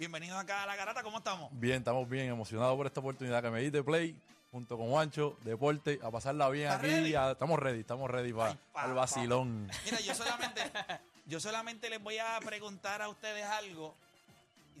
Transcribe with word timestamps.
Bienvenidos 0.00 0.38
acá 0.38 0.62
a 0.62 0.66
La 0.66 0.76
Garata, 0.76 1.02
¿cómo 1.02 1.18
estamos? 1.18 1.50
Bien, 1.52 1.76
estamos 1.80 2.08
bien 2.08 2.30
emocionados 2.30 2.74
por 2.74 2.86
esta 2.86 3.00
oportunidad 3.00 3.42
que 3.42 3.50
me 3.50 3.60
diste 3.60 3.82
Play 3.82 4.18
junto 4.50 4.78
con 4.78 4.88
Juancho, 4.88 5.36
Deporte, 5.44 6.00
a 6.02 6.10
pasarla 6.10 6.48
bien 6.48 6.68
¿Estás 6.68 6.78
aquí. 6.84 6.88
ready? 6.90 7.14
a- 7.16 7.32
estamos 7.32 7.58
ready, 7.58 7.80
estamos 7.80 8.10
ready 8.10 8.32
para 8.32 8.56
pa, 8.72 8.86
el 8.86 8.94
vacilón. 8.94 9.70
Mira, 9.84 10.00
yo 10.00 10.14
solamente, 10.14 10.62
yo 11.26 11.38
solamente 11.38 11.90
les 11.90 12.02
voy 12.02 12.16
a 12.16 12.40
preguntar 12.42 13.02
a 13.02 13.10
ustedes 13.10 13.44
algo. 13.44 13.94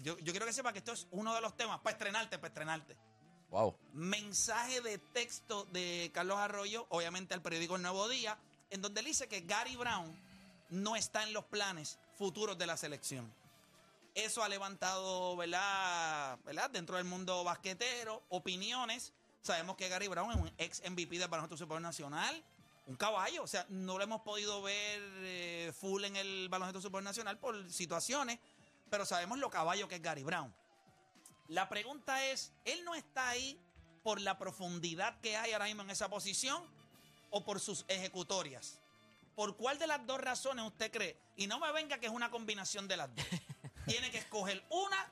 Yo, 0.02 0.16
yo 0.20 0.32
quiero 0.32 0.46
que 0.46 0.54
sepan 0.54 0.72
que 0.72 0.78
esto 0.78 0.92
es 0.94 1.06
uno 1.10 1.34
de 1.34 1.42
los 1.42 1.54
temas, 1.54 1.80
para 1.80 1.92
estrenarte, 1.92 2.38
para 2.38 2.48
estrenarte. 2.48 2.96
Wow. 3.50 3.76
Mensaje 3.92 4.80
de 4.80 4.96
texto 4.96 5.66
de 5.66 6.10
Carlos 6.14 6.38
Arroyo, 6.38 6.86
obviamente 6.88 7.34
al 7.34 7.42
periódico 7.42 7.76
El 7.76 7.82
Nuevo 7.82 8.08
Día, 8.08 8.38
en 8.70 8.80
donde 8.80 9.00
él 9.00 9.06
dice 9.08 9.28
que 9.28 9.42
Gary 9.42 9.76
Brown 9.76 10.18
no 10.70 10.96
está 10.96 11.24
en 11.24 11.34
los 11.34 11.44
planes 11.44 11.98
futuros 12.16 12.56
de 12.56 12.66
la 12.66 12.78
selección. 12.78 13.30
Eso 14.14 14.42
ha 14.42 14.48
levantado, 14.48 15.36
¿verdad? 15.36 16.38
¿verdad? 16.44 16.70
Dentro 16.70 16.96
del 16.96 17.04
mundo 17.04 17.44
basquetero, 17.44 18.24
opiniones. 18.28 19.12
Sabemos 19.40 19.76
que 19.76 19.88
Gary 19.88 20.08
Brown 20.08 20.32
es 20.32 20.36
un 20.36 20.52
ex 20.58 20.82
MVP 20.88 21.18
del 21.18 21.28
baloncesto 21.28 21.56
superior 21.56 21.82
nacional, 21.82 22.44
un 22.86 22.96
caballo. 22.96 23.42
O 23.42 23.46
sea, 23.46 23.66
no 23.68 23.96
lo 23.98 24.04
hemos 24.04 24.22
podido 24.22 24.62
ver 24.62 25.00
eh, 25.22 25.72
full 25.78 26.04
en 26.04 26.16
el 26.16 26.48
baloncesto 26.48 26.80
superior 26.80 27.04
nacional 27.04 27.38
por 27.38 27.70
situaciones, 27.70 28.38
pero 28.90 29.06
sabemos 29.06 29.38
lo 29.38 29.48
caballo 29.48 29.88
que 29.88 29.96
es 29.96 30.02
Gary 30.02 30.24
Brown. 30.24 30.52
La 31.48 31.68
pregunta 31.68 32.24
es, 32.26 32.52
¿él 32.64 32.84
no 32.84 32.94
está 32.94 33.28
ahí 33.28 33.60
por 34.02 34.20
la 34.20 34.38
profundidad 34.38 35.20
que 35.20 35.36
hay 35.36 35.52
ahora 35.52 35.66
mismo 35.66 35.82
en 35.82 35.90
esa 35.90 36.08
posición 36.08 36.62
o 37.30 37.44
por 37.44 37.60
sus 37.60 37.84
ejecutorias? 37.88 38.80
¿Por 39.34 39.56
cuál 39.56 39.78
de 39.78 39.86
las 39.86 40.04
dos 40.06 40.20
razones 40.20 40.64
usted 40.66 40.90
cree? 40.90 41.16
Y 41.36 41.46
no 41.46 41.58
me 41.58 41.72
venga 41.72 41.98
que 41.98 42.06
es 42.06 42.12
una 42.12 42.30
combinación 42.30 42.86
de 42.88 42.96
las 42.96 43.14
dos. 43.14 43.24
Tiene 43.90 44.10
que 44.10 44.18
escoger 44.18 44.62
una 44.70 45.10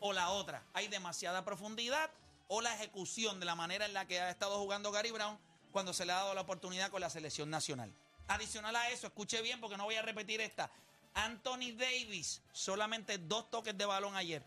o 0.00 0.12
la 0.12 0.30
otra. 0.30 0.62
Hay 0.74 0.88
demasiada 0.88 1.44
profundidad 1.44 2.10
o 2.48 2.60
la 2.60 2.74
ejecución 2.74 3.40
de 3.40 3.46
la 3.46 3.54
manera 3.54 3.86
en 3.86 3.94
la 3.94 4.06
que 4.06 4.20
ha 4.20 4.28
estado 4.30 4.58
jugando 4.58 4.92
Gary 4.92 5.10
Brown 5.10 5.38
cuando 5.72 5.94
se 5.94 6.04
le 6.04 6.12
ha 6.12 6.16
dado 6.16 6.34
la 6.34 6.42
oportunidad 6.42 6.90
con 6.90 7.00
la 7.00 7.08
selección 7.08 7.48
nacional. 7.48 7.90
Adicional 8.28 8.76
a 8.76 8.90
eso, 8.90 9.06
escuche 9.06 9.40
bien 9.40 9.60
porque 9.60 9.76
no 9.76 9.84
voy 9.84 9.94
a 9.94 10.02
repetir 10.02 10.40
esta. 10.42 10.70
Anthony 11.14 11.72
Davis, 11.74 12.42
solamente 12.52 13.16
dos 13.16 13.50
toques 13.50 13.76
de 13.76 13.86
balón 13.86 14.14
ayer 14.16 14.42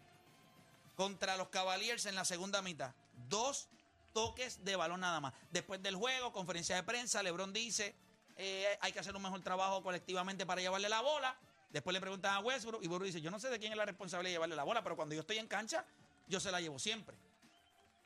contra 0.96 1.36
los 1.36 1.50
Cavaliers 1.50 2.06
en 2.06 2.16
la 2.16 2.26
segunda 2.26 2.62
mitad. 2.62 2.94
Dos 3.28 3.68
toques 4.14 4.64
de 4.64 4.76
balón 4.76 5.02
nada 5.02 5.20
más. 5.20 5.34
Después 5.52 5.82
del 5.82 5.96
juego, 5.96 6.32
conferencia 6.32 6.76
de 6.76 6.84
prensa, 6.84 7.24
LeBron 7.24 7.52
dice, 7.52 7.96
eh, 8.38 8.78
hay 8.82 8.92
que 8.92 9.00
hacer 9.00 9.16
un 9.16 9.22
mejor 9.22 9.42
trabajo 9.42 9.82
colectivamente 9.84 10.46
para 10.46 10.62
llevarle 10.62 10.90
la 10.90 11.02
bola. 11.02 11.36
Después 11.76 11.94
le 11.94 12.00
preguntan 12.00 12.36
a 12.36 12.40
Westbrook 12.40 12.82
y 12.82 12.88
Westbrook 12.88 13.04
dice, 13.08 13.20
yo 13.20 13.30
no 13.30 13.38
sé 13.38 13.50
de 13.50 13.60
quién 13.60 13.74
es 13.74 13.78
la 13.78 13.84
responsabilidad 13.84 14.30
de 14.30 14.34
llevarle 14.36 14.56
la 14.56 14.64
bola, 14.64 14.82
pero 14.82 14.96
cuando 14.96 15.14
yo 15.14 15.20
estoy 15.20 15.40
en 15.40 15.48
cancha, 15.48 15.84
yo 16.26 16.40
se 16.40 16.50
la 16.50 16.62
llevo 16.62 16.80
siempre. 16.80 17.18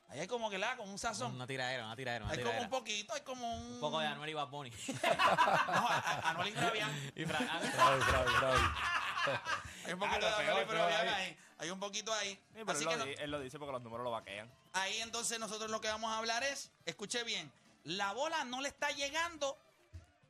Ahí 0.07 0.21
hay 0.21 0.27
como 0.27 0.49
que 0.49 0.57
la, 0.57 0.75
con 0.75 0.89
un 0.89 0.97
sazón. 0.97 1.35
Una 1.35 1.45
tiradera, 1.45 1.85
una 1.85 1.95
tiradera, 1.95 2.25
una 2.25 2.33
hay 2.33 2.41
como 2.43 2.61
un 2.61 2.69
poquito, 2.71 3.13
hay 3.13 3.21
como 3.21 3.55
un... 3.57 3.73
Un 3.75 3.79
poco 3.79 3.99
de 3.99 4.07
Anuel 4.07 4.31
y 4.31 4.33
Bad 4.33 4.47
Bunny. 4.47 4.71
No, 5.67 5.87
Anuel 6.23 6.47
y 6.47 6.51
Fabián. 6.53 7.11
y. 7.15 7.23
Hay 9.85 9.93
un 9.93 9.99
poquito 9.99 10.25
Ah, 10.25 10.29
de 10.31 10.37
pegó, 10.37 10.49
Anuel 10.51 10.63
y 10.63 10.67
pero 10.67 10.79
Fabián 10.79 11.07
ahí. 11.09 11.37
Hay 11.59 11.69
un 11.69 11.79
poquito 11.79 12.11
ahí. 12.13 12.33
Sí, 12.33 12.41
pero 12.65 12.71
Así 12.71 12.83
él, 12.85 12.89
que 12.89 12.97
lo, 12.97 12.97
no- 12.97 13.05
di- 13.05 13.15
él 13.19 13.29
lo 13.31 13.39
dice 13.39 13.59
porque 13.59 13.71
los 13.73 13.83
números 13.83 14.03
lo 14.03 14.09
vaquean. 14.09 14.51
Ahí 14.73 14.99
entonces 15.01 15.39
nosotros 15.39 15.69
lo 15.69 15.79
que 15.79 15.89
vamos 15.89 16.11
a 16.11 16.17
hablar 16.17 16.43
es, 16.43 16.71
escuche 16.87 17.23
bien, 17.23 17.51
la 17.83 18.13
bola 18.13 18.43
no 18.45 18.61
le 18.61 18.69
está 18.69 18.89
llegando 18.89 19.59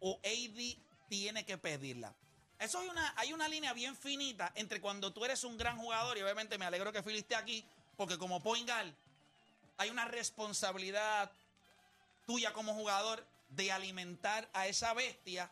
o 0.01 0.19
AD 0.25 0.75
tiene 1.07 1.45
que 1.45 1.57
pedirla. 1.57 2.13
Eso 2.59 2.79
hay 2.79 2.89
una, 2.89 3.13
hay 3.15 3.33
una 3.33 3.47
línea 3.47 3.73
bien 3.73 3.95
finita 3.95 4.52
entre 4.55 4.81
cuando 4.81 5.13
tú 5.13 5.23
eres 5.23 5.43
un 5.43 5.57
gran 5.57 5.77
jugador 5.77 6.17
y 6.17 6.21
obviamente 6.21 6.57
me 6.57 6.65
alegro 6.65 6.91
que 6.91 7.02
Phil 7.02 7.15
esté 7.15 7.35
aquí 7.35 7.65
porque 7.95 8.17
como 8.17 8.43
point 8.43 8.69
guard 8.69 8.93
hay 9.77 9.89
una 9.89 10.05
responsabilidad 10.05 11.31
tuya 12.25 12.52
como 12.52 12.73
jugador 12.73 13.25
de 13.49 13.71
alimentar 13.71 14.49
a 14.53 14.67
esa 14.67 14.93
bestia, 14.93 15.49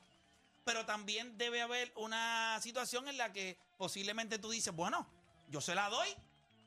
pero 0.65 0.85
también 0.85 1.37
debe 1.37 1.61
haber 1.61 1.91
una 1.95 2.59
situación 2.61 3.07
en 3.07 3.17
la 3.17 3.31
que 3.31 3.57
posiblemente 3.77 4.37
tú 4.37 4.51
dices, 4.51 4.75
bueno, 4.75 5.07
yo 5.49 5.61
se 5.61 5.75
la 5.75 5.89
doy, 5.89 6.09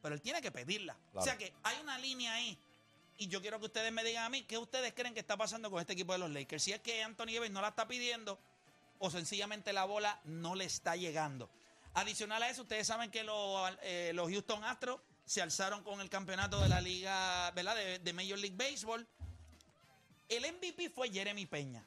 pero 0.02 0.14
él 0.14 0.22
tiene 0.22 0.40
que 0.40 0.50
pedirla. 0.50 0.96
O 1.12 1.22
sea 1.22 1.36
que 1.36 1.52
hay 1.62 1.78
una 1.80 1.98
línea 1.98 2.32
ahí. 2.32 2.58
Y 3.18 3.28
yo 3.28 3.42
quiero 3.42 3.58
que 3.60 3.66
ustedes 3.66 3.92
me 3.92 4.02
digan 4.02 4.24
a 4.24 4.30
mí 4.30 4.42
qué 4.44 4.56
ustedes 4.56 4.94
creen 4.94 5.12
que 5.12 5.20
está 5.20 5.36
pasando 5.36 5.70
con 5.70 5.80
este 5.80 5.92
equipo 5.92 6.14
de 6.14 6.18
los 6.18 6.30
Lakers. 6.30 6.62
Si 6.62 6.72
es 6.72 6.80
que 6.80 7.02
Anthony 7.02 7.34
Davis 7.34 7.50
no 7.50 7.60
la 7.60 7.68
está 7.68 7.86
pidiendo 7.86 8.40
o 9.00 9.10
sencillamente 9.10 9.72
la 9.72 9.84
bola 9.84 10.20
no 10.24 10.54
le 10.54 10.64
está 10.64 10.94
llegando. 10.94 11.50
Adicional 11.94 12.42
a 12.42 12.50
eso, 12.50 12.62
ustedes 12.62 12.86
saben 12.86 13.10
que 13.10 13.24
los, 13.24 13.72
eh, 13.82 14.12
los 14.14 14.30
Houston 14.30 14.62
Astros 14.62 15.00
se 15.24 15.42
alzaron 15.42 15.82
con 15.82 16.00
el 16.00 16.10
campeonato 16.10 16.60
de 16.60 16.68
la 16.68 16.80
liga, 16.80 17.50
¿verdad? 17.52 17.76
De, 17.76 18.12
Major 18.12 18.38
League 18.38 18.56
Baseball. 18.56 19.06
El 20.28 20.42
MVP 20.52 20.90
fue 20.90 21.10
Jeremy 21.10 21.46
Peña. 21.46 21.84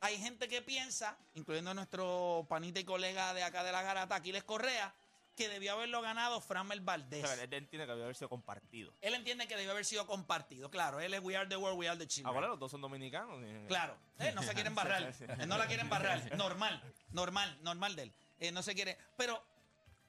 Hay 0.00 0.18
gente 0.18 0.48
que 0.48 0.62
piensa, 0.62 1.16
incluyendo 1.34 1.72
nuestro 1.74 2.46
panita 2.48 2.80
y 2.80 2.84
colega 2.84 3.32
de 3.32 3.42
acá 3.42 3.62
de 3.62 3.72
la 3.72 3.82
garata, 3.82 4.16
Aquiles 4.16 4.42
Correa, 4.42 4.92
que 5.40 5.48
debió 5.48 5.72
haberlo 5.72 6.02
ganado 6.02 6.38
Framel 6.42 6.80
O 6.80 6.84
Valdés. 6.84 7.26
sea, 7.26 7.32
él 7.42 7.54
entiende 7.54 7.86
que 7.86 7.92
debe 7.92 8.02
haber 8.02 8.14
sido 8.14 8.28
compartido. 8.28 8.92
Él 9.00 9.14
entiende 9.14 9.48
que 9.48 9.56
debió 9.56 9.70
haber 9.70 9.86
sido 9.86 10.06
compartido. 10.06 10.70
Claro, 10.70 11.00
él 11.00 11.14
es 11.14 11.20
We 11.22 11.34
Are 11.34 11.48
the 11.48 11.56
World, 11.56 11.78
We 11.78 11.88
Are 11.88 11.98
the 11.98 12.06
Children. 12.06 12.34
Ahora 12.34 12.48
los 12.48 12.58
dos 12.58 12.70
son 12.70 12.82
dominicanos. 12.82 13.42
Claro, 13.66 13.96
eh, 14.18 14.32
no 14.34 14.42
se 14.42 14.52
quieren 14.52 14.74
barrar. 14.74 15.14
No 15.48 15.56
la 15.56 15.66
quieren 15.66 15.88
barrar. 15.88 16.36
Normal, 16.36 16.82
normal, 17.12 17.58
normal 17.62 17.96
de 17.96 18.02
él. 18.02 18.12
Eh, 18.38 18.52
no 18.52 18.62
se 18.62 18.74
quiere. 18.74 18.98
Pero 19.16 19.42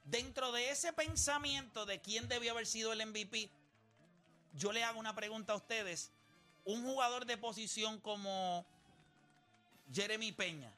dentro 0.04 0.52
de 0.52 0.68
ese 0.68 0.92
pensamiento 0.92 1.86
de 1.86 2.02
quién 2.02 2.28
debió 2.28 2.52
haber 2.52 2.66
sido 2.66 2.92
el 2.92 3.06
MVP, 3.06 3.48
yo 4.52 4.70
le 4.70 4.84
hago 4.84 5.00
una 5.00 5.14
pregunta 5.14 5.54
a 5.54 5.56
ustedes. 5.56 6.12
Un 6.66 6.82
jugador 6.84 7.24
de 7.24 7.38
posición 7.38 8.00
como 8.00 8.66
Jeremy 9.94 10.32
Peña, 10.32 10.70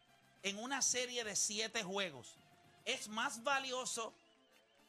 en 0.45 0.61
una 0.61 0.81
serie 0.81 1.25
de 1.25 1.35
siete 1.35 1.83
juegos, 1.83 2.37
es 2.85 3.09
más 3.09 3.43
valioso 3.43 4.15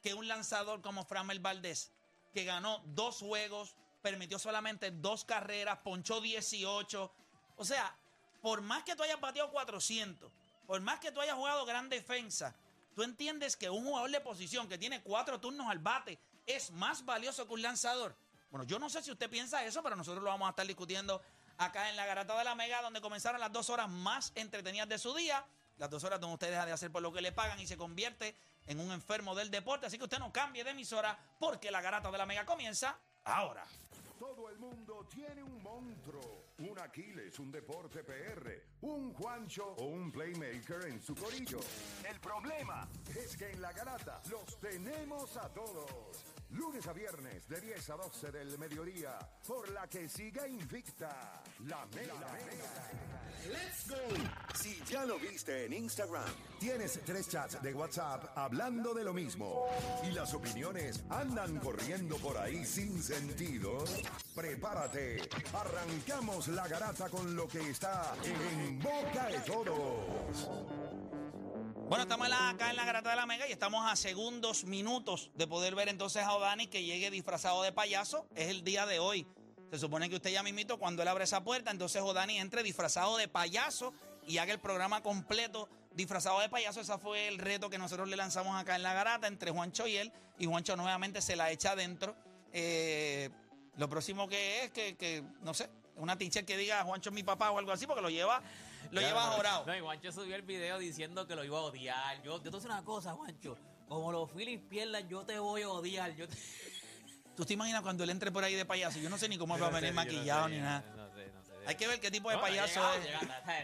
que 0.05 0.13
un 0.13 0.27
lanzador 0.27 0.83
como 0.83 1.03
Framel 1.03 1.39
Valdés, 1.39 1.91
que 2.31 2.45
ganó 2.45 2.79
dos 2.85 3.17
juegos, 3.17 3.75
permitió 4.03 4.37
solamente 4.37 4.91
dos 4.91 5.25
carreras, 5.25 5.79
ponchó 5.79 6.21
18. 6.21 7.11
O 7.55 7.65
sea, 7.65 7.97
por 8.39 8.61
más 8.61 8.83
que 8.83 8.95
tú 8.95 9.01
hayas 9.01 9.19
bateado 9.19 9.49
400, 9.49 10.31
por 10.67 10.79
más 10.81 10.99
que 10.99 11.11
tú 11.11 11.21
hayas 11.21 11.33
jugado 11.33 11.65
gran 11.65 11.89
defensa, 11.89 12.55
tú 12.93 13.01
entiendes 13.01 13.57
que 13.57 13.71
un 13.71 13.83
jugador 13.83 14.11
de 14.11 14.21
posición 14.21 14.69
que 14.69 14.77
tiene 14.77 15.01
cuatro 15.01 15.39
turnos 15.39 15.71
al 15.71 15.79
bate 15.79 16.19
es 16.45 16.69
más 16.69 17.03
valioso 17.03 17.47
que 17.47 17.53
un 17.55 17.63
lanzador. 17.63 18.15
Bueno, 18.51 18.63
yo 18.67 18.77
no 18.77 18.91
sé 18.91 19.01
si 19.01 19.09
usted 19.09 19.27
piensa 19.27 19.65
eso, 19.65 19.81
pero 19.81 19.95
nosotros 19.95 20.23
lo 20.23 20.29
vamos 20.29 20.45
a 20.45 20.51
estar 20.51 20.67
discutiendo 20.67 21.19
acá 21.57 21.89
en 21.89 21.95
la 21.95 22.05
Garata 22.05 22.37
de 22.37 22.43
la 22.43 22.53
Mega, 22.53 22.83
donde 22.83 23.01
comenzaron 23.01 23.41
las 23.41 23.51
dos 23.51 23.71
horas 23.71 23.89
más 23.89 24.33
entretenidas 24.35 24.87
de 24.87 24.99
su 24.99 25.15
día. 25.15 25.43
Las 25.79 25.89
dos 25.89 26.03
horas 26.03 26.21
donde 26.21 26.35
usted 26.35 26.51
deja 26.51 26.67
de 26.67 26.73
hacer 26.73 26.91
por 26.91 27.01
lo 27.01 27.11
que 27.11 27.21
le 27.21 27.31
pagan 27.31 27.59
y 27.59 27.65
se 27.65 27.75
convierte 27.75 28.37
en 28.67 28.79
un 28.79 28.91
enfermo 28.91 29.35
del 29.35 29.51
deporte. 29.51 29.85
Así 29.85 29.97
que 29.97 30.05
usted 30.05 30.19
no 30.19 30.31
cambie 30.31 30.63
de 30.63 30.71
emisora 30.71 31.17
porque 31.39 31.71
la 31.71 31.81
Garata 31.81 32.11
de 32.11 32.17
la 32.17 32.25
Mega 32.25 32.45
comienza 32.45 32.99
ahora. 33.23 33.65
Todo 34.19 34.49
el 34.49 34.57
mundo 34.57 35.05
tiene 35.13 35.43
un 35.43 35.61
monstruo, 35.61 36.45
un 36.59 36.79
Aquiles, 36.79 37.37
un 37.39 37.51
deporte 37.51 38.01
PR, 38.01 38.63
un 38.81 39.13
Juancho 39.13 39.75
o 39.77 39.85
un 39.85 40.09
playmaker 40.09 40.85
en 40.87 41.01
su 41.01 41.13
corillo. 41.15 41.59
El 42.09 42.19
problema 42.21 42.87
es 43.13 43.35
que 43.35 43.51
en 43.51 43.61
la 43.61 43.73
garata 43.73 44.21
los 44.29 44.57
tenemos 44.59 45.35
a 45.35 45.49
todos. 45.49 46.23
Lunes 46.51 46.87
a 46.87 46.93
viernes 46.93 47.47
de 47.49 47.59
10 47.59 47.89
a 47.89 47.95
12 47.97 48.31
del 48.31 48.57
mediodía, 48.57 49.19
por 49.45 49.69
la 49.71 49.87
que 49.87 50.07
siga 50.07 50.47
invicta 50.47 51.43
la 51.65 51.85
mega. 51.87 52.15
¡Let's 53.51 53.87
go! 53.87 53.95
Si 54.55 54.81
ya 54.89 55.05
lo 55.05 55.19
viste 55.19 55.65
en 55.65 55.73
Instagram, 55.73 56.23
tienes 56.59 56.99
tres 57.05 57.29
chats 57.29 57.61
de 57.61 57.73
WhatsApp 57.73 58.35
hablando 58.35 58.93
de 58.93 59.03
lo 59.03 59.13
mismo 59.13 59.67
y 60.07 60.11
las 60.11 60.33
opiniones 60.33 61.03
andan 61.09 61.59
corriendo 61.59 62.17
por 62.17 62.37
ahí 62.37 62.65
sin 62.65 63.01
sentido, 63.03 63.83
prepárate. 64.33 65.29
Arrancamos 65.53 66.47
la 66.47 66.67
garata 66.67 67.09
con 67.09 67.35
lo 67.35 67.47
que 67.47 67.69
está 67.69 68.15
en 68.23 68.79
boca 68.79 69.27
de 69.27 69.39
todos. 69.41 70.49
Bueno, 71.87 72.01
estamos 72.01 72.27
acá 72.31 72.71
en 72.71 72.77
la 72.77 72.85
Garata 72.85 73.11
de 73.11 73.15
la 73.15 73.27
Mega 73.27 73.47
y 73.47 73.51
estamos 73.51 73.85
a 73.85 73.95
segundos, 73.95 74.65
minutos 74.65 75.29
de 75.35 75.45
poder 75.45 75.75
ver 75.75 75.87
entonces 75.87 76.23
a 76.23 76.33
Odani 76.33 76.65
que 76.65 76.83
llegue 76.83 77.11
disfrazado 77.11 77.61
de 77.61 77.71
payaso. 77.71 78.27
Es 78.33 78.49
el 78.49 78.63
día 78.63 78.87
de 78.87 78.97
hoy. 78.97 79.27
Se 79.71 79.79
supone 79.79 80.09
que 80.09 80.15
usted 80.15 80.31
ya 80.31 80.43
mismito, 80.43 80.77
cuando 80.77 81.01
él 81.01 81.07
abre 81.07 81.23
esa 81.23 81.43
puerta, 81.43 81.71
entonces 81.71 82.01
Odani 82.01 82.37
entre 82.37 82.63
disfrazado 82.63 83.17
de 83.17 83.27
payaso 83.27 83.93
y 84.25 84.37
haga 84.37 84.53
el 84.53 84.59
programa 84.59 85.01
completo 85.01 85.69
disfrazado 85.93 86.39
de 86.39 86.49
payaso. 86.49 86.81
Ese 86.81 86.97
fue 86.97 87.27
el 87.27 87.39
reto 87.39 87.69
que 87.69 87.77
nosotros 87.77 88.07
le 88.07 88.15
lanzamos 88.15 88.59
acá 88.59 88.75
en 88.75 88.83
la 88.83 88.93
Garata 88.93 89.27
entre 89.27 89.51
Juancho 89.51 89.87
y 89.87 89.97
él. 89.97 90.11
Y 90.37 90.45
Juancho 90.45 90.75
nuevamente 90.75 91.21
se 91.21 91.35
la 91.35 91.51
echa 91.51 91.71
adentro. 91.71 92.15
Eh, 92.51 93.29
lo 93.77 93.89
próximo 93.89 94.27
que 94.27 94.63
es 94.63 94.71
que, 94.71 94.95
que, 94.95 95.23
no 95.41 95.53
sé, 95.53 95.69
una 95.97 96.17
teacher 96.17 96.45
que 96.45 96.57
diga 96.57 96.83
Juancho 96.83 97.09
es 97.09 97.15
mi 97.15 97.23
papá 97.23 97.51
o 97.51 97.57
algo 97.57 97.71
así, 97.71 97.87
porque 97.87 98.01
lo 98.01 98.09
lleva, 98.09 98.41
lo 98.91 99.01
lleva 99.01 99.21
jorado. 99.31 99.65
No, 99.65 99.75
y 99.75 99.79
Juancho 99.79 100.11
subió 100.11 100.35
el 100.35 100.43
video 100.43 100.77
diciendo 100.77 101.27
que 101.27 101.35
lo 101.35 101.43
iba 101.43 101.57
a 101.57 101.61
odiar. 101.61 102.21
Yo, 102.23 102.37
yo 102.37 102.41
te 102.41 102.49
voy 102.49 102.57
a 102.57 102.59
decir 102.59 102.71
una 102.71 102.83
cosa, 102.83 103.13
Juancho. 103.13 103.57
como 103.87 104.11
los 104.11 104.31
Phillies 104.31 104.61
pierdan, 104.69 105.07
yo 105.07 105.25
te 105.25 105.39
voy 105.39 105.63
a 105.63 105.69
odiar. 105.69 106.15
Yo 106.15 106.27
te... 106.27 106.35
¿Tú 107.35 107.45
te 107.45 107.53
imaginas 107.53 107.81
cuando 107.81 108.03
él 108.03 108.09
entre 108.09 108.31
por 108.31 108.43
ahí 108.43 108.55
de 108.55 108.65
payaso? 108.65 108.99
Yo 108.99 109.09
no 109.09 109.17
sé 109.17 109.27
ni 109.27 109.37
cómo 109.37 109.57
va 109.59 109.67
a 109.67 109.69
venir 109.69 109.93
maquillado 109.93 110.47
ni 110.49 110.57
nada. 110.59 110.81
No 110.95 111.09
sé, 111.13 111.27
no 111.33 111.43
sé. 111.43 111.51
Hay 111.67 111.75
que 111.75 111.87
ver 111.87 111.99
qué 111.99 112.09
tipo 112.11 112.29
de 112.29 112.37
payaso 112.37 112.93
es. 112.93 113.01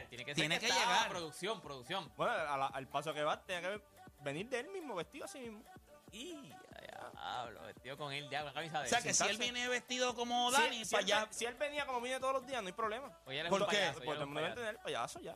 Tiene 0.09 0.25
que 0.25 0.31
ser 0.31 0.35
Tiene 0.35 0.59
que, 0.59 0.67
llegar. 0.67 1.09
Producción, 1.09 1.61
producción. 1.61 2.11
Bueno, 2.17 2.33
la- 2.33 2.67
al 2.67 2.87
paso 2.87 3.13
que 3.13 3.23
va, 3.23 3.41
tenía 3.43 3.61
que 3.61 3.81
venir 4.21 4.49
de 4.49 4.59
él 4.59 4.69
mismo, 4.69 4.95
vestido 4.95 5.25
así 5.25 5.39
mismo. 5.39 5.63
Y 6.11 6.51
diablo, 7.13 7.61
vestido 7.63 7.97
con 7.97 8.11
él, 8.11 8.27
ya, 8.29 8.41
una 8.43 8.51
camisa 8.51 8.79
de 8.81 8.87
O 8.87 8.89
sea, 8.89 9.01
que 9.01 9.13
si 9.13 9.23
él 9.23 9.37
viene 9.37 9.67
vestido 9.69 10.13
como 10.13 10.51
Dani, 10.51 10.83
si, 10.83 10.95
allá. 10.95 11.27
si 11.31 11.45
él 11.45 11.53
venía 11.55 11.85
como 11.85 12.01
viene 12.01 12.19
todos 12.19 12.33
los 12.33 12.45
días, 12.45 12.61
no 12.61 12.67
hay 12.67 12.73
problema. 12.73 13.09
Oye, 13.25 13.39
él 13.39 13.45
es 13.45 13.49
¿Por 13.49 13.61
un 13.61 13.67
qué? 13.69 13.77
payaso, 13.77 13.93
Pues 13.99 14.05
todo 14.05 14.13
el 14.15 14.21
un 14.23 14.27
mundo 14.27 14.41
va 14.41 14.45
a 14.47 14.49
entender 14.49 14.75
el 14.75 14.81
payaso 14.81 15.19
ya. 15.21 15.35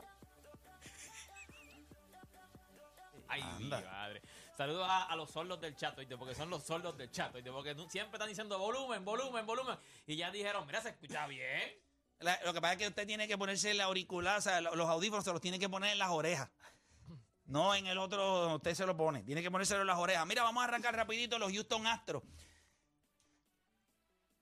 Ay, 3.28 3.42
madre. 3.70 4.22
Saludos 4.58 4.88
a, 4.90 5.14
los 5.16 5.30
sordos 5.32 5.60
del 5.60 5.76
chat, 5.76 5.98
¿oíste? 5.98 6.18
porque 6.18 6.34
son 6.34 6.50
los 6.50 6.64
sordos 6.64 6.98
del 6.98 7.12
chat, 7.12 7.34
¿oíste? 7.36 7.52
porque 7.52 7.76
siempre 7.90 8.16
están 8.18 8.30
diciendo 8.30 8.58
volumen, 8.58 9.04
volumen, 9.04 9.46
volumen. 9.46 9.78
Y 10.08 10.16
ya 10.16 10.32
dijeron, 10.32 10.66
mira, 10.66 10.82
se 10.82 10.90
escucha 10.90 11.28
bien. 11.28 11.74
La- 12.20 12.40
lo 12.46 12.54
que 12.54 12.62
pasa 12.62 12.74
es 12.74 12.80
que 12.80 12.88
usted 12.88 13.06
tiene 13.06 13.28
que 13.28 13.38
ponerse 13.38 13.72
el 13.72 13.82
auricular, 13.82 14.38
o 14.38 14.42
sea, 14.42 14.62
lo- 14.62 14.76
los 14.76 14.88
audífonos 14.90 15.26
se 15.26 15.32
los 15.34 15.42
tiene 15.42 15.60
que 15.60 15.68
poner 15.68 15.92
en 15.92 16.00
las 16.00 16.10
orejas. 16.12 16.50
No 17.46 17.76
en 17.76 17.86
el 17.86 17.98
otro 17.98 18.56
usted 18.56 18.74
se 18.74 18.86
lo 18.86 18.96
pone. 18.98 19.24
Tiene 19.24 19.44
que 19.44 19.52
ponérselo 19.52 19.82
en 19.82 19.88
las 19.88 20.00
orejas. 20.00 20.26
Mira, 20.26 20.42
vamos 20.44 20.62
a 20.62 20.66
arrancar 20.66 20.96
rapidito 20.96 21.38
los 21.38 21.52
Houston 21.52 21.86
Astros. 21.86 22.24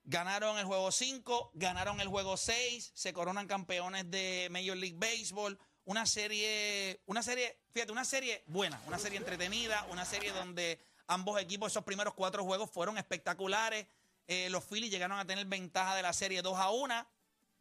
Ganaron 0.06 0.58
el 0.58 0.66
juego 0.66 0.92
5, 0.92 1.52
ganaron 1.54 2.00
el 2.02 2.08
juego 2.10 2.36
6, 2.38 2.92
se 2.94 3.14
coronan 3.14 3.48
campeones 3.48 4.10
de 4.12 4.48
Major 4.52 4.76
League 4.78 4.98
Baseball. 4.98 5.58
Una 5.86 6.06
serie, 6.06 7.02
una 7.08 7.22
serie, 7.22 7.58
fíjate, 7.72 7.92
una 7.92 8.06
serie 8.06 8.44
buena, 8.48 8.80
una 8.88 8.98
serie 8.98 9.18
entretenida, 9.18 9.86
una 9.90 10.06
serie 10.06 10.32
donde 10.32 10.80
ambos 11.08 11.42
equipos, 11.42 11.72
esos 11.72 11.84
primeros 11.84 12.14
cuatro 12.14 12.44
juegos 12.44 12.72
fueron 12.72 12.98
espectaculares. 12.98 13.88
Eh, 14.28 14.50
los 14.50 14.64
Phillies 14.64 14.92
llegaron 14.92 15.20
a 15.20 15.26
tener 15.26 15.46
ventaja 15.46 15.96
de 15.96 16.02
la 16.02 16.14
serie 16.14 16.42
2 16.42 16.58
a 16.58 16.70
1, 16.70 17.08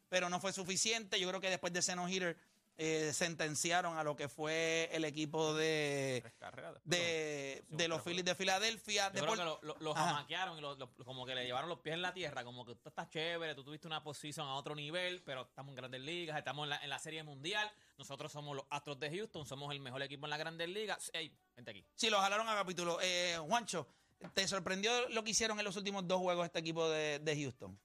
pero 0.08 0.28
no 0.28 0.38
fue 0.40 0.52
suficiente. 0.52 1.18
Yo 1.18 1.28
creo 1.28 1.40
que 1.40 1.50
después 1.50 1.72
de 1.72 1.80
ese 1.80 1.96
no-hitter 1.96 2.36
eh, 2.78 3.12
sentenciaron 3.12 3.96
a 3.98 4.02
lo 4.04 4.16
que 4.16 4.28
fue 4.28 4.88
el 4.92 5.04
equipo 5.04 5.54
de, 5.54 6.24
carreras 6.38 6.74
de, 6.84 7.62
los 7.88 8.02
Phillies 8.02 8.24
de 8.24 8.34
Filadelfia. 8.34 9.08
Yo 9.08 9.12
De 9.12 9.20
creo 9.20 9.26
por- 9.28 9.38
que 9.38 9.44
lo, 9.44 9.60
lo, 9.62 9.76
lo 9.80 9.92
Ajá. 9.96 10.06
jamaquearon 10.14 10.58
y 10.58 10.60
lo- 10.60 10.74
lo- 10.76 10.92
como 11.04 11.26
que 11.26 11.34
le 11.34 11.44
llevaron 11.44 11.68
los 11.68 11.78
pies 11.80 11.94
en 11.94 12.02
la 12.02 12.12
tierra, 12.14 12.44
como 12.44 12.64
que 12.64 12.74
tú 12.76 12.88
estás 12.88 13.08
chévere, 13.10 13.54
tú 13.54 13.62
tuviste 13.62 13.86
una 13.86 14.02
posición 14.02 14.46
a 14.46 14.54
otro 14.54 14.74
nivel, 14.74 15.22
pero 15.22 15.42
estamos 15.42 15.70
en 15.72 15.76
grandes 15.76 16.00
ligas, 16.00 16.38
estamos 16.38 16.64
en 16.64 16.70
la, 16.70 16.78
en 16.82 16.90
la 16.90 16.98
serie 16.98 17.22
mundial, 17.22 17.70
nosotros 17.98 18.32
somos 18.32 18.56
los 18.56 18.64
Astros 18.70 18.98
de 18.98 19.10
Houston, 19.10 19.46
somos 19.46 19.70
el 19.72 19.80
mejor 19.80 20.02
equipo 20.02 20.26
en 20.26 20.30
las 20.30 20.38
grandes 20.38 20.68
ligas. 20.68 21.10
Ey, 21.14 21.32
vente 21.54 21.70
aquí. 21.70 21.84
Sí, 21.94 22.10
lo 22.10 22.18
jalaron 22.20 22.48
a 22.48 22.54
capítulo. 22.54 22.98
Eh, 23.02 23.36
Juancho, 23.46 23.86
¿te 24.34 24.48
sorprendió 24.48 25.08
lo 25.10 25.22
que 25.22 25.30
hicieron 25.32 25.58
en 25.58 25.64
los 25.64 25.76
últimos 25.76 26.06
dos 26.08 26.20
juegos 26.20 26.46
este 26.46 26.58
equipo 26.60 26.88
de, 26.88 27.18
de 27.18 27.36
Houston? 27.42 27.78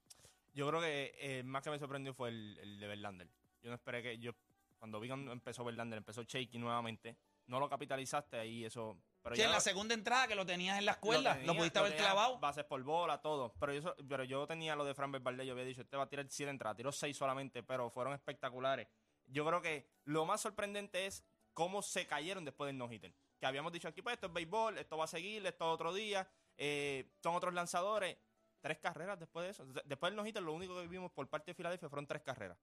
Yo 0.54 0.68
creo 0.70 0.82
que 0.82 1.14
eh, 1.20 1.44
más 1.44 1.62
que 1.62 1.70
me 1.70 1.78
sorprendió 1.78 2.14
fue 2.16 2.30
el, 2.30 2.58
el 2.62 2.80
de 2.80 2.88
Verlander. 2.88 3.28
Yo 3.62 3.70
no 3.70 3.76
esperé 3.76 4.02
que. 4.02 4.18
yo 4.18 4.32
Cuando 4.78 5.00
vi 5.00 5.08
cuando 5.08 5.32
empezó 5.32 5.64
Verlander, 5.64 5.98
empezó 5.98 6.24
Shaky 6.24 6.58
nuevamente. 6.60 7.18
No 7.48 7.60
lo 7.60 7.70
capitalizaste 7.70 8.38
ahí, 8.38 8.66
eso. 8.66 8.98
Pero 9.24 9.36
Sí, 9.36 9.40
ya 9.40 9.46
en 9.46 9.52
la 9.52 9.58
lo- 9.58 9.62
segunda 9.62 9.94
entrada 9.94 10.28
que 10.28 10.36
lo 10.36 10.46
tenías 10.46 10.78
en 10.78 10.86
la 10.86 10.92
escuela, 10.94 11.34
lo, 11.34 11.40
tenía- 11.42 11.58
pudiste 11.60 11.80
haber 11.80 11.96
clavado. 11.96 12.40
Bases 12.40 12.64
por 12.66 12.82
bola, 12.84 13.20
todo. 13.22 13.54
Pero 13.60 13.74
yo, 13.74 13.96
pero 14.08 14.24
yo 14.24 14.46
tenía 14.48 14.76
lo 14.76 14.86
de 14.86 14.94
Fran 14.94 15.12
Valdez, 15.12 15.46
yo 15.48 15.54
había 15.54 15.66
dicho, 15.66 15.82
este 15.82 15.98
va 15.98 16.04
a 16.04 16.10
tirar 16.10 16.26
siete 16.30 16.50
entradas, 16.50 16.78
tiró 16.78 16.92
seis 16.92 17.18
solamente, 17.18 17.64
pero 17.64 17.90
fueron 17.90 18.14
espectaculares. 18.14 18.88
Yo 19.26 19.46
creo 19.46 19.62
que 19.62 19.90
lo 20.06 20.26
más 20.26 20.42
sorprendente 20.42 21.06
es 21.06 21.24
cómo 21.54 21.82
se 21.82 22.06
cayeron 22.06 22.46
después 22.46 22.68
del 22.68 22.78
no-hitter. 22.78 23.14
Que 23.40 23.46
habíamos 23.46 23.72
dicho 23.72 23.88
aquí, 23.88 24.02
pues 24.02 24.14
esto 24.14 24.28
es 24.28 24.34
béisbol, 24.34 24.78
esto 24.78 24.98
va 24.98 25.06
a 25.06 25.08
seguir, 25.08 25.46
esto 25.46 25.66
es 25.66 25.74
otro 25.74 25.94
día, 25.94 26.30
eh, 26.58 27.12
son 27.22 27.36
otros 27.36 27.54
lanzadores. 27.54 28.18
Tres 28.60 28.80
carreras 28.80 29.20
después 29.20 29.46
de 29.46 29.52
eso. 29.52 29.66
De- 29.66 29.82
Después 29.86 30.12
del 30.12 30.18
no-hitter, 30.18 30.42
lo 30.42 30.54
único 30.54 30.80
que 30.82 30.88
vimos 30.88 31.12
por 31.12 31.28
parte 31.30 31.52
de 31.52 31.56
Filadelfia 31.56 31.90
fueron 31.90 32.08
tres 32.08 32.22
carreras. 32.24 32.58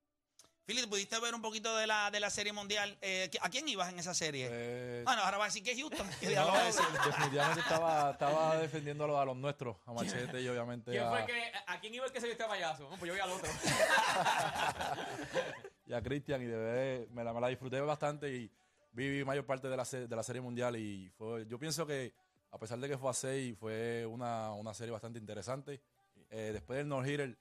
Philip, 0.66 0.88
¿pudiste 0.88 1.20
ver 1.20 1.34
un 1.34 1.42
poquito 1.42 1.76
de 1.76 1.86
la, 1.86 2.10
de 2.10 2.20
la 2.20 2.30
serie 2.30 2.52
mundial? 2.52 2.96
Eh, 3.02 3.30
¿A 3.42 3.50
quién 3.50 3.68
ibas 3.68 3.92
en 3.92 3.98
esa 3.98 4.14
serie? 4.14 4.48
Eh, 4.50 5.02
Bueno, 5.04 5.22
ahora 5.22 5.36
va 5.36 5.44
a 5.44 5.48
decir 5.48 5.62
que 5.62 5.72
es 5.72 5.78
Houston. 5.78 6.08
¿Qué 6.20 6.30
no, 6.34 6.54
a 6.54 6.64
decir? 6.64 6.84
definitivamente 7.04 7.60
estaba, 7.60 8.10
estaba 8.12 8.56
defendiendo 8.58 9.04
a 9.04 9.08
los, 9.08 9.20
a 9.20 9.24
los 9.26 9.36
nuestros, 9.36 9.76
a 9.84 9.92
Machete 9.92 10.40
y 10.40 10.48
obviamente 10.48 10.90
¿Quién 10.92 11.04
a, 11.04 11.10
fue 11.10 11.26
que, 11.26 11.52
a 11.66 11.80
quién 11.80 11.94
iba 11.94 12.06
el 12.06 12.12
que 12.12 12.20
se 12.20 12.28
viste 12.28 12.44
payaso? 12.44 12.88
No, 12.88 12.96
pues 12.96 13.08
yo 13.08 13.14
vi 13.14 13.20
al 13.20 13.30
otro. 13.30 13.50
y 15.86 15.92
a 15.92 16.02
Cristian 16.02 16.40
y 16.40 16.46
de 16.46 16.56
verdad 16.56 17.08
me 17.10 17.24
la, 17.24 17.32
me 17.34 17.40
la 17.42 17.48
disfruté 17.48 17.78
bastante 17.80 18.32
y 18.32 18.50
vi 18.92 19.22
mayor 19.22 19.44
parte 19.44 19.68
de 19.68 19.76
la, 19.76 19.84
de 19.84 20.16
la 20.16 20.22
serie 20.22 20.40
mundial 20.40 20.76
y 20.76 21.10
fue, 21.18 21.46
yo 21.46 21.58
pienso 21.58 21.86
que 21.86 22.14
a 22.50 22.58
pesar 22.58 22.78
de 22.78 22.88
que 22.88 22.96
fue 22.96 23.10
a 23.10 23.12
6 23.12 23.56
fue 23.58 24.06
una, 24.06 24.52
una 24.52 24.72
serie 24.72 24.92
bastante 24.92 25.18
interesante. 25.18 25.82
Eh, 26.30 26.50
después 26.52 26.78
del 26.78 26.88
no-hitter 26.88 27.36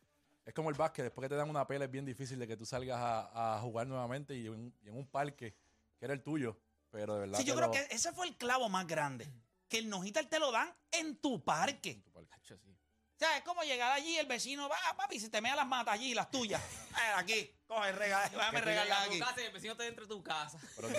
es 0.46 0.54
como 0.54 0.70
el 0.70 0.76
básquet, 0.76 1.04
después 1.06 1.26
que 1.26 1.30
te 1.30 1.36
dan 1.36 1.50
una 1.50 1.66
pela 1.68 1.86
es 1.86 1.92
bien 1.92 2.06
difícil 2.06 2.38
de 2.40 2.48
que 2.48 2.58
tú 2.58 2.66
salgas 2.66 3.00
a, 3.00 3.56
a 3.58 3.60
jugar 3.62 3.88
nuevamente 3.88 4.36
y 4.36 4.48
en, 4.48 4.74
y 4.84 4.90
en 4.90 4.96
un 4.98 5.08
parque 5.08 5.56
que 5.98 6.06
era 6.06 6.14
el 6.14 6.22
tuyo, 6.22 6.58
pero 6.90 7.14
de 7.16 7.22
verdad 7.22 7.40
Sí, 7.40 7.46
yo 7.46 7.56
creo 7.56 7.68
lo- 7.68 7.74
que 7.74 7.88
ese 7.92 8.12
fue 8.12 8.28
el 8.28 8.36
clavo 8.36 8.68
más 8.70 8.86
grande. 8.88 9.28
Que 9.70 9.80
el 9.80 9.90
nojita 9.90 10.22
te 10.28 10.40
lo 10.40 10.52
dan 10.52 10.72
en 10.92 11.16
tu 11.18 11.44
parque. 11.44 11.96
tu 12.06 12.12
parque. 12.12 12.30
Sí. 12.42 12.54
O 12.54 13.26
sea, 13.26 13.38
es 13.38 13.44
como 13.44 13.64
llegar 13.64 13.92
allí, 13.94 14.18
el 14.18 14.26
vecino 14.26 14.68
va, 14.68 14.76
papi, 14.98 15.20
se 15.20 15.30
te 15.30 15.40
mea 15.40 15.56
las 15.56 15.66
matas 15.68 15.94
allí, 15.94 16.14
las 16.14 16.30
tuyas. 16.30 16.62
Aquí, 17.16 17.50
coge, 17.66 17.92
regala, 17.94 18.28
déjame 18.30 18.60
regalar 18.62 19.08
aquí. 19.08 19.20
casa 19.20 19.42
y 19.42 19.46
el 19.46 19.54
vecino 19.54 19.72
está 19.74 19.84
dentro 19.86 20.06
de 20.06 20.10
tu 20.14 20.22
casa. 20.22 20.60
Pero 20.76 20.90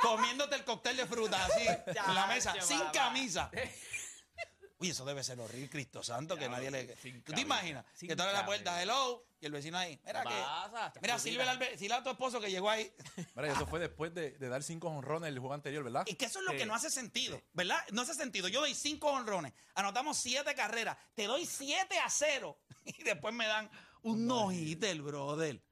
Comiéndote 0.00 0.54
el 0.54 0.64
cóctel 0.64 0.96
de 0.96 1.06
fruta 1.06 1.44
así, 1.44 1.66
en 1.86 2.14
la 2.14 2.26
mesa, 2.28 2.54
sin 2.60 2.80
camisa. 2.92 3.50
Uy, 4.78 4.90
eso 4.90 5.06
debe 5.06 5.24
ser 5.24 5.40
horrible, 5.40 5.70
Cristo 5.70 6.02
Santo, 6.02 6.36
que 6.36 6.48
nadie 6.50 6.70
le. 6.70 6.84
¿Tú 7.24 7.32
te 7.32 7.40
imaginas? 7.40 7.84
sin 7.94 8.08
que 8.08 8.14
tú 8.16 8.22
abres 8.22 8.36
la 8.38 8.44
puerta, 8.44 8.82
hello, 8.82 9.26
y 9.40 9.46
el 9.46 9.52
vecino 9.52 9.78
ahí. 9.78 9.98
Mira 10.04 10.22
¿Qué 10.22 10.28
que. 10.28 11.00
Mira, 11.00 11.18
sirve 11.18 11.42
al, 11.44 11.56
ve- 11.56 11.78
sirve 11.78 11.94
a 11.94 12.02
tu 12.02 12.10
esposo 12.10 12.40
que 12.40 12.50
llegó 12.50 12.68
ahí. 12.68 12.92
Mira, 13.34 13.48
y 13.48 13.52
eso 13.52 13.66
fue 13.66 13.78
después 13.80 14.12
de, 14.12 14.32
de 14.32 14.48
dar 14.50 14.62
cinco 14.62 14.88
honrones 14.88 15.28
el 15.30 15.38
juego 15.38 15.54
anterior, 15.54 15.82
¿verdad? 15.82 16.04
Y 16.06 16.14
que 16.16 16.26
eso 16.26 16.40
es 16.40 16.44
lo 16.44 16.50
Sí. 16.52 16.58
que 16.58 16.66
no 16.66 16.74
hace 16.74 16.90
sentido, 16.90 17.40
¿verdad? 17.54 17.78
No 17.92 18.02
hace 18.02 18.12
sentido. 18.12 18.48
Yo 18.48 18.60
doy 18.60 18.74
cinco 18.74 19.08
honrones, 19.08 19.54
anotamos 19.74 20.18
siete 20.18 20.54
carreras, 20.54 20.98
te 21.14 21.24
doy 21.24 21.46
siete 21.46 21.98
a 21.98 22.10
cero 22.10 22.58
y 22.84 23.02
después 23.02 23.32
me 23.32 23.46
dan 23.46 23.70
un 24.02 24.26
no-hitter, 24.26 25.00
brother. 25.00 25.62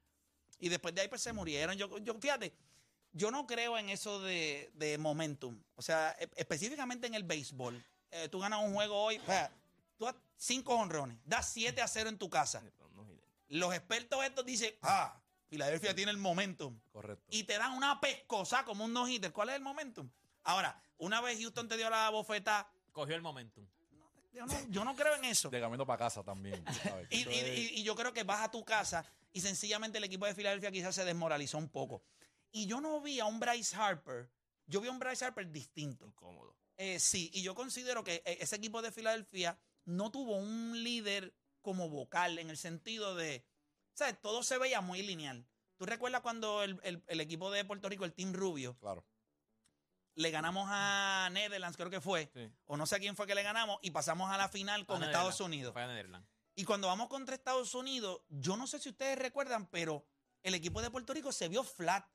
Y 0.57 0.69
después 0.69 0.95
de 0.95 1.01
ahí 1.01 1.07
pues 1.09 1.21
se 1.21 1.31
murieron. 1.31 1.75
Yo, 1.77 1.95
yo 1.99 2.15
fíjate, 2.19 2.55
yo 3.11 3.29
no 3.29 3.45
creo 3.45 3.77
en 3.77 3.89
eso 3.89 4.19
de, 4.19 4.71
de 4.73 4.97
momentum. 4.97 5.61
O 5.75 5.81
sea, 5.83 6.15
e- 6.19 6.27
específicamente 6.37 7.05
en 7.05 7.13
el 7.13 7.23
béisbol. 7.23 7.85
Eh, 8.17 8.29
tú 8.29 8.39
ganas 8.39 8.63
un 8.63 8.73
juego 8.73 8.95
hoy, 9.03 9.19
tú 9.97 10.05
das 10.05 10.15
cinco 10.37 10.75
honrones, 10.75 11.17
das 11.25 11.49
siete 11.49 11.81
a 11.81 11.87
cero 11.87 12.09
en 12.09 12.17
tu 12.17 12.29
casa. 12.29 12.61
No-hitter. 12.93 13.25
Los 13.49 13.73
expertos 13.73 14.23
estos 14.23 14.45
dicen, 14.45 14.73
ah, 14.83 15.19
Filadelfia 15.49 15.93
tiene 15.93 16.11
el 16.11 16.17
momentum 16.17 16.79
Correcto. 16.91 17.25
y 17.29 17.43
te 17.43 17.57
dan 17.57 17.73
una 17.73 17.99
pescosa 17.99 18.63
como 18.63 18.85
un 18.85 18.93
no-hitter. 18.93 19.31
¿Cuál 19.33 19.49
es 19.49 19.55
el 19.55 19.61
momentum? 19.61 20.09
Ahora, 20.43 20.81
una 20.97 21.19
vez 21.21 21.39
Houston 21.39 21.67
te 21.67 21.75
dio 21.77 21.89
la 21.89 22.09
bofeta, 22.09 22.69
Cogió 22.93 23.15
el 23.15 23.21
momentum. 23.21 23.65
yo 24.33 24.45
no, 24.45 24.53
yo 24.69 24.85
no 24.85 24.95
creo 24.95 25.15
en 25.15 25.25
eso. 25.25 25.49
De 25.49 25.59
camino 25.59 25.85
para 25.85 25.97
casa 26.05 26.23
también. 26.23 26.63
tú 26.63 26.73
sabes, 26.73 27.07
que 27.09 27.15
Y, 27.17 27.21
eso 27.21 27.31
y- 27.31 27.33
es- 27.35 27.57
y- 27.59 27.79
y 27.79 27.83
yo 27.83 27.95
creo 27.95 28.13
que 28.13 28.23
vas 28.23 28.41
a 28.43 28.49
tu 28.51 28.63
casa 28.63 29.05
y 29.33 29.41
sencillamente 29.41 29.97
el 29.97 30.05
equipo 30.05 30.25
de 30.25 30.33
Filadelfia 30.33 30.71
quizás 30.71 30.95
se 30.95 31.03
desmoralizó 31.03 31.57
un 31.57 31.67
poco. 31.69 32.01
Y 32.53 32.65
yo 32.67 32.79
no 32.79 33.01
vi 33.01 33.19
a 33.19 33.25
un 33.25 33.39
Bryce 33.41 33.75
Harper, 33.75 34.29
yo 34.67 34.79
vi 34.79 34.87
a 34.87 34.91
un 34.91 34.99
Bryce 34.99 35.25
Harper 35.25 35.51
distinto. 35.51 36.05
Incómodo. 36.07 36.55
Eh, 36.77 36.99
sí, 36.99 37.29
y 37.33 37.41
yo 37.41 37.55
considero 37.55 38.03
que 38.03 38.15
eh, 38.25 38.37
ese 38.41 38.55
equipo 38.57 38.81
de 38.81 38.91
Filadelfia 38.91 39.57
no 39.85 40.11
tuvo 40.11 40.35
un 40.35 40.83
líder 40.83 41.33
como 41.61 41.89
vocal 41.89 42.37
en 42.39 42.49
el 42.49 42.57
sentido 42.57 43.15
de, 43.15 43.45
¿sabes? 43.93 44.19
Todo 44.21 44.43
se 44.43 44.57
veía 44.57 44.81
muy 44.81 45.01
lineal. 45.01 45.47
¿Tú 45.77 45.85
recuerdas 45.85 46.21
cuando 46.21 46.63
el, 46.63 46.79
el- 46.83 47.03
el 47.07 47.21
equipo 47.21 47.49
de 47.51 47.65
Puerto 47.65 47.89
Rico, 47.89 48.05
el 48.05 48.13
Team 48.13 48.33
Rubio, 48.33 48.77
Claro. 48.79 49.05
le 50.15 50.31
ganamos 50.31 50.67
a 50.69 51.29
Netherlands, 51.31 51.75
creo 51.77 51.89
que 51.89 51.99
fue, 52.01 52.29
Sí. 52.33 52.49
o 52.65 52.77
no 52.77 52.85
sé 52.85 52.95
a 52.95 52.99
quién 52.99 53.15
fue 53.15 53.27
que 53.27 53.35
le 53.35 53.43
ganamos, 53.43 53.77
y 53.81 53.91
pasamos 53.91 54.31
a 54.31 54.37
la 54.37 54.47
final 54.49 54.85
con 54.85 55.01
A 55.03 55.07
Estados. 55.07 55.39
Unidos? 55.41 55.73
Fue 55.73 55.83
a 55.83 55.87
Netherlands. 55.87 56.27
Y 56.55 56.63
cuando 56.63 56.87
vamos 56.87 57.09
contra 57.09 57.35
Estados 57.35 57.73
Unidos, 57.75 58.21
yo 58.29 58.55
no 58.55 58.65
sé 58.67 58.79
si 58.79 58.87
ustedes 58.89 59.17
recuerdan, 59.17 59.67
pero 59.67 60.07
el 60.43 60.53
equipo 60.53 60.81
de 60.81 60.89
Puerto 60.89 61.13
Rico 61.13 61.31
se 61.33 61.49
vio 61.49 61.63
flat. 61.63 62.07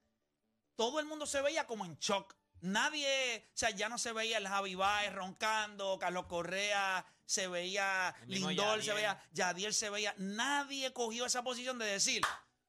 Todo 0.77 0.99
el 0.99 1.05
mundo 1.07 1.27
se 1.27 1.43
veía 1.43 1.67
como 1.67 1.85
en 1.85 1.97
shock. 1.99 2.35
Nadie, 2.63 3.47
o 3.49 3.57
sea, 3.57 3.71
ya 3.71 3.89
no 3.89 3.99
se 3.99 4.13
veía 4.13 4.39
el 4.39 4.49
Javi 4.49 4.75
Baez 4.75 5.13
roncando, 5.15 5.99
Carlos 5.99 6.27
Correa, 6.27 7.05
se 7.25 7.49
veía 7.49 8.15
Lindor, 8.27 8.81
se 8.81 8.87
Yadier. 8.89 8.95
veía, 8.95 9.23
Yadier 9.33 9.75
se 9.75 9.91
veía. 9.91 10.15
Nadie 10.19 10.93
cogió 10.93 11.27
esa 11.27 11.43
posición 11.43 11.79
de 11.79 11.87
decir, 11.87 12.23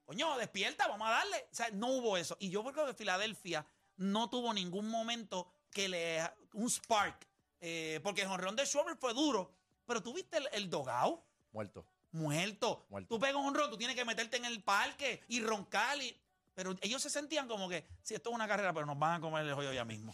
coño, 0.06 0.38
despierta, 0.38 0.88
vamos 0.88 1.08
a 1.08 1.12
darle. 1.12 1.48
O 1.52 1.56
sea, 1.56 1.70
no 1.72 1.88
hubo 1.88 2.18
eso. 2.18 2.38
Y 2.40 2.50
yo 2.50 2.64
creo 2.64 2.86
que 2.86 2.94
Filadelfia 2.94 3.66
no 3.98 4.30
tuvo 4.30 4.54
ningún 4.54 4.88
momento 4.88 5.52
que 5.72 5.88
le. 5.90 6.22
un 6.54 6.70
spark. 6.70 7.28
Eh, 7.60 8.00
porque 8.04 8.22
el 8.24 8.28
jonrón 8.28 8.56
de 8.56 8.66
Schwarber 8.66 8.98
fue 8.98 9.14
duro. 9.14 9.54
Pero 9.86 10.02
tú 10.02 10.14
viste 10.14 10.38
el, 10.38 10.48
el 10.54 10.70
dogao 10.70 11.24
Muerto. 11.52 11.86
muerto. 12.12 12.86
Muerto. 12.90 13.08
Tú 13.10 13.20
pegas 13.20 13.36
un 13.36 13.54
ron, 13.54 13.70
tú 13.70 13.78
tienes 13.78 13.96
que 13.96 14.06
meterte 14.06 14.38
en 14.38 14.46
el 14.46 14.64
parque 14.64 15.24
y 15.28 15.42
roncar. 15.42 16.02
Y... 16.02 16.18
Pero 16.62 16.76
ellos 16.82 17.02
se 17.02 17.10
sentían 17.10 17.48
como 17.48 17.68
que, 17.68 17.88
si 18.04 18.14
esto 18.14 18.30
es 18.30 18.36
una 18.36 18.48
carrera, 18.48 18.72
pero 18.72 18.86
nos 18.86 19.00
van 19.00 19.16
a 19.16 19.20
comer 19.20 19.44
el 19.48 19.54
hoyo 19.54 19.74
ya 19.74 19.84
mismo. 19.84 20.14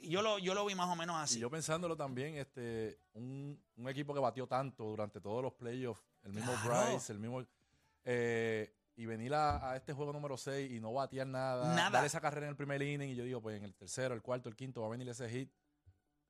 Y 0.00 0.08
yo 0.08 0.22
lo, 0.22 0.38
yo 0.38 0.54
lo 0.54 0.64
vi 0.64 0.74
más 0.74 0.88
o 0.88 0.96
menos 0.96 1.16
así. 1.16 1.36
Y 1.36 1.40
yo 1.40 1.50
pensándolo 1.50 1.94
también, 1.98 2.36
este, 2.36 2.98
un, 3.12 3.62
un 3.76 3.88
equipo 3.90 4.14
que 4.14 4.20
batió 4.20 4.46
tanto 4.46 4.84
durante 4.84 5.20
todos 5.20 5.42
los 5.42 5.52
playoffs, 5.52 6.00
el 6.22 6.32
mismo 6.32 6.50
Claro. 6.62 6.92
Bryce, 6.92 7.12
el 7.12 7.18
mismo. 7.18 7.44
eh, 8.04 8.74
y 8.96 9.04
venir 9.06 9.34
a, 9.34 9.72
a 9.72 9.76
este 9.76 9.92
juego 9.92 10.12
número 10.14 10.36
6 10.38 10.70
y 10.70 10.80
no 10.80 10.92
batear 10.94 11.26
nada, 11.26 11.74
Nada. 11.74 11.90
dar 11.90 12.04
esa 12.06 12.20
carrera 12.20 12.46
en 12.46 12.50
el 12.50 12.56
primer 12.56 12.80
inning, 12.82 13.10
y 13.10 13.14
yo 13.16 13.24
digo, 13.24 13.42
pues 13.42 13.56
en 13.58 13.64
el 13.64 13.74
tercero, 13.74 14.14
el 14.14 14.22
cuarto, 14.22 14.48
el 14.48 14.56
quinto 14.56 14.80
va 14.80 14.86
a 14.86 14.90
venir 14.90 15.08
ese 15.10 15.28
hit, 15.28 15.50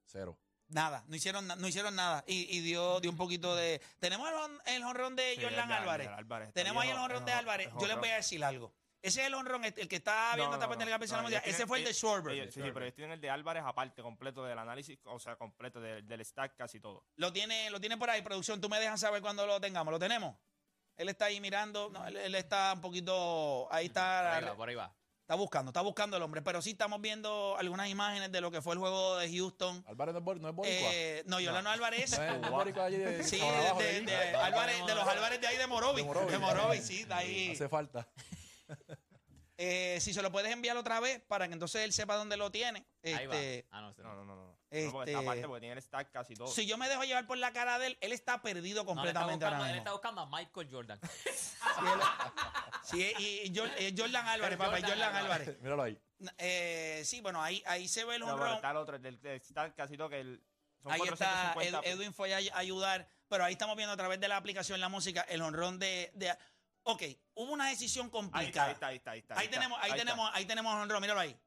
cero. 0.06 0.36
Nada, 0.68 1.04
no 1.06 1.14
hicieron, 1.16 1.46
no 1.46 1.68
hicieron 1.68 1.94
nada. 1.94 2.24
Y, 2.26 2.56
y 2.56 2.60
dio, 2.62 2.98
dio 3.00 3.10
un 3.10 3.16
poquito 3.16 3.54
de. 3.54 3.80
Tenemos 3.98 4.26
el, 4.66 4.74
el 4.76 4.82
honrón 4.84 5.14
de 5.14 5.34
Sí, 5.36 5.42
Jordan 5.42 5.70
Álvarez. 5.70 6.08
Álvarez 6.08 6.52
Tenemos 6.54 6.82
ahí 6.82 6.88
el 6.90 6.96
honrón 6.96 7.26
de 7.26 7.32
Álvarez. 7.32 7.68
Yo 7.78 7.86
les 7.86 7.98
voy 7.98 8.08
a 8.08 8.16
decir 8.16 8.42
algo. 8.42 8.72
Ese 9.02 9.20
es 9.22 9.26
el 9.26 9.34
honrón, 9.34 9.64
el 9.64 9.72
que 9.88 9.96
está 9.96 10.32
viendo 10.36 10.50
no, 10.50 10.54
esta 10.54 10.66
no, 10.66 10.70
parte 10.70 10.84
de 10.84 10.90
la 10.90 11.22
Mundial. 11.22 11.42
Ese 11.44 11.66
fue 11.66 11.78
el 11.78 11.84
de 11.84 11.92
Schwarber. 11.92 12.52
Sí, 12.52 12.62
sí, 12.62 12.70
pero 12.72 12.84
ellos 12.84 12.94
tienen 12.94 13.12
el 13.12 13.20
de 13.20 13.30
Álvarez 13.30 13.64
aparte, 13.66 14.00
completo 14.00 14.44
del 14.44 14.58
análisis, 14.58 14.96
o 15.04 15.18
sea, 15.18 15.34
completo 15.36 15.80
del, 15.80 16.06
del 16.06 16.24
stack, 16.24 16.56
casi 16.56 16.78
todo. 16.78 17.04
Lo 17.16 17.32
tiene, 17.32 17.68
lo 17.70 17.80
tiene 17.80 17.96
por 17.96 18.08
ahí, 18.10 18.22
producción. 18.22 18.60
Tú 18.60 18.68
me 18.68 18.78
dejas 18.78 19.00
saber 19.00 19.20
cuando 19.20 19.44
lo 19.44 19.60
tengamos. 19.60 19.90
¿Lo 19.92 19.98
tenemos? 19.98 20.36
Él 20.96 21.08
está 21.08 21.24
ahí 21.24 21.40
mirando. 21.40 21.90
No, 21.90 22.06
él, 22.06 22.16
él 22.16 22.34
está 22.36 22.74
un 22.74 22.80
poquito. 22.80 23.66
Ahí 23.72 23.88
Por 23.88 23.90
está. 23.90 24.36
ahí 24.36 24.44
va, 24.44 24.54
por 24.54 24.68
ahí 24.68 24.74
va. 24.76 24.94
Está 25.22 25.34
buscando, 25.36 25.70
está 25.70 25.80
buscando 25.80 26.16
el 26.16 26.22
hombre. 26.22 26.42
Pero 26.42 26.60
sí 26.60 26.70
estamos 26.72 27.00
viendo 27.00 27.56
algunas 27.58 27.88
imágenes 27.88 28.30
de 28.30 28.40
lo 28.40 28.50
que 28.50 28.60
fue 28.60 28.74
el 28.74 28.78
juego 28.80 29.16
de 29.16 29.32
Houston. 29.36 29.82
Álvarez 29.88 30.14
no 30.14 30.32
es, 30.32 30.40
no 30.40 30.48
es 30.48 30.54
boricua. 30.54 30.90
Eh, 30.92 31.22
no, 31.26 31.40
Yolano 31.40 31.70
Álvarez. 31.70 32.18
no 32.18 32.24
es 32.24 32.50
boricua 32.50 32.84
allí 32.84 32.98
de, 32.98 33.22
Sí, 33.24 33.38
de, 33.38 33.44
de 33.46 34.02
de- 34.02 34.16
ahí. 34.16 34.30
de 34.30 34.36
Álvarez, 34.36 34.86
de 34.86 34.94
los 34.94 35.08
Álvarez 35.08 35.40
de 35.40 35.46
ahí. 35.46 35.56
De 35.56 35.66
Morovi. 35.66 36.02
De 36.02 36.38
Morovi, 36.38 36.78
sí, 36.82 37.00
está 37.02 37.16
ahí. 37.18 37.52
Hace 37.52 37.68
falta. 37.68 38.06
Eh, 39.58 39.98
si 40.00 40.12
se 40.12 40.22
lo 40.22 40.32
puedes 40.32 40.50
enviar 40.50 40.76
otra 40.76 40.98
vez 40.98 41.20
para 41.28 41.46
que 41.46 41.52
entonces 41.54 41.82
él 41.82 41.92
sepa 41.92 42.16
dónde 42.16 42.36
lo 42.36 42.50
tiene. 42.50 42.84
Ahí 43.04 43.26
va. 43.26 43.34
Este, 43.36 43.66
Ah, 43.70 43.80
no, 43.82 43.90
ese 43.90 44.02
No, 44.02 44.14
no. 44.14 44.24
no, 44.24 44.34
no. 44.34 44.46
no. 44.46 44.46
No, 44.46 44.58
Este- 44.70 44.90
porque 44.90 45.10
está 45.10 45.22
aparte, 45.22 45.46
porque 45.46 45.60
tiene 45.60 45.74
el 45.74 45.82
stack 45.82 46.10
casi 46.10 46.34
todo. 46.34 46.48
si 46.48 46.66
yo 46.66 46.78
me 46.78 46.88
dejo 46.88 47.04
llevar 47.04 47.26
por 47.26 47.36
la 47.36 47.52
cara 47.52 47.78
de 47.78 47.88
él, 47.88 47.98
él 48.00 48.12
está 48.12 48.40
perdido 48.42 48.82
No, 48.84 48.90
él 49.02 49.08
está 49.08 49.20
completamente 49.20 49.44
buscando- 49.44 49.56
ahora 49.56 49.68
él 49.68 49.74
mismo. 49.74 49.80
está 49.82 49.92
buscando 49.92 50.20
a 50.22 50.26
Michael 50.26 50.68
Jordan. 50.72 51.00
Sí, 52.84 53.12
y, 53.18 53.24
y 53.48 53.54
Jor- 53.54 53.70
eh, 53.78 53.94
Jordan 53.96 54.26
Álvarez, 54.26 54.52
El 54.52 54.58
papá, 54.58 54.70
Jordan 54.72 54.90
Jordan 54.90 55.16
Álvarez. 55.16 55.48
Álvarez. 55.48 55.62
Míralo 55.62 55.82
ahí. 55.82 55.98
Eh, 56.38 57.02
sí, 57.04 57.20
bueno, 57.20 57.40
ahí, 57.42 57.62
ahí 57.66 57.86
se 57.88 58.04
ve 58.04 58.14
el 58.16 58.20
No, 58.20 58.26
pero 58.26 58.36
honrón. 58.38 58.54
está 58.56 58.70
el 58.72 58.76
otro, 58.76 58.96
el 58.96 59.02
del, 59.02 59.40
stack 59.40 59.74
casi 59.76 59.96
todo, 59.96 60.08
que 60.08 60.20
el, 60.20 60.42
son 60.82 60.92
Ahí 60.92 61.00
está, 61.02 61.52
450. 61.54 61.78
Ed- 61.78 61.92
Edwin 61.94 62.12
fue 62.12 62.34
a 62.34 62.38
ay- 62.38 62.50
ayudar, 62.54 63.08
pero 63.28 63.44
ahí 63.44 63.52
estamos 63.52 63.76
viendo 63.76 63.92
a 63.92 63.96
través 63.96 64.18
de 64.20 64.26
la 64.28 64.36
aplicación 64.36 64.80
la 64.80 64.88
música, 64.88 65.20
el 65.22 65.42
honrón 65.42 65.78
de, 65.78 66.10
de- 66.14 66.36
Ok, 66.84 67.02
hubo 67.34 67.52
una 67.52 67.68
decisión 67.68 68.06
Ahí 68.06 68.08
está, 68.08 68.20
complicada. 68.20 68.66
ahí 68.66 68.72
está, 68.72 68.86
ahí 68.88 68.96
está. 68.96 69.10
Ahí, 69.12 69.18
está, 69.20 69.34
Ahí 69.38 69.44
está, 69.46 69.56
tenemos, 69.56 69.78
ahí 69.82 69.92
tenemos, 69.96 70.30
ahí 70.34 70.44
tenemos 70.46 70.74
honrón, 70.74 71.00
míralo 71.00 71.20
ahí. 71.20 71.38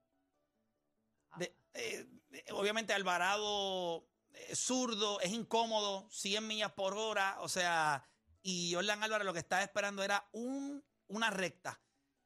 De- 1.37 1.55
eh, 1.73 2.07
eh, 2.31 2.45
obviamente 2.51 2.93
Alvarado 2.93 4.07
eh, 4.31 4.55
zurdo, 4.55 5.19
es 5.19 5.31
incómodo, 5.31 6.09
100 6.09 6.47
millas 6.47 6.71
por 6.71 6.93
hora, 6.97 7.37
o 7.41 7.49
sea, 7.49 8.07
y 8.41 8.73
Jordan 8.73 9.03
Álvarez 9.03 9.25
lo 9.25 9.33
que 9.33 9.39
estaba 9.39 9.61
esperando 9.63 10.03
era 10.03 10.27
un, 10.31 10.83
una 11.07 11.29
recta 11.29 11.81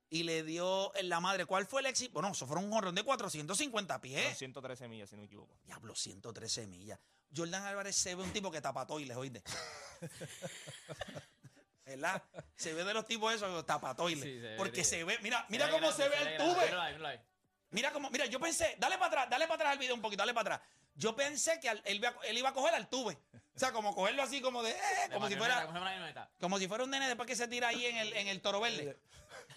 y 0.10 0.24
le 0.24 0.44
dio 0.44 0.94
en 0.96 1.10
la 1.10 1.20
madre. 1.20 1.46
¿Cuál 1.46 1.66
fue 1.66 1.82
el 1.82 1.88
éxito? 1.88 2.14
Bueno, 2.14 2.30
eso 2.30 2.46
fueron 2.46 2.66
un 2.66 2.74
honrón 2.74 2.94
de 2.96 3.04
450 3.04 3.94
Son 3.94 4.02
pies. 4.02 4.38
113 4.38 4.88
millas, 4.88 5.10
si 5.10 5.16
no 5.16 5.22
me 5.22 5.26
equivoco. 5.28 5.58
Diablo, 5.64 5.96
113 5.96 6.68
millas. 6.68 7.00
Jordan 7.36 7.64
Álvarez 7.64 7.96
se 7.96 8.16
ve 8.16 8.24
un 8.24 8.34
tipo 8.34 8.52
que 8.52 8.60
tapa 8.62 8.86
toiles, 8.88 9.16
oíste. 9.18 9.44
¿Verdad? 11.90 12.24
Se 12.56 12.74
ve 12.74 12.84
de 12.84 12.94
los 12.94 13.06
tipos 13.06 13.34
esos 13.34 13.66
tapa 13.66 13.96
toiles. 13.96 14.24
Sí, 14.24 14.36
se 14.40 14.48
ve, 14.50 14.58
porque 14.58 14.84
se 14.84 15.04
ve, 15.04 15.18
mira, 15.22 15.46
mira 15.50 15.70
cómo 15.70 15.88
grande, 15.92 16.04
se 16.04 16.10
ve 16.10 16.16
el 16.18 16.38
grande. 16.38 16.54
tube. 16.54 17.22
Mira 17.72 17.92
cómo, 17.92 18.10
mira, 18.10 18.26
yo 18.26 18.40
pensé, 18.40 18.76
dale 18.80 18.96
para 18.98 19.08
atrás, 19.08 19.30
dale 19.30 19.46
para 19.46 19.56
atrás 19.56 19.72
al 19.74 19.78
video 19.80 19.94
un 19.96 20.02
poquito, 20.02 20.22
dale 20.22 20.34
para 20.34 20.56
atrás. 20.56 20.70
Yo 20.96 21.16
pensé 21.16 21.60
que 21.60 21.70
al- 21.70 21.82
él, 21.86 21.98
iba 21.98 22.10
a- 22.10 22.26
él 22.28 22.38
iba 22.38 22.50
a 22.50 22.54
coger 22.54 22.74
al 22.74 22.90
tube. 22.90 23.18
O 23.56 23.60
sea, 23.60 23.72
como 23.72 23.94
cogerlo 23.96 24.22
así 24.24 24.42
como 24.42 24.64
de, 24.64 24.72
eh, 24.72 24.76
como 25.14 25.28
si 25.28 25.36
fuera, 25.36 25.66
como 25.66 25.68
si 25.68 25.68
fuera 25.68 25.70
una 25.70 25.80
marioneta. 25.80 26.32
como 26.40 26.58
si 26.60 26.68
fuera 26.68 26.84
un 26.84 26.90
nene 26.90 27.08
después 27.08 27.28
que 27.28 27.36
se 27.36 27.48
tira 27.48 27.68
ahí 27.70 27.86
en 27.86 27.98
el, 27.98 28.14
en 28.14 28.28
el 28.28 28.42
toro 28.42 28.60
verde. 28.60 29.00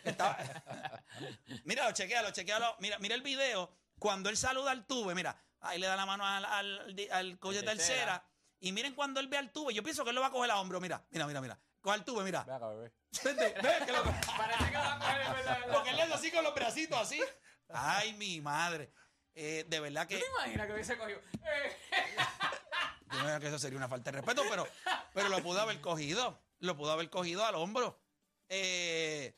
Estaba- 0.04 0.36
míralo, 1.64 1.92
chequealo, 1.92 2.30
chequealo. 2.30 2.76
Mira, 2.80 2.98
mira 2.98 3.14
el 3.14 3.22
video. 3.22 3.70
Cuando 3.98 4.28
él 4.30 4.36
saluda 4.36 4.70
al 4.72 4.86
tube, 4.86 5.14
mira, 5.14 5.40
ahí 5.60 5.78
le 5.78 5.86
da 5.86 5.96
la 5.96 6.06
mano 6.06 6.26
al, 6.26 6.44
al, 6.44 6.80
al 7.10 7.26
El 7.30 7.38
tercera. 7.38 7.64
tercera. 7.64 8.24
Y 8.60 8.72
miren 8.72 8.94
cuando 8.94 9.20
él 9.20 9.28
ve 9.28 9.38
al 9.38 9.50
tube, 9.52 9.72
yo 9.74 9.82
pienso 9.82 10.04
que 10.04 10.10
él 10.10 10.14
lo 10.16 10.20
va 10.20 10.28
a 10.28 10.30
coger 10.30 10.50
a 10.50 10.60
hombro. 10.60 10.80
Mira, 10.80 11.02
mira, 11.10 11.26
mira, 11.26 11.40
mira. 11.40 11.58
Coge 11.82 11.94
al 11.94 12.04
tube, 12.04 12.24
mira. 12.24 12.44
Ve 12.44 12.52
acá, 12.54 12.68
bebé. 12.68 12.92
Vente, 13.24 13.54
ve 13.60 13.86
que 13.86 13.92
lo- 13.92 14.02
Parece 14.04 14.64
que 14.66 14.72
lo 14.72 14.78
va 14.78 14.92
a 14.94 14.98
coger 14.98 15.20
en 15.20 15.32
verdad. 15.34 15.58
porque 15.72 15.90
él 15.90 15.96
le 15.96 16.02
hace 16.04 16.14
así 16.14 16.30
con 16.32 16.44
los 16.44 16.54
bracitos, 16.54 16.98
así. 16.98 17.20
Ay, 17.68 18.14
mi 18.14 18.40
madre. 18.40 18.92
Eh, 19.34 19.64
de 19.68 19.80
verdad 19.80 20.06
que. 20.06 20.16
¿Tú 20.18 20.24
te 20.24 20.30
imaginas 20.30 20.66
que 20.68 20.72
hubiese 20.74 20.96
cogido? 20.98 21.18
Eh, 21.42 21.76
Yo 23.10 23.18
me 23.18 23.24
imagino 23.24 23.40
que 23.40 23.46
eso 23.48 23.58
sería 23.58 23.76
una 23.76 23.88
falta 23.88 24.10
de 24.10 24.16
respeto, 24.18 24.42
pero, 24.48 24.66
pero 25.12 25.28
lo 25.28 25.42
pudo 25.42 25.60
haber 25.60 25.80
cogido. 25.80 26.40
Lo 26.60 26.76
pudo 26.76 26.92
haber 26.92 27.10
cogido 27.10 27.44
al 27.44 27.56
hombro. 27.56 28.00
Eh, 28.48 29.36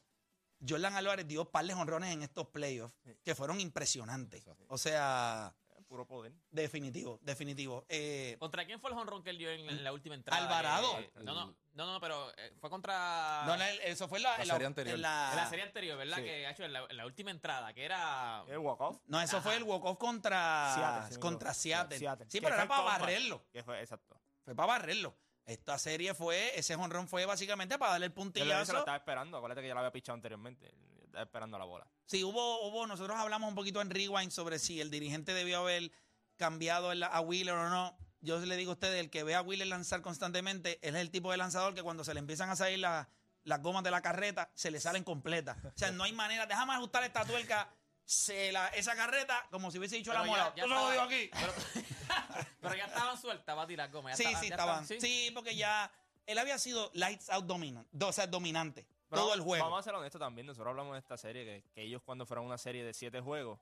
Jordan 0.67 0.95
Álvarez 0.97 1.27
dio 1.27 1.51
par 1.51 1.65
de 1.65 1.75
honrones 1.75 2.13
en 2.13 2.23
estos 2.23 2.49
playoffs 2.49 2.95
que 3.25 3.35
fueron 3.35 3.61
impresionantes. 3.61 4.45
O 4.69 4.79
sea, 4.79 5.55
Puro 5.95 6.07
poder. 6.09 6.33
definitivo, 6.51 7.21
definitivo. 7.23 7.87
Eh, 7.89 8.35
¿Contra 8.41 8.65
quién 8.65 8.81
fue 8.81 8.91
el 8.91 8.99
honrón 8.99 9.23
que 9.23 9.31
él 9.31 9.39
dio 9.39 9.49
en, 9.49 9.61
en 9.71 9.85
la 9.85 9.93
última 9.93 10.17
entrada? 10.17 10.43
Alvarado. 10.43 10.99
Eh, 10.99 11.09
no, 11.23 11.33
no, 11.35 11.55
no, 11.73 11.87
no, 11.93 12.01
pero 12.01 12.33
eh, 12.37 12.53
fue 12.59 12.69
contra... 12.69 13.45
no, 13.47 13.57
no, 13.57 13.63
eso 13.65 14.09
fue 14.09 14.19
en 14.19 14.25
la, 14.25 14.31
La 14.39 14.43
en 14.43 14.49
la- 14.49 14.55
serie 14.55 14.67
anterior. 14.67 14.95
en 14.97 15.03
la- 15.03 15.31
en 15.31 15.37
la 15.37 15.47
serie 15.49 15.65
anterior, 15.65 15.97
¿verdad? 15.97 16.17
Sí. 16.17 16.23
Que 16.25 16.47
ha 16.47 16.51
hecho 16.51 16.65
en 16.65 16.73
la, 16.73 16.85
en 16.91 16.97
la 16.97 17.07
última 17.07 17.31
entrada, 17.31 17.73
que 17.73 17.85
era... 17.85 18.43
El 18.49 18.59
walk-off. 18.59 18.99
no, 19.07 19.21
eso 19.21 19.41
fue 19.41 19.55
el 19.55 19.63
walk-off 19.63 19.97
contra 19.99 20.75
Seattle, 20.75 21.19
contra. 21.21 21.55
Seattle. 21.55 21.97
Seattle. 21.97 22.27
Sí, 22.29 22.41
pero 22.41 22.57
era 22.57 22.67
para 22.67 22.83
barrerlo. 22.83 23.45
Que 23.53 23.63
fue, 23.63 23.81
exacto. 23.81 24.21
Fue 24.45 24.55
para 24.57 24.67
barrerlo. 24.67 25.17
Esta 25.47 25.79
serie 25.79 26.13
fue, 26.15 26.59
ese 26.59 26.75
honrón 26.75 27.07
fue 27.07 27.25
básicamente 27.27 27.79
para 27.79 27.93
darle 27.93 28.07
el 28.07 28.13
Yo 28.13 28.17
puntillazo. 28.17 28.73
lo 28.73 28.79
estaba 28.81 28.97
esperando. 28.97 29.37
Acuérdate 29.37 29.61
que 29.61 29.69
ya 29.69 29.75
lo 29.75 29.81
había 29.81 29.93
pichado 29.93 30.15
anteriormente. 30.15 30.73
Esperando 31.17 31.59
la 31.59 31.65
bola. 31.65 31.87
Sí, 32.07 32.23
hubo, 32.25 32.67
hubo, 32.69 32.87
nosotros 32.87 33.17
hablamos 33.19 33.49
un 33.49 33.55
poquito 33.55 33.81
en 33.81 33.91
Rewind 33.91 34.31
sobre 34.31 34.59
si 34.59 34.81
el 34.81 34.91
dirigente 34.91 35.33
debió 35.35 35.61
haber 35.61 35.91
cambiado 36.37 36.93
el- 36.93 37.03
a 37.03 37.21
Wheeler 37.21 37.55
o 37.55 37.69
no. 37.71 37.97
Yo 38.21 38.39
le 38.39 38.57
digo 38.57 38.71
a 38.73 38.75
ustedes, 38.75 39.01
el 39.01 39.11
que 39.11 39.23
ve 39.23 39.35
a 39.35 39.43
Wheeler 39.43 39.67
lanzar 39.67 40.01
constantemente, 40.03 40.79
él 40.83 40.97
es 40.97 41.01
el 41.03 41.11
tipo 41.11 41.31
de 41.31 41.37
lanzador 41.37 41.75
que 41.75 41.83
cuando 41.83 42.05
se 42.05 42.15
le 42.15 42.21
empiezan 42.21 42.51
a 42.51 42.57
salir 42.57 42.79
la- 42.79 43.09
las 43.45 43.61
gomas 43.63 43.85
de 43.85 43.91
la 43.91 44.01
carreta, 44.01 44.51
se 44.55 44.71
le 44.71 44.81
salen 44.81 45.05
completas. 45.05 45.59
O 45.65 45.73
sea, 45.77 45.91
no 45.93 46.05
hay 46.05 46.13
manera, 46.13 46.47
déjame 46.47 46.73
ajustar 46.75 47.05
esta 47.05 47.25
tuerca, 47.25 47.69
se 48.07 48.53
la, 48.53 48.69
esa 48.69 48.95
carreta, 48.97 49.47
como 49.51 49.71
si 49.71 49.79
hubiese 49.79 49.97
dicho 49.97 50.11
Pero 50.13 50.25
la 50.25 50.31
mola. 50.31 50.55
Yo 50.57 50.67
lo 50.67 50.91
digo 50.91 51.03
aquí. 51.03 51.31
Pero 52.61 52.75
ya 52.75 52.85
estaban 52.87 53.19
sueltas, 53.21 53.57
va 53.57 53.63
a 53.63 53.67
tirar 53.67 53.91
goma. 53.91 54.11
ya 54.11 54.17
Sí, 54.17 54.25
sí, 54.25 54.33
ya 54.49 54.55
estaban. 54.55 54.87
¿sí? 54.87 55.01
Sí, 55.01 55.31
porque 55.35 55.55
ya 55.57 55.91
él 56.27 56.39
había 56.39 56.59
sido 56.59 56.91
lights 56.95 57.29
out 57.31 57.45
dominant, 57.47 57.87
o 58.03 58.13
sea, 58.13 58.27
dominante. 58.27 58.87
Pero 59.15 59.25
todo 59.27 59.35
el 59.35 59.41
juego. 59.41 59.65
Vamos 59.65 59.81
a 59.81 59.83
ser 59.83 59.95
honestos 59.95 60.19
también. 60.21 60.47
Nosotros 60.47 60.71
hablamos 60.71 60.93
de 60.95 60.99
esta 60.99 61.17
serie 61.17 61.45
que, 61.45 61.65
que 61.75 61.83
ellos 61.83 62.03
cuando 62.05 62.27
fueron 62.27 62.45
una 62.47 62.59
serie 62.59 62.85
de 62.85 62.93
siete 62.95 63.21
juegos, 63.21 63.59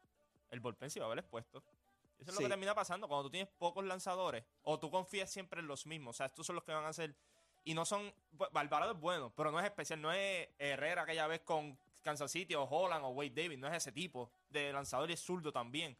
el 0.50 0.60
bullpen 0.60 0.90
se 0.90 0.98
iba 0.98 1.06
a 1.06 1.08
haber 1.08 1.20
expuesto. 1.20 1.62
Eso 2.18 2.30
es 2.30 2.34
lo 2.34 2.38
que 2.40 2.48
termina 2.50 2.74
pasando 2.74 3.08
cuando 3.08 3.24
tú 3.24 3.30
tienes 3.30 3.48
pocos 3.58 3.84
lanzadores 3.84 4.44
o 4.62 4.78
tú 4.78 4.90
confías 4.90 5.28
siempre 5.30 5.60
en 5.60 5.66
los 5.66 5.86
mismos. 5.86 6.14
O 6.14 6.18
sea, 6.18 6.26
estos 6.26 6.46
son 6.46 6.54
los 6.54 6.64
que 6.64 6.72
van 6.72 6.84
a 6.84 6.88
hacer. 6.88 7.14
Y 7.64 7.74
no 7.74 7.84
son. 7.84 8.12
bu- 8.36 8.48
Alvarado 8.54 8.92
es 8.92 8.98
bueno, 9.00 9.32
pero 9.36 9.50
no 9.50 9.58
es 9.58 9.64
especial. 9.66 10.00
No 10.00 10.12
es 10.12 10.48
Herrera 10.58 11.02
aquella 11.02 11.26
vez 11.26 11.40
con 11.42 11.76
Kansas 12.02 12.30
City 12.30 12.54
o 12.54 12.64
Holland 12.64 13.04
o 13.04 13.08
Wade 13.10 13.30
Davis. 13.30 13.58
No 13.58 13.66
es 13.68 13.74
ese 13.74 13.92
tipo 13.92 14.30
de 14.50 14.72
lanzador 14.72 15.10
y 15.10 15.14
es 15.14 15.20
zurdo 15.20 15.52
también. 15.52 15.96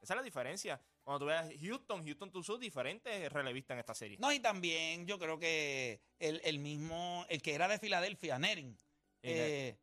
Esa 0.00 0.14
es 0.14 0.16
la 0.16 0.22
diferencia. 0.22 0.80
Cuando 1.02 1.20
tú 1.20 1.26
veas 1.26 1.48
Houston, 1.60 2.04
Houston 2.04 2.30
tú 2.32 2.42
sos 2.42 2.58
diferente 2.60 3.28
relevista 3.28 3.72
en 3.74 3.80
esta 3.80 3.94
serie. 3.94 4.18
No, 4.18 4.32
y 4.32 4.40
también 4.40 5.06
yo 5.06 5.18
creo 5.18 5.38
que 5.38 6.00
el, 6.18 6.40
el 6.44 6.58
mismo, 6.58 7.24
el 7.28 7.40
que 7.42 7.54
era 7.54 7.68
de 7.68 7.78
Filadelfia, 7.78 8.38
Nering, 8.38 8.76
eh, 9.26 9.78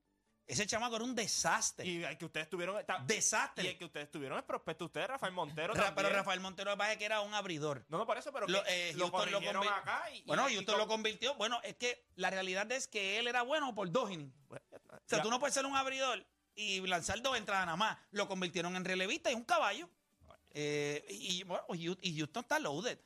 ese 0.45 0.67
chamaco 0.67 0.95
era 0.97 1.05
un 1.05 1.15
desastre. 1.15 1.85
Y 1.87 2.03
el 2.03 2.17
que 2.17 2.25
ustedes 2.25 2.49
tuvieron. 2.49 2.85
ta- 2.85 2.99
Y 3.01 3.05
desastre. 3.07 3.69
el 3.71 3.77
que 3.77 3.85
ustedes 3.85 4.11
tuvieron 4.11 4.37
es 4.37 4.43
prospecto. 4.43 4.85
Ustedes, 4.85 5.07
Rafael 5.07 5.31
Montero. 5.33 5.73
Ra- 5.73 5.95
pero 5.95 6.09
Rafael 6.09 6.39
Montero 6.41 6.71
lo 6.71 6.75
que 6.75 6.79
pasa 6.79 6.91
es 6.93 6.97
que 6.97 7.05
era 7.05 7.21
un 7.21 7.33
abridor. 7.33 7.85
No, 7.87 7.97
no, 7.97 8.05
por 8.05 8.17
eso, 8.17 8.31
pero 8.33 8.47
Lo- 8.47 8.63
eh, 8.67 8.93
lo 8.95 9.07
acá 9.07 10.11
y, 10.11 10.21
Bueno, 10.23 10.49
y- 10.49 10.55
lo 10.65 10.77
con- 10.79 10.87
convirtió. 10.87 11.35
Bueno, 11.35 11.59
es 11.63 11.75
que 11.77 12.05
la 12.15 12.29
realidad 12.29 12.69
es 12.73 12.87
que 12.87 13.19
él 13.19 13.27
era 13.27 13.41
bueno 13.41 13.73
por 13.73 13.89
dos 13.91 14.11
innings. 14.11 14.33
Bueno. 14.47 14.65
O 14.73 14.99
sea, 15.05 15.19
Ya. 15.19 15.21
tú 15.23 15.29
no 15.29 15.39
puedes 15.39 15.53
ser 15.53 15.65
un 15.65 15.75
abridor 15.75 16.25
y 16.55 16.81
lanzar 16.87 17.21
dos 17.21 17.37
entradas 17.37 17.65
nada 17.65 17.77
más. 17.77 17.97
Lo 18.11 18.27
convirtieron 18.27 18.75
en 18.75 18.83
relevista 18.85 19.31
y 19.31 19.35
un 19.35 19.43
caballo. 19.45 19.89
Eh, 20.51 21.05
y, 21.09 21.43
bueno, 21.43 21.63
Houston- 21.69 21.99
y 22.01 22.17
Houston 22.17 22.43
está 22.43 22.59
loaded. 22.59 22.99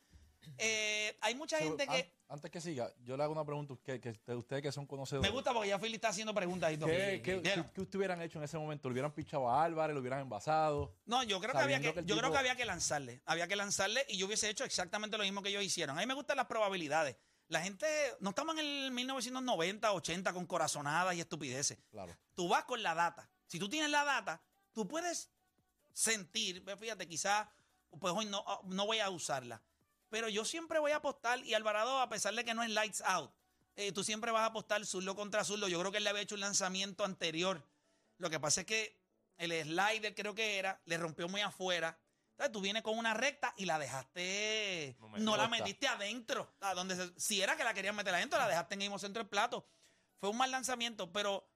Eh, 0.58 1.17
hay 1.22 1.36
mucha 1.36 1.58
So, 1.60 1.63
gente 1.63 1.88
que... 1.88 2.17
antes 2.30 2.52
que 2.52 2.60
siga, 2.62 2.92
yo 3.04 3.16
le 3.16 3.24
hago 3.24 3.32
una 3.34 3.46
pregunta 3.46 3.74
a 3.74 3.76
usted, 3.76 4.02
que, 4.02 4.10
ustedes 4.36 4.62
que 4.62 4.72
son 4.72 4.86
conocedores. 4.86 5.30
Me 5.30 5.34
gusta 5.34 5.54
porque 5.54 5.70
ya 5.70 5.80
Philly 5.80 5.96
está 5.96 6.10
haciendo 6.10 6.34
preguntas. 6.34 6.72
y 6.74 6.78
todo. 6.78 6.90
¿Qué, 6.90 7.22
qué, 7.24 7.42
qué- 7.42 7.64
qué 7.74 7.82
ustedes 7.82 7.96
hubieran 7.96 8.22
hecho 8.22 8.38
en 8.38 8.44
ese 8.44 8.58
momento? 8.58 8.90
¿Lo 8.90 8.94
hubieran 8.94 9.14
pichado 9.14 9.50
a 9.50 9.64
Álvarez? 9.64 9.94
¿Lo 9.94 10.02
hubieran 10.02 10.20
envasado? 10.22 10.94
No, 11.06 11.24
yo 11.24 11.40
creo 11.40 11.54
que 11.54 11.60
había 11.60 11.80
que, 11.80 12.04
yo 12.06 12.18
creo 12.18 12.32
que 12.32 12.38
había 12.38 12.56
que 12.56 12.66
lanzarle. 12.66 13.22
Había 13.26 13.48
que 13.48 13.56
lanzarle 13.56 14.06
y 14.10 14.18
yo 14.18 14.26
hubiese 14.26 14.50
hecho 14.50 14.64
exactamente 14.66 15.18
lo 15.18 15.24
mismo 15.24 15.42
que 15.42 15.50
ellos 15.50 15.64
hicieron. 15.64 15.98
A 15.98 16.02
mí 16.02 16.06
me 16.08 16.14
gustan 16.14 16.38
las 16.38 16.48
probabilidades. 16.48 17.16
La 17.50 17.62
gente, 17.62 17.88
no 18.20 18.32
estamos 18.32 18.56
en 18.58 18.66
el 18.66 18.92
1990, 18.92 19.94
80 19.94 20.34
con 20.34 20.46
corazonadas 20.46 21.16
y 21.16 21.22
estupideces. 21.22 21.78
Claro. 21.92 22.14
Tú 22.36 22.50
vas 22.50 22.66
con 22.66 22.84
la 22.84 22.94
data. 22.94 23.30
Si 23.46 23.58
tú 23.58 23.70
tienes 23.70 23.90
la 23.90 24.04
data, 24.04 24.42
tú 24.74 24.86
puedes 24.86 25.30
sentir, 25.94 26.64
fíjate, 26.78 27.08
quizás 27.08 27.48
pues 28.00 28.14
hoy 28.14 28.26
no, 28.26 28.44
no 28.66 28.86
voy 28.86 29.00
a 29.00 29.10
usarla. 29.10 29.62
Pero 30.10 30.30
yo 30.30 30.46
siempre 30.46 30.80
voy 30.80 30.92
a 30.92 30.98
apostar 30.98 31.40
y 31.46 31.54
Alvarado, 31.54 32.00
a 32.00 32.10
pesar 32.10 32.34
de 32.34 32.46
que 32.46 32.54
no 32.54 32.64
es 32.64 32.70
lights 32.70 33.02
out, 33.06 33.32
eh, 33.76 33.92
tú 33.92 34.04
siempre 34.04 34.32
vas 34.32 34.42
a 34.44 34.46
apostar 34.48 34.86
zurdo 34.86 35.16
contra 35.16 35.44
zurdo. 35.44 35.68
Yo 35.68 35.80
creo 35.80 35.92
que 35.92 35.98
él 35.98 36.04
le 36.04 36.10
había 36.10 36.22
hecho 36.22 36.36
un 36.36 36.42
lanzamiento 36.42 37.04
anterior. 37.04 37.62
Lo 38.18 38.30
que 38.30 38.40
pasa 38.40 38.62
es 38.62 38.68
que 38.68 39.00
el 39.38 39.52
slider 39.64 40.16
creo 40.16 40.34
que 40.34 40.58
era, 40.58 40.82
le 40.86 40.98
rompió 40.98 41.28
muy 41.28 41.42
afuera. 41.42 41.98
Entonces 42.32 42.52
tú 42.54 42.62
vienes 42.62 42.84
con 42.84 42.98
una 42.98 43.14
recta 43.14 43.54
y 43.58 43.66
la 43.66 43.78
dejaste, 43.80 44.96
No 45.00 45.08
no, 45.20 45.32
me 45.32 45.38
la 45.38 45.48
metiste 45.48 45.88
adentro. 45.88 46.54
A 46.62 46.74
donde 46.74 46.96
se- 46.96 47.20
si 47.20 47.42
era 47.42 47.56
que 47.58 47.64
la 47.64 47.74
querían 47.74 47.96
meter 47.96 48.14
adentro, 48.14 48.40
la 48.40 48.48
dejaste 48.48 48.76
en 48.76 48.82
el 48.82 48.86
mismo 48.88 49.00
centro 49.00 49.22
del 49.22 49.30
plato. 49.30 49.68
Fue 50.20 50.30
un 50.30 50.38
mal 50.38 50.52
lanzamiento, 50.52 51.12
pero 51.12 51.48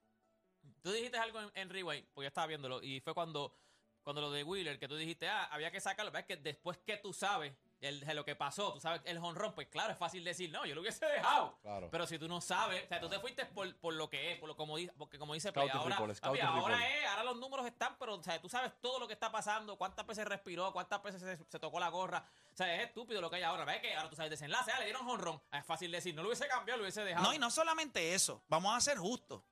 Tú 0.82 0.90
dijiste 0.92 1.16
algo 1.16 1.40
en, 1.40 1.50
en 1.54 1.70
Rewind, 1.70 2.06
porque 2.12 2.24
yo 2.24 2.28
estaba 2.28 2.46
viéndolo, 2.48 2.82
y 2.82 3.00
fue 3.00 3.14
cuando, 3.14 3.56
cuando 4.02 4.20
lo 4.20 4.30
de 4.32 4.42
Wheeler, 4.42 4.78
que 4.80 4.88
tú 4.88 4.96
dijiste, 4.96 5.28
ah, 5.28 5.44
había 5.52 5.70
que 5.70 5.80
sacarlo. 5.80 6.10
¿Ves 6.10 6.24
que 6.24 6.36
después 6.36 6.78
que 6.84 6.96
tú 6.96 7.12
sabes 7.12 7.52
el, 7.82 8.00
de 8.00 8.14
lo 8.14 8.24
que 8.24 8.34
pasó, 8.34 8.72
tú 8.72 8.80
sabes 8.80 9.02
el 9.04 9.18
honrón, 9.18 9.54
pues 9.54 9.68
claro, 9.68 9.92
es 9.92 9.98
fácil 9.98 10.24
decir, 10.24 10.50
no, 10.50 10.64
yo 10.64 10.74
lo 10.74 10.80
hubiese 10.80 11.04
dejado. 11.04 11.58
Claro. 11.62 11.88
Pero 11.90 12.06
si 12.06 12.18
tú 12.18 12.28
no 12.28 12.40
sabes, 12.40 12.84
o 12.84 12.88
sea, 12.88 13.00
tú 13.00 13.08
te 13.08 13.18
fuiste 13.18 13.44
por, 13.46 13.74
por 13.76 13.94
lo 13.94 14.08
que 14.08 14.32
es, 14.32 14.38
por 14.38 14.48
lo 14.48 14.56
como 14.56 14.76
dice, 14.76 14.92
porque 14.96 15.18
como 15.18 15.34
dice 15.34 15.52
Play, 15.52 15.68
Scouting 15.68 15.92
ahora, 15.92 16.14
papi, 16.14 16.40
ahora 16.40 16.88
es, 16.88 17.06
ahora 17.06 17.24
los 17.24 17.36
números 17.36 17.66
están, 17.66 17.96
pero 17.98 18.14
o 18.14 18.22
sea, 18.22 18.40
tú 18.40 18.48
sabes 18.48 18.72
todo 18.80 18.98
lo 18.98 19.06
que 19.06 19.14
está 19.14 19.30
pasando, 19.30 19.76
cuántas 19.76 20.06
veces 20.06 20.24
respiró, 20.26 20.72
cuántas 20.72 21.02
veces 21.02 21.20
se, 21.20 21.38
se 21.48 21.58
tocó 21.58 21.78
la 21.80 21.88
gorra. 21.88 22.24
O 22.52 22.56
sea, 22.56 22.74
es 22.74 22.88
estúpido 22.88 23.20
lo 23.20 23.30
que 23.30 23.36
hay 23.36 23.42
ahora. 23.42 23.64
¿Ves 23.64 23.80
que 23.80 23.94
ahora 23.94 24.10
tú 24.10 24.16
sabes 24.16 24.30
desenlace? 24.30 24.70
Ah, 24.72 24.78
le 24.78 24.84
dieron 24.84 25.08
honrón. 25.08 25.40
Es 25.52 25.64
fácil 25.64 25.90
decir, 25.90 26.14
no 26.14 26.22
lo 26.22 26.28
hubiese 26.28 26.46
cambiado, 26.48 26.78
lo 26.78 26.84
hubiese 26.84 27.02
dejado. 27.02 27.26
No, 27.26 27.34
y 27.34 27.38
no 27.38 27.50
solamente 27.50 28.14
eso. 28.14 28.42
Vamos 28.48 28.76
a 28.76 28.80
ser 28.80 28.98
justos. 28.98 29.42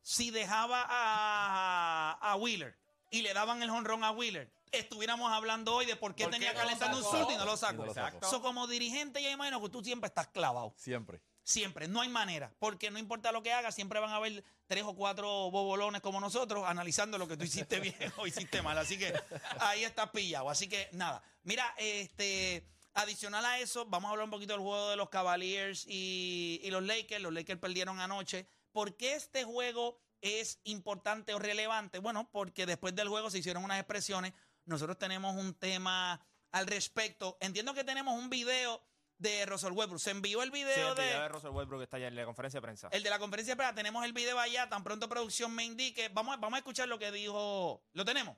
Si 0.00 0.30
dejaba 0.30 0.86
a, 0.88 2.18
a 2.20 2.36
Wheeler 2.36 2.76
y 3.10 3.22
le 3.22 3.34
daban 3.34 3.62
el 3.62 3.70
honrón 3.70 4.04
a 4.04 4.12
Wheeler, 4.12 4.50
estuviéramos 4.72 5.30
hablando 5.32 5.74
hoy 5.74 5.86
de 5.86 5.96
por 5.96 6.14
qué 6.14 6.24
¿Por 6.24 6.32
qué 6.32 6.38
tenía 6.38 6.52
lo 6.52 6.58
calentando 6.60 6.98
un 6.98 7.02
sacó? 7.04 7.16
surdo 7.18 7.32
y 7.32 7.36
no 7.36 7.44
lo 7.44 7.54
Y 7.54 7.58
sacó. 7.58 7.72
no 7.78 7.86
lo 7.86 7.94
sacó. 7.94 8.06
Exacto. 8.08 8.30
So, 8.30 8.42
como 8.42 8.66
dirigente, 8.66 9.22
yo 9.22 9.30
imagino 9.30 9.60
que 9.62 9.68
tú 9.68 9.82
siempre 9.82 10.08
estás 10.08 10.28
clavado. 10.28 10.74
Siempre. 10.76 11.20
Siempre. 11.42 11.86
No 11.88 12.00
hay 12.00 12.08
manera. 12.08 12.52
Porque 12.58 12.90
no 12.90 12.98
importa 12.98 13.30
lo 13.32 13.42
que 13.42 13.52
hagas, 13.52 13.74
siempre 13.74 14.00
van 14.00 14.10
a 14.10 14.16
haber 14.16 14.42
tres 14.66 14.82
o 14.84 14.94
cuatro 14.96 15.50
bobolones 15.50 16.00
como 16.02 16.20
nosotros 16.20 16.64
analizando 16.66 17.18
lo 17.18 17.28
que 17.28 17.36
tú 17.36 17.44
hiciste 17.44 17.78
bien 17.80 17.94
o 18.16 18.26
hiciste 18.26 18.62
mal. 18.62 18.76
Así 18.78 18.98
que 18.98 19.14
ahí 19.60 19.84
estás 19.84 20.10
pillado. 20.10 20.50
Así 20.50 20.68
que 20.68 20.88
nada. 20.92 21.22
Mira, 21.44 21.74
este. 21.78 22.66
Adicional 22.98 23.44
a 23.44 23.58
eso, 23.58 23.84
vamos 23.84 24.08
a 24.08 24.12
hablar 24.12 24.24
un 24.24 24.30
poquito 24.30 24.54
del 24.54 24.62
juego 24.62 24.88
de 24.88 24.96
los 24.96 25.10
Cavaliers 25.10 25.84
y, 25.86 26.58
y 26.64 26.70
los 26.70 26.82
Lakers. 26.82 27.20
Los 27.20 27.30
Lakers 27.34 27.60
perdieron 27.60 28.00
anoche. 28.00 28.48
¿Por 28.72 28.96
qué 28.96 29.12
este 29.12 29.44
juego 29.44 29.98
es 30.22 30.60
importante 30.64 31.34
o 31.34 31.38
relevante? 31.38 31.98
Bueno, 31.98 32.26
porque 32.32 32.64
después 32.64 32.94
del 32.94 33.08
juego 33.10 33.28
se 33.30 33.36
hicieron 33.38 33.64
unas 33.64 33.78
expresiones. 33.78 34.32
Nosotros 34.66 34.98
tenemos 34.98 35.34
un 35.36 35.54
tema 35.54 36.20
al 36.52 36.66
respecto. 36.66 37.36
Entiendo 37.40 37.72
que 37.74 37.84
tenemos 37.84 38.14
un 38.18 38.28
video 38.28 38.82
de 39.18 39.46
Russell 39.46 39.72
Westbrook. 39.72 40.00
Se 40.00 40.10
envió 40.10 40.42
el 40.42 40.50
Sí, 40.50 40.56
video 40.64 40.90
el 40.90 40.94
de... 40.96 41.04
video 41.06 41.20
de 41.22 41.28
Russell 41.28 41.50
Westbrook 41.50 41.80
que 41.80 41.84
está 41.84 41.96
allá 41.96 42.08
en 42.08 42.16
la 42.16 42.24
conferencia 42.24 42.58
de 42.58 42.62
prensa. 42.62 42.88
El 42.90 43.02
de 43.02 43.10
la 43.10 43.18
conferencia 43.18 43.52
de 43.54 43.56
prensa, 43.56 43.74
tenemos 43.74 44.04
el 44.04 44.12
video 44.12 44.38
allá, 44.38 44.68
tan 44.68 44.84
pronto 44.84 45.08
producción 45.08 45.54
me 45.54 45.64
indique. 45.64 46.08
Vamos, 46.10 46.34
a- 46.34 46.36
vamos 46.36 46.56
a 46.56 46.58
escuchar 46.58 46.88
lo 46.88 46.98
que 46.98 47.10
dijo. 47.12 47.82
¿Lo 47.92 48.04
tenemos? 48.04 48.36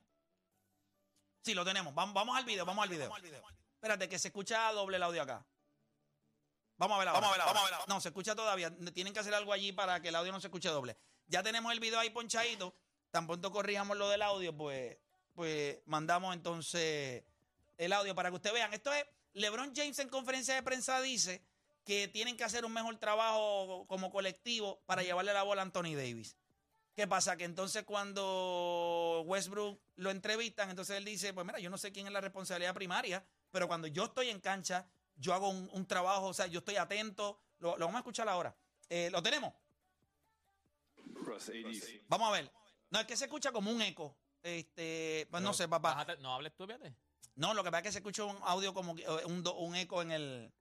Sí, 1.42 1.54
lo 1.54 1.64
tenemos. 1.64 1.94
Vamos, 1.94 2.14
vamos 2.14 2.36
al 2.36 2.44
video, 2.44 2.64
vamos 2.66 2.82
al 2.82 2.90
video. 2.90 3.10
Espérate, 3.74 4.08
que 4.08 4.18
se 4.18 4.28
escucha 4.28 4.70
doble 4.72 4.96
el 4.96 5.02
audio 5.02 5.22
acá. 5.22 5.46
Vamos 6.76 6.96
a 6.96 6.98
ver 6.98 7.08
ahora. 7.08 7.20
Vamos 7.20 7.32
a 7.32 7.64
ver 7.64 7.74
ahora. 7.74 7.84
No, 7.88 8.00
se 8.00 8.08
escucha 8.08 8.34
todavía. 8.36 8.70
Tienen 8.92 9.12
que 9.12 9.20
hacer 9.20 9.34
algo 9.34 9.52
allí 9.52 9.72
para 9.72 10.00
que 10.00 10.08
el 10.08 10.16
audio 10.16 10.30
no 10.32 10.40
se 10.40 10.48
escuche 10.48 10.68
doble. 10.68 10.96
Ya 11.26 11.42
tenemos 11.42 11.72
el 11.72 11.80
video 11.80 11.98
ahí 11.98 12.10
ponchadito. 12.10 12.74
Tan 13.10 13.26
pronto 13.26 13.50
corrijamos 13.50 13.96
lo 13.96 14.08
del 14.10 14.22
audio, 14.22 14.54
pues, 14.56 14.96
pues 15.38 15.78
mandamos 15.86 16.34
entonces 16.34 17.22
el 17.76 17.92
audio 17.92 18.12
para 18.12 18.28
que 18.28 18.34
ustedes 18.34 18.54
vean. 18.54 18.74
Esto 18.74 18.92
es, 18.92 19.04
LeBron 19.34 19.72
James 19.72 19.96
en 20.00 20.08
conferencia 20.08 20.56
de 20.56 20.64
prensa 20.64 21.00
dice 21.00 21.44
que 21.84 22.08
tienen 22.08 22.36
que 22.36 22.42
hacer 22.42 22.64
un 22.64 22.72
mejor 22.72 22.96
trabajo 22.96 23.86
como 23.86 24.10
colectivo 24.10 24.82
para 24.84 25.04
llevarle 25.04 25.32
la 25.32 25.44
bola 25.44 25.62
a 25.62 25.64
Anthony 25.64 25.94
Davis. 25.94 26.36
¿Qué 26.96 27.06
pasa? 27.06 27.36
Que 27.36 27.44
entonces 27.44 27.84
cuando 27.84 29.22
Westbrook 29.26 29.80
lo 29.94 30.10
entrevistan, 30.10 30.70
entonces 30.70 30.96
él 30.96 31.04
dice, 31.04 31.32
pues 31.32 31.46
mira, 31.46 31.60
yo 31.60 31.70
no 31.70 31.78
sé 31.78 31.92
quién 31.92 32.08
es 32.08 32.12
la 32.12 32.20
responsabilidad 32.20 32.74
primaria, 32.74 33.24
pero 33.52 33.68
cuando 33.68 33.86
yo 33.86 34.06
estoy 34.06 34.30
en 34.30 34.40
cancha, 34.40 34.88
yo 35.14 35.34
hago 35.34 35.50
un, 35.50 35.70
un 35.72 35.86
trabajo, 35.86 36.26
o 36.26 36.34
sea, 36.34 36.48
yo 36.48 36.58
estoy 36.58 36.74
atento. 36.74 37.38
Lo, 37.60 37.78
lo 37.78 37.86
vamos 37.86 37.98
a 37.98 38.00
escuchar 38.00 38.28
ahora. 38.28 38.56
Eh, 38.88 39.08
¿Lo 39.12 39.22
tenemos? 39.22 39.54
Vamos 42.08 42.28
a 42.28 42.32
ver. 42.32 42.50
No, 42.90 42.98
es 42.98 43.06
que 43.06 43.16
se 43.16 43.26
escucha 43.26 43.52
como 43.52 43.70
un 43.70 43.80
eco. 43.82 44.16
Este, 44.42 45.26
pues 45.30 45.42
no 45.42 45.52
sé, 45.52 45.68
papá. 45.68 45.94
bájate- 45.94 46.18
no 46.18 46.34
hables 46.34 46.54
tú, 46.54 46.66
fíjate. 46.66 46.94
No, 47.34 47.54
lo 47.54 47.62
que 47.62 47.70
pasa 47.70 47.78
es 47.80 47.82
que 47.84 47.92
se 47.92 47.98
escucha 47.98 48.24
un 48.24 48.36
audio 48.42 48.72
como 48.74 48.94
que, 48.94 49.02
eh, 49.02 49.24
un, 49.26 49.42
do- 49.42 49.54
un 49.56 49.74
eco 49.76 50.02
en 50.02 50.10
el. 50.12 50.52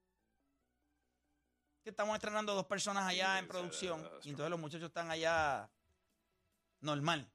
Que 1.84 1.90
estamos 1.92 2.16
estrenando 2.16 2.54
dos 2.54 2.66
personas 2.66 3.08
allá 3.08 3.40
en 3.40 3.48
producción. 3.48 4.02
Y 4.24 4.30
entonces 4.30 4.50
los 4.52 4.60
muchachos 4.60 4.88
están 4.90 5.10
allá 5.10 5.70
normal, 6.82 7.30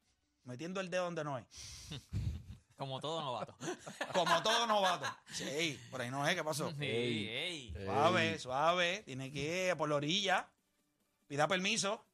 metiendo 0.44 0.80
el 0.80 0.90
dedo 0.90 1.04
donde 1.04 1.24
no 1.24 1.38
es. 1.38 1.46
Como 2.76 3.00
todo 3.00 3.20
novato. 3.22 3.56
Como 4.12 4.42
todo 4.42 4.66
novato. 4.66 5.06
Sí, 5.32 5.80
por 5.90 6.00
ahí 6.00 6.10
no 6.10 6.26
es, 6.26 6.34
¿qué 6.34 6.42
pasó? 6.44 6.68
Sí, 6.78 6.84
Ey. 6.84 7.28
ey. 7.28 7.74
Suave, 7.84 8.38
suave. 8.38 9.02
Tiene 9.06 9.32
que 9.32 9.68
ir 9.70 9.76
por 9.76 9.88
la 9.88 9.94
orilla. 9.96 10.48
Pida 11.28 11.46
permiso. 11.48 12.04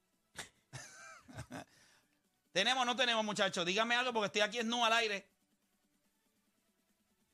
¿Tenemos 2.58 2.82
o 2.82 2.84
no 2.86 2.96
tenemos, 2.96 3.24
muchachos? 3.24 3.64
Dígame 3.64 3.94
algo 3.94 4.12
porque 4.12 4.26
estoy 4.26 4.40
aquí 4.40 4.58
en 4.58 4.72
al 4.74 4.92
aire. 4.94 5.28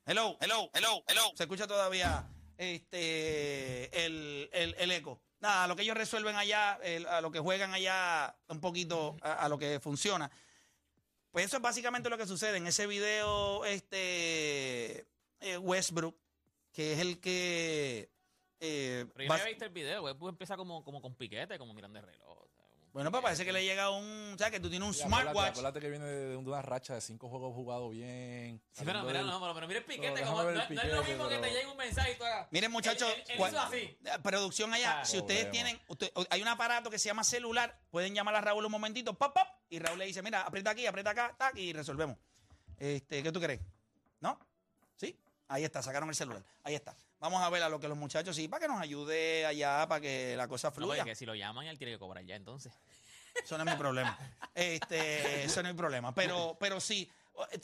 Hello, 0.05 0.37
hello, 0.39 0.69
hello, 0.71 1.03
hello. 1.07 1.31
Se 1.35 1.41
escucha 1.45 1.65
todavía 1.65 2.29
este 2.59 4.05
el, 4.05 4.47
el- 4.53 4.75
el 4.77 4.91
eco. 4.91 5.19
Nada, 5.39 5.63
a 5.63 5.67
lo 5.67 5.75
que 5.75 5.81
ellos 5.81 5.97
resuelven 5.97 6.35
allá, 6.35 6.77
el- 6.83 7.07
a 7.07 7.21
lo 7.21 7.31
que 7.31 7.39
juegan 7.39 7.73
allá, 7.73 8.37
un 8.49 8.61
poquito 8.61 9.17
a, 9.23 9.33
a 9.33 9.49
lo 9.49 9.57
que 9.57 9.79
funciona. 9.79 10.29
Pues 11.31 11.45
eso 11.45 11.55
es 11.57 11.63
básicamente 11.63 12.07
lo 12.11 12.19
que 12.19 12.27
sucede 12.27 12.57
en 12.57 12.67
ese 12.67 12.85
video, 12.85 13.65
este 13.65 15.07
eh, 15.39 15.57
Westbrook, 15.57 16.15
que 16.71 16.93
es 16.93 16.99
el 16.99 17.19
que 17.19 18.11
eh, 18.59 19.05
no 19.15 19.33
había 19.33 19.45
visto 19.45 19.65
el 19.65 19.71
video. 19.71 20.03
Pues 20.19 20.29
empieza 20.29 20.55
como, 20.55 20.83
como 20.83 21.01
con 21.01 21.15
piquete, 21.15 21.57
como 21.57 21.73
mirando 21.73 21.97
el 21.97 22.05
reloj. 22.05 22.44
Como- 22.95 23.03
bueno, 23.03 23.11
pues 23.11 23.23
parece 23.23 23.43
que 23.43 23.51
le 23.51 23.63
llega 23.65 23.89
un, 23.89 24.31
o 24.35 24.37
sea, 24.37 24.49
que 24.49 24.59
tú 24.59 24.69
tienes 24.69 24.87
un 24.87 24.93
smartwatch. 24.93 25.49
Acuérdate 25.49 25.81
que 25.81 25.89
viene 25.89 26.05
de, 26.05 26.37
una 26.37 26.61
racha 26.61 26.93
de 26.95 27.01
cinco 27.01 27.27
juegos 27.29 27.53
jugados 27.53 27.91
bien. 27.91 28.61
Sí, 28.71 28.83
pero 28.85 29.03
mira, 29.03 29.19
del- 29.19 29.27
no, 29.27 29.39
pero, 29.41 29.53
pero 29.53 29.67
mira 29.67 29.79
el 29.79 29.85
piquete, 29.85 30.21
como, 30.23 30.43
no, 30.43 30.51
no 30.51 30.61
es 30.61 30.93
lo 30.93 31.03
mismo 31.03 31.27
que 31.27 31.37
te 31.39 31.49
llegue 31.51 31.67
un 31.67 31.75
mensaje 31.77 32.13
y 32.13 32.15
tú 32.17 32.23
hagas. 32.23 32.47
Miren, 32.51 32.71
muchachos, 32.71 33.09
Él, 33.13 33.15
él- 33.27 33.31
él 33.33 33.37
cua- 33.39 33.49
hizo 33.49 33.59
así. 33.59 33.77
eh, 33.77 33.97
producción 34.23 34.73
allá, 34.73 35.01
Ah. 35.01 35.05
si 35.05 35.17
ustedes 35.17 35.45
Problema. 35.45 35.51
tienen, 35.51 35.81
usted- 35.89 36.11
hay 36.29 36.41
un 36.41 36.47
aparato 36.47 36.89
que 36.89 36.97
se 36.97 37.07
llama 37.09 37.23
celular, 37.25 37.77
pueden 37.91 38.15
llamar 38.15 38.35
a 38.35 38.41
Raúl 38.41 38.65
un 38.65 38.71
momentito, 38.71 39.13
pop, 39.13 39.33
pop, 39.33 39.47
y 39.69 39.79
Raúl 39.79 39.99
le 39.99 40.05
dice, 40.05 40.21
mira, 40.21 40.41
aprieta 40.43 40.69
aquí, 40.69 40.85
aprieta 40.87 41.09
acá, 41.09 41.35
tac, 41.37 41.55
y 41.57 41.73
resolvemos. 41.73 42.17
Este, 42.79 43.21
¿Qué 43.21 43.31
tú 43.31 43.41
crees? 43.41 43.59
¿No? 44.21 44.39
¿Sí? 44.95 45.19
Ahí 45.49 45.63
está, 45.65 45.81
sacaron 45.83 46.07
el 46.09 46.15
celular. 46.15 46.43
Ahí 46.63 46.75
está. 46.75 46.95
Vamos 47.25 47.41
a 47.41 47.49
ver 47.49 47.63
a 47.63 47.69
lo 47.69 47.79
que 47.79 47.87
los 47.87 47.97
muchachos, 47.97 48.35
sí, 48.35 48.47
para 48.47 48.61
que 48.61 48.67
nos 48.67 48.79
ayude 48.79 49.47
allá, 49.47 49.87
para 49.87 49.99
que 49.99 50.35
la 50.37 50.47
cosa 50.47 50.67
No, 50.67 50.75
fluya. 50.75 50.97
porque 50.97 51.09
que 51.09 51.15
si 51.15 51.25
lo 51.25 51.33
llaman, 51.33 51.65
él 51.65 51.75
tiene 51.75 51.93
que 51.93 51.97
cobrar 51.97 52.23
ya, 52.23 52.35
entonces. 52.35 52.71
Eso 53.43 53.57
no 53.57 53.63
es 53.63 53.71
mi 53.71 53.77
problema. 53.79 54.15
Este, 54.53 55.43
eso 55.43 55.63
no 55.63 55.69
es 55.69 55.73
mi 55.73 55.77
problema. 55.79 56.13
Pero, 56.13 56.55
pero 56.59 56.79
sí, 56.79 57.09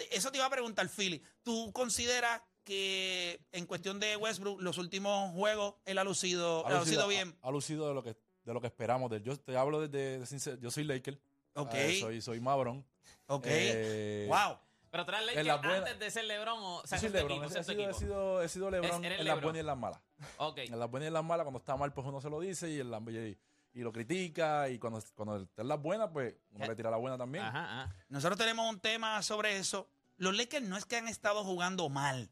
eso 0.09 0.31
te 0.31 0.39
iba 0.39 0.47
a 0.47 0.49
preguntar, 0.49 0.89
Philly. 0.89 1.21
¿Tú 1.43 1.71
consideras 1.73 2.41
que 2.63 3.39
en 3.51 3.67
cuestión 3.67 3.99
de 3.99 4.17
Westbrook, 4.17 4.59
los 4.61 4.79
últimos 4.79 5.31
juegos, 5.35 5.75
él 5.85 5.99
ha 5.99 6.03
lucido, 6.03 6.65
ha 6.65 6.69
ha 6.71 6.79
lucido 6.79 7.07
bien? 7.07 7.37
Ha, 7.43 7.49
ha 7.49 7.51
lucido 7.51 7.87
de 7.87 7.93
lo 7.93 8.01
que 8.01 8.17
de 8.43 8.53
lo 8.53 8.61
que 8.61 8.67
esperamos 8.67 9.11
de 9.11 9.17
él. 9.17 9.23
Yo 9.23 9.39
te 9.39 9.55
hablo 9.55 9.79
desde 9.87 10.25
de 10.25 10.59
yo 10.59 10.71
soy 10.71 10.85
Laker. 10.85 11.21
Ok, 11.53 11.73
eh, 11.75 11.99
soy 11.99 12.21
soy 12.21 12.39
Mabron. 12.39 12.83
ok. 13.27 13.45
Eh, 13.47 14.25
wow. 14.27 14.57
Pero 14.91 15.03
En 15.03 15.25
Lakers 15.25 15.47
la 15.47 15.55
buena- 15.57 15.77
antes 15.77 15.99
de 15.99 16.11
ser 16.11 16.25
LeBron 16.25 16.59
o, 16.59 16.75
o 16.79 16.87
sea, 16.87 16.99
tu 16.99 17.07
LeBron, 17.09 17.31
equipo, 17.45 17.45
he, 17.59 17.63
sido, 17.63 17.89
he, 17.89 17.93
sido, 17.93 18.41
he 18.41 18.49
sido 18.49 18.69
LeBron 18.71 19.05
en 19.05 19.25
las 19.25 19.41
buenas 19.41 19.55
y 19.55 19.59
en 19.61 19.65
las 19.65 19.77
malas. 19.77 20.01
Ok. 20.37 20.57
En 20.59 20.79
las 20.79 20.91
buenas 20.91 21.05
y 21.05 21.07
en 21.07 21.13
las 21.13 21.23
malas, 21.23 21.45
cuando 21.45 21.59
está 21.59 21.77
mal, 21.77 21.93
pues 21.93 22.05
uno 22.05 22.19
se 22.19 22.29
lo 22.29 22.39
dice 22.41 22.69
y, 22.69 22.79
en 22.81 22.91
las- 22.91 23.01
y, 23.07 23.37
y 23.73 23.79
lo 23.83 23.93
critica. 23.93 24.67
Y 24.69 24.77
cuando, 24.79 25.01
cuando 25.15 25.37
está 25.43 25.61
en 25.61 25.69
las 25.69 25.81
buenas, 25.81 26.09
pues 26.11 26.35
uno 26.51 26.67
le 26.67 26.75
tira 26.75 26.91
la 26.91 26.97
buena 26.97 27.17
también. 27.17 27.45
Ajá, 27.45 27.83
ajá. 27.83 27.95
Nosotros 28.09 28.37
tenemos 28.37 28.69
un 28.69 28.81
tema 28.81 29.21
sobre 29.23 29.57
eso. 29.57 29.87
Los 30.17 30.35
Lakers 30.35 30.65
no 30.67 30.75
es 30.75 30.85
que 30.85 30.97
han 30.97 31.07
estado 31.07 31.43
jugando 31.45 31.87
mal, 31.87 32.29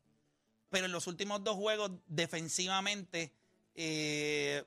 pero 0.70 0.86
en 0.86 0.92
los 0.92 1.08
últimos 1.08 1.42
dos 1.44 1.56
juegos 1.56 1.92
defensivamente, 2.08 3.32
eh, 3.74 4.66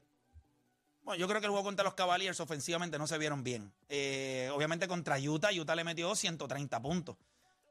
bueno, 1.02 1.18
yo 1.20 1.28
creo 1.28 1.40
que 1.40 1.46
el 1.46 1.50
juego 1.50 1.64
contra 1.64 1.84
los 1.84 1.94
Cavaliers 1.94 2.40
ofensivamente 2.40 2.98
no 2.98 3.06
se 3.06 3.18
vieron 3.18 3.44
bien. 3.44 3.72
Eh, 3.90 4.50
obviamente 4.54 4.88
contra 4.88 5.18
Utah, 5.18 5.50
Utah 5.52 5.74
le 5.74 5.84
metió 5.84 6.14
130 6.14 6.80
puntos. 6.80 7.16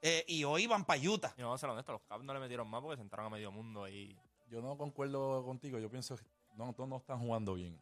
Eh, 0.02 0.26
y 0.28 0.44
hoy 0.44 0.66
van 0.68 0.84
para 0.86 1.00
Utah. 1.02 1.34
Y 1.38 1.42
vamos 1.44 1.60
a 1.60 1.62
ser 1.62 1.70
honestos, 1.70 1.94
los 1.94 2.02
Cavs 2.04 2.24
no 2.24 2.34
le 2.34 2.40
metieron 2.40 2.68
más 2.70 2.82
porque 2.82 2.98
se 2.98 3.04
entraron 3.04 3.28
a 3.28 3.36
medio 3.36 3.52
mundo 3.52 3.84
ahí. 3.84 4.18
Yo 4.50 4.62
no 4.62 4.78
concuerdo 4.78 5.44
contigo. 5.46 5.78
Yo 5.80 5.90
pienso 5.90 6.16
que 6.18 6.24
no, 6.56 6.74
todos 6.74 6.90
no 6.90 6.98
están 6.98 7.20
jugando 7.20 7.54
bien. 7.54 7.80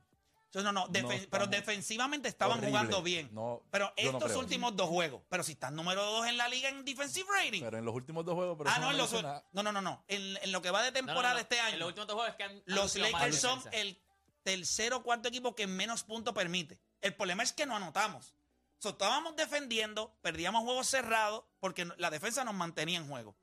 No, 0.53 0.71
no, 0.71 0.87
defen- 0.87 1.21
No 1.21 1.27
pero 1.29 1.45
defensivamente 1.47 2.27
estaban 2.27 2.57
Horrible. 2.57 2.71
jugando 2.71 3.03
bien. 3.03 3.29
No, 3.31 3.61
pero 3.69 3.93
yo 3.95 4.11
no 4.11 4.17
estos 4.17 4.35
últimos 4.35 4.75
dos 4.75 4.89
juegos, 4.89 5.21
pero 5.29 5.43
si 5.43 5.51
están 5.51 5.75
número 5.75 6.03
dos 6.03 6.25
en 6.25 6.37
la 6.37 6.47
liga 6.49 6.69
en 6.69 6.83
defensive 6.83 7.27
rating. 7.31 7.61
Pero 7.61 7.77
en 7.77 7.85
los 7.85 7.93
últimos 7.93 8.25
dos 8.25 8.33
juegos, 8.33 8.57
pero 8.57 8.69
ah, 8.71 8.79
no, 8.79 8.89
en 8.89 8.97
los, 8.97 9.13
no, 9.13 9.63
no, 9.63 9.71
no, 9.71 9.81
no. 9.81 10.03
En, 10.07 10.37
en 10.41 10.51
lo 10.51 10.61
que 10.63 10.71
va 10.71 10.81
de 10.81 10.91
No, 10.91 11.01
no, 11.01 11.05
temporada 11.07 11.35
no. 11.35 11.39
este 11.39 11.57
En 11.59 11.65
año, 11.65 11.77
los 11.77 11.87
últimos 11.89 12.07
dos 12.07 12.15
juegos 12.15 12.31
es 12.31 12.35
que 12.37 12.43
han, 12.43 12.51
han 12.51 12.63
los 12.65 12.83
lucido 12.95 13.11
más 13.11 13.21
Lakers 13.21 13.39
son 13.39 13.61
el 13.73 14.01
tercer 14.41 14.93
o 14.93 15.03
cuarto 15.03 15.27
equipo 15.29 15.53
que 15.53 15.67
menos 15.67 16.03
puntos 16.03 16.33
permite. 16.33 16.79
El 16.99 17.13
problema 17.15 17.43
es 17.43 17.53
que 17.53 17.67
no 17.67 17.75
anotamos. 17.75 18.33
Estábamos 18.83 19.35
defendiendo, 19.35 20.13
perdíamos 20.21 20.63
juegos 20.63 20.87
cerrados 20.87 21.43
porque 21.59 21.85
la 21.97 22.09
defensa 22.09 22.43
nos 22.43 22.53
mantenía 22.53 22.97
en 22.97 23.07
juego. 23.07 23.35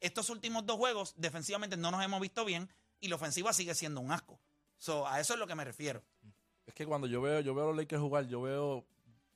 Estos 0.00 0.30
últimos 0.30 0.66
dos 0.66 0.76
juegos, 0.76 1.14
defensivamente 1.16 1.76
no 1.76 1.90
nos 1.90 2.04
hemos 2.04 2.20
visto 2.20 2.44
bien 2.44 2.68
y 2.98 3.08
la 3.08 3.14
ofensiva 3.14 3.52
sigue 3.52 3.74
siendo 3.74 4.00
un 4.00 4.10
asco. 4.10 4.40
So, 4.76 5.06
a 5.06 5.20
eso 5.20 5.34
es 5.34 5.38
lo 5.38 5.46
que 5.46 5.54
me 5.54 5.64
refiero. 5.64 6.02
Es 6.66 6.74
que 6.74 6.86
cuando 6.86 7.06
yo 7.06 7.22
veo, 7.22 7.40
yo 7.40 7.54
veo 7.54 7.64
a 7.64 7.66
los 7.68 7.76
Lakers 7.76 8.02
jugar, 8.02 8.26
yo 8.26 8.42
veo, 8.42 8.84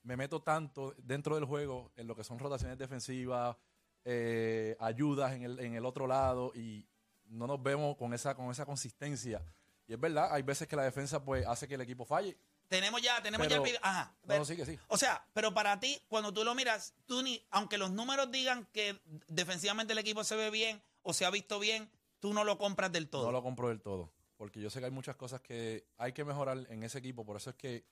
me 0.03 0.17
meto 0.17 0.43
tanto 0.43 0.95
dentro 0.99 1.37
del 1.37 1.45
juego 1.45 1.93
en 1.97 2.09
lo 2.09 2.17
que 2.17 2.25
son 2.25 2.39
rotaciones 2.39 2.79
defensivas, 2.79 3.57
eh, 4.05 4.77
ayudas 4.81 5.33
en 5.35 5.43
el, 5.43 5.61
en 5.61 5.75
el 5.75 5.85
otro 5.85 6.07
lado 6.07 6.53
y 6.55 6.89
no 7.27 7.47
nos 7.47 7.63
vemos 7.63 7.97
con 7.97 8.15
esa, 8.15 8.35
con 8.35 8.51
esa 8.51 8.67
consistencia. 8.67 9.45
Y 9.87 9.93
es 9.93 10.01
verdad, 10.01 10.29
hay 10.33 10.43
veces 10.43 10.67
que 10.67 10.77
la 10.77 10.83
defensa 10.83 11.25
pues 11.25 11.47
hace 11.47 11.69
que 11.69 11.75
el 11.75 11.81
equipo 11.81 12.05
falle. 12.05 12.37
Tenemos 12.69 13.01
ya, 13.01 13.23
tenemos 13.23 13.47
ya 13.49 13.57
el 13.57 13.63
Pero- 13.63 13.65
video. 13.65 13.81
Ajá. 13.83 14.13
No, 14.23 14.29
Pero- 14.29 14.45
sí 14.45 14.57
que 14.57 14.67
sí. 14.67 14.79
O 14.89 14.97
sea, 14.99 15.25
pero 15.33 15.55
para 15.55 15.79
ti, 15.79 16.01
cuando 16.09 16.33
tú 16.33 16.45
lo 16.45 16.55
miras, 16.55 16.95
tú 17.07 17.23
ni, 17.23 17.45
aunque 17.51 17.79
los 17.79 17.91
números 17.91 18.31
digan 18.31 18.67
que 18.73 19.01
defensivamente 19.29 19.93
el 19.93 19.99
equipo 19.99 20.25
se 20.25 20.37
ve 20.37 20.51
bien 20.51 20.83
o 21.03 21.13
se 21.13 21.25
ha 21.25 21.31
visto 21.31 21.59
bien, 21.59 21.91
tú 22.21 22.35
no 22.35 22.45
lo 22.45 22.59
compras 22.59 22.91
del 22.93 23.09
todo. 23.09 23.27
No 23.27 23.33
lo 23.33 23.43
compro 23.43 23.69
del 23.69 23.81
todo. 23.81 24.11
Porque 24.37 24.61
yo 24.61 24.69
sé 24.69 24.81
que 24.81 24.87
hay 24.87 24.91
muchas 24.91 25.17
cosas 25.17 25.41
que 25.41 25.87
hay 25.97 26.13
que 26.13 26.25
mejorar 26.25 26.59
en 26.69 26.83
ese 26.83 26.99
equipo. 26.99 27.25
Por 27.25 27.37
eso 27.37 27.51
es 27.51 27.57
que 27.57 27.85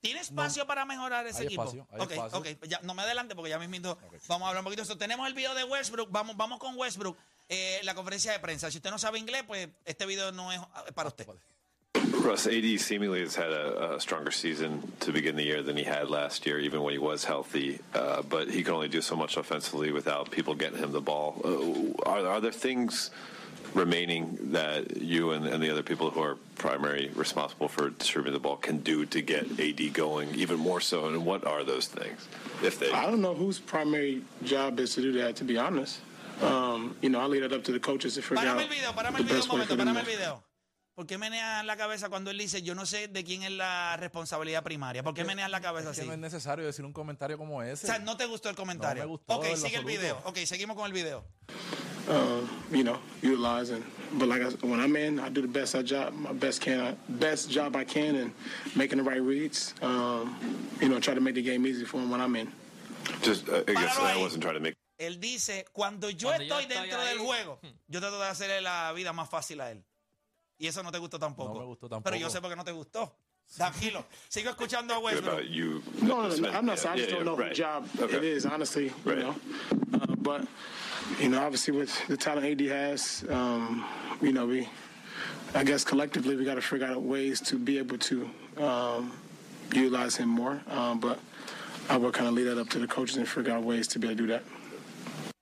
¿Tiene 0.00 0.20
espacio 0.20 0.66
para 0.66 0.84
mejorar 0.84 1.26
ese 1.26 1.40
Hay 1.40 1.46
equipo? 1.46 1.62
espacio, 1.62 1.88
hay 1.90 2.00
ok, 2.00 2.10
espacio. 2.12 2.38
ok, 2.38 2.46
ya, 2.68 2.80
no 2.82 2.94
me 2.94 3.02
adelante 3.02 3.34
porque 3.34 3.50
ya 3.50 3.58
mismo 3.58 3.98
vamos 4.28 4.46
a 4.46 4.48
hablar 4.50 4.60
un 4.60 4.64
poquito 4.64 4.82
de 4.82 4.84
eso. 4.84 4.98
Tenemos 4.98 5.26
el 5.26 5.34
video 5.34 5.54
de 5.54 5.64
Westbrook, 5.64 6.10
vamos, 6.10 6.36
vamos 6.36 6.58
con 6.58 6.76
Westbrook, 6.78 7.16
eh, 7.48 7.80
la 7.82 7.94
conferencia 7.94 8.30
de 8.32 8.38
prensa. 8.38 8.70
Si 8.70 8.76
usted 8.76 8.90
no 8.90 8.98
sabe 8.98 9.18
inglés, 9.18 9.44
pues 9.46 9.68
este 9.84 10.06
video 10.06 10.32
no 10.32 10.52
es 10.52 10.60
eh, 10.60 10.92
para 10.94 11.08
usted. 11.08 11.26
Russ, 12.26 12.46
AD 12.46 12.80
seemingly 12.80 13.20
has 13.20 13.34
had 13.34 13.50
a, 13.50 13.94
a 13.94 14.00
stronger 14.00 14.30
season 14.30 14.92
to 15.00 15.12
begin 15.12 15.36
the 15.36 15.44
year 15.44 15.62
than 15.62 15.76
he 15.76 15.84
had 15.84 16.10
last 16.10 16.44
year, 16.46 16.58
even 16.58 16.82
when 16.82 16.92
he 16.92 16.98
was 16.98 17.24
healthy. 17.24 17.78
Uh, 17.94 18.22
but 18.22 18.50
he 18.50 18.62
can 18.62 18.74
only 18.74 18.88
do 18.88 19.00
so 19.00 19.16
much 19.16 19.36
offensively 19.36 19.92
without 19.92 20.30
people 20.30 20.54
getting 20.54 20.78
him 20.78 20.92
the 20.92 21.00
ball. 21.00 21.40
Uh, 21.44 22.08
are, 22.08 22.26
are 22.26 22.40
there 22.40 22.52
things 22.52 23.10
remaining 23.74 24.38
that 24.52 24.96
you 24.96 25.32
and, 25.32 25.46
and 25.46 25.62
the 25.62 25.70
other 25.70 25.82
people 25.82 26.10
who 26.10 26.20
are 26.20 26.36
primary 26.56 27.10
responsible 27.14 27.68
for 27.68 27.90
distributing 27.90 28.32
the 28.32 28.40
ball 28.40 28.56
can 28.56 28.78
do 28.78 29.04
to 29.06 29.20
get 29.20 29.60
AD 29.60 29.92
going 29.92 30.34
even 30.34 30.58
more 30.58 30.80
so? 30.80 31.06
And 31.06 31.24
what 31.24 31.44
are 31.44 31.64
those 31.64 31.86
things? 31.86 32.26
If 32.62 32.78
they 32.78 32.90
I 32.90 33.06
don't 33.06 33.20
know 33.20 33.34
whose 33.34 33.58
primary 33.58 34.22
job 34.42 34.80
is 34.80 34.94
to 34.94 35.00
do 35.00 35.12
that, 35.12 35.36
to 35.36 35.44
be 35.44 35.58
honest. 35.58 36.00
Um, 36.42 36.96
you 37.00 37.08
know, 37.08 37.20
I 37.20 37.26
leave 37.26 37.44
it 37.44 37.52
up 37.52 37.64
to 37.64 37.72
the 37.72 37.80
coaches 37.80 38.14
to 38.14 38.22
figure 38.22 38.46
out 38.46 38.60
el 38.60 38.68
video, 38.68 38.90
párame 38.92 39.12
the 39.12 39.18
el 39.18 39.24
video 39.24 39.34
un 39.34 39.40
best 39.40 39.48
way 39.48 39.58
momento, 39.58 39.76
for 39.76 40.16
them 40.20 40.36
¿Por 40.96 41.06
qué 41.06 41.18
meneas 41.18 41.62
la 41.66 41.76
cabeza 41.76 42.08
cuando 42.08 42.30
él 42.30 42.38
dice, 42.38 42.62
yo 42.62 42.74
no 42.74 42.86
sé 42.86 43.06
de 43.08 43.22
quién 43.22 43.42
es 43.42 43.50
la 43.50 43.98
responsabilidad 43.98 44.62
primaria? 44.62 45.02
¿Por 45.02 45.12
qué 45.12 45.24
meneas 45.24 45.50
la 45.50 45.60
cabeza 45.60 45.90
es 45.90 45.96
que 45.96 46.00
así? 46.00 46.08
no 46.08 46.14
es 46.14 46.18
necesario 46.18 46.64
decir 46.64 46.86
un 46.86 46.94
comentario 46.94 47.36
como 47.36 47.58
O 47.58 47.62
ese. 47.62 47.86
sea, 47.86 47.98
no 47.98 48.16
te 48.16 48.24
gustó 48.24 48.48
el 48.48 48.56
comentario. 48.56 49.02
No 49.02 49.08
me 49.08 49.10
gustó 49.10 49.34
ok, 49.34 49.56
sigue 49.56 49.76
el 49.76 49.84
video. 49.84 50.18
Ok, 50.24 50.38
seguimos 50.46 50.74
con 50.74 50.86
el 50.86 50.94
video. 50.94 51.22
uh, 52.08 52.46
you 52.70 52.82
know, 52.82 52.98
utilize 53.22 53.68
and 53.68 53.84
but 54.14 54.26
like 54.26 54.40
I, 54.40 54.48
when 54.66 54.80
I'm 54.80 54.96
in, 54.96 55.20
I 55.20 55.28
do 55.28 55.42
the 55.42 55.48
best 55.48 55.74
I 55.74 55.82
job, 55.82 56.14
my 56.14 56.32
best 56.32 56.62
can, 56.62 56.96
best 57.10 57.50
job 57.50 57.76
I 57.76 57.84
can, 57.84 58.16
and 58.16 58.32
making 58.74 58.96
the 58.96 59.04
right 59.04 59.20
reads. 59.20 59.74
Um, 59.82 60.34
you 60.80 60.88
know, 60.88 60.98
try 60.98 61.12
to 61.12 61.20
make 61.20 61.34
the 61.34 61.42
game 61.42 61.66
easy 61.66 61.84
for 61.84 61.98
them 62.00 62.10
when 62.10 62.22
I'm 62.22 62.34
in. 62.36 62.50
just, 63.22 63.50
uh, 63.50 63.62
I 63.68 63.74
guess 63.74 63.98
I 63.98 64.16
wasn't 64.16 64.42
trying 64.42 64.54
to 64.54 64.60
make 64.60 64.74
Él 64.98 65.20
dice, 65.20 65.66
cuando 65.74 66.08
yo 66.08 66.28
Cuando 66.28 66.44
yo 66.44 66.58
estoy 66.58 66.64
estoy 66.64 66.82
dentro 66.82 67.00
ahí, 67.00 67.08
del 67.08 67.18
juego, 67.18 67.58
hmm. 67.60 67.68
yo 67.86 68.00
trato 68.00 68.18
de 68.18 68.28
hacerle 68.28 68.62
la 68.62 68.92
vida 68.94 69.12
más 69.12 69.28
fácil 69.28 69.60
a 69.60 69.70
él. 69.70 69.84
Y 70.58 70.66
eso 70.66 70.82
no 70.82 70.90
te 70.90 70.98
gustó 70.98 71.18
tampoco. 71.18 71.54
No 71.54 71.60
me 71.60 71.66
gustó 71.66 71.88
Pero 71.88 72.00
tampoco. 72.02 72.16
yo 72.16 72.30
sé 72.30 72.40
por 72.40 72.50
qué 72.50 72.56
no 72.56 72.64
te 72.64 72.72
gustó. 72.72 73.14
Tranquilo. 73.56 74.04
Sigo 74.28 74.50
escuchando 74.50 74.94
a 74.94 74.98
Westbrook. 74.98 75.42
you. 75.44 75.82
No, 76.02 76.22
no, 76.22 76.36
no, 76.36 76.48
I'm 76.50 76.66
not. 76.66 76.82
Yeah, 76.82 76.92
I 76.92 76.96
just 76.96 77.10
yeah, 77.10 77.16
don't 77.16 77.24
know 77.24 77.36
right. 77.36 77.48
whose 77.50 77.58
job 77.58 77.88
Okay. 78.00 78.16
it 78.16 78.24
is, 78.24 78.44
honestly. 78.46 78.92
Right. 79.04 79.18
You 79.18 79.24
know, 79.24 79.34
uh, 79.94 80.06
but 80.18 80.46
you 81.20 81.28
know, 81.28 81.40
obviously 81.44 81.72
with 81.76 81.92
the 82.08 82.16
talent 82.16 82.44
AD 82.46 82.60
has, 82.68 83.24
um, 83.30 83.84
you 84.20 84.32
know, 84.32 84.46
we, 84.46 84.68
I 85.54 85.62
guess 85.62 85.84
collectively 85.84 86.34
we 86.34 86.44
got 86.44 86.56
to 86.56 86.60
figure 86.62 86.86
out 86.88 87.02
ways 87.02 87.40
to 87.42 87.56
be 87.56 87.78
able 87.78 87.98
to 87.98 88.28
um, 88.58 89.12
utilize 89.72 90.16
him 90.16 90.28
more. 90.28 90.60
Um, 90.68 90.98
but 90.98 91.20
I 91.88 91.98
will 91.98 92.10
kind 92.10 92.26
of 92.26 92.34
leave 92.34 92.46
that 92.46 92.58
up 92.58 92.68
to 92.70 92.80
the 92.80 92.88
coaches 92.88 93.16
and 93.16 93.28
figure 93.28 93.52
out 93.52 93.62
ways 93.62 93.86
to 93.88 94.00
be 94.00 94.08
able 94.08 94.16
to 94.16 94.22
do 94.22 94.32
that. 94.32 94.42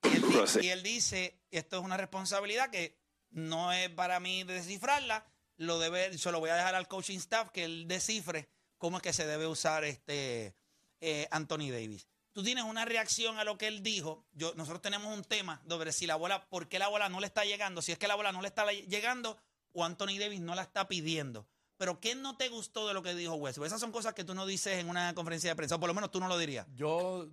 Y 0.03 0.11
él, 0.16 0.62
y 0.62 0.68
él 0.68 0.83
dice, 0.83 1.35
esto 1.50 1.79
es 1.79 1.85
una 1.85 1.96
responsabilidad 1.96 2.68
que 2.70 2.94
no 3.35 3.73
es 3.73 3.90
para 3.90 4.20
mí 4.20 4.44
descifrarla, 4.44 5.27
lo 5.57 5.79
debe, 5.79 6.16
se 6.16 6.33
lo 6.33 6.40
voy 6.40 6.51
a 6.51 6.57
dejar 6.57 6.75
al 6.75 6.88
coaching 6.88 7.18
staff 7.18 7.51
que 7.51 7.64
él 7.64 7.87
descifre 7.87 8.49
cómo 8.79 8.97
es 8.97 9.03
que 9.03 9.12
se 9.12 9.27
debe 9.27 9.47
usar 9.47 9.85
este 9.85 10.55
eh, 11.01 11.29
Anthony 11.31 11.70
Davis. 11.70 12.07
Tú 12.33 12.42
tienes 12.42 12.64
una 12.64 12.85
reacción 12.85 13.38
a 13.38 13.44
lo 13.44 13.57
que 13.57 13.68
él 13.68 13.83
dijo. 13.83 14.25
Yo, 14.33 14.55
nosotros 14.55 14.83
tenemos 14.83 15.14
un 15.14 15.23
tema 15.23 15.62
sobre 15.68 15.92
si 15.92 16.07
la 16.07 16.16
bola, 16.16 16.49
por 16.49 16.68
qué 16.68 16.79
la 16.79 16.88
bola 16.88 17.09
no 17.09 17.20
le 17.20 17.27
está 17.27 17.44
llegando, 17.44 17.83
si 17.83 17.92
es 17.92 17.99
que 17.99 18.09
la 18.09 18.16
bola 18.16 18.33
no 18.33 18.40
le 18.40 18.49
está 18.49 18.70
llegando 18.73 19.37
o 19.73 19.85
Anthony 19.85 20.18
Davis 20.18 20.40
no 20.40 20.55
la 20.55 20.62
está 20.62 20.88
pidiendo. 20.88 21.47
Pero 21.77 22.01
¿qué 22.01 22.14
no 22.14 22.37
te 22.37 22.49
gustó 22.49 22.87
de 22.87 22.94
lo 22.94 23.03
que 23.03 23.14
dijo 23.14 23.35
Westbrook? 23.35 23.66
Esas 23.66 23.81
son 23.81 23.92
cosas 23.92 24.14
que 24.14 24.25
tú 24.25 24.35
no 24.35 24.47
dices 24.47 24.79
en 24.79 24.88
una 24.88 25.12
conferencia 25.14 25.51
de 25.51 25.57
prensa, 25.57 25.75
o 25.75 25.81
por 25.81 25.88
lo 25.88 25.94
menos 25.94 26.11
tú 26.11 26.20
no 26.20 26.29
lo 26.29 26.38
dirías. 26.38 26.66
Yo 26.75 27.29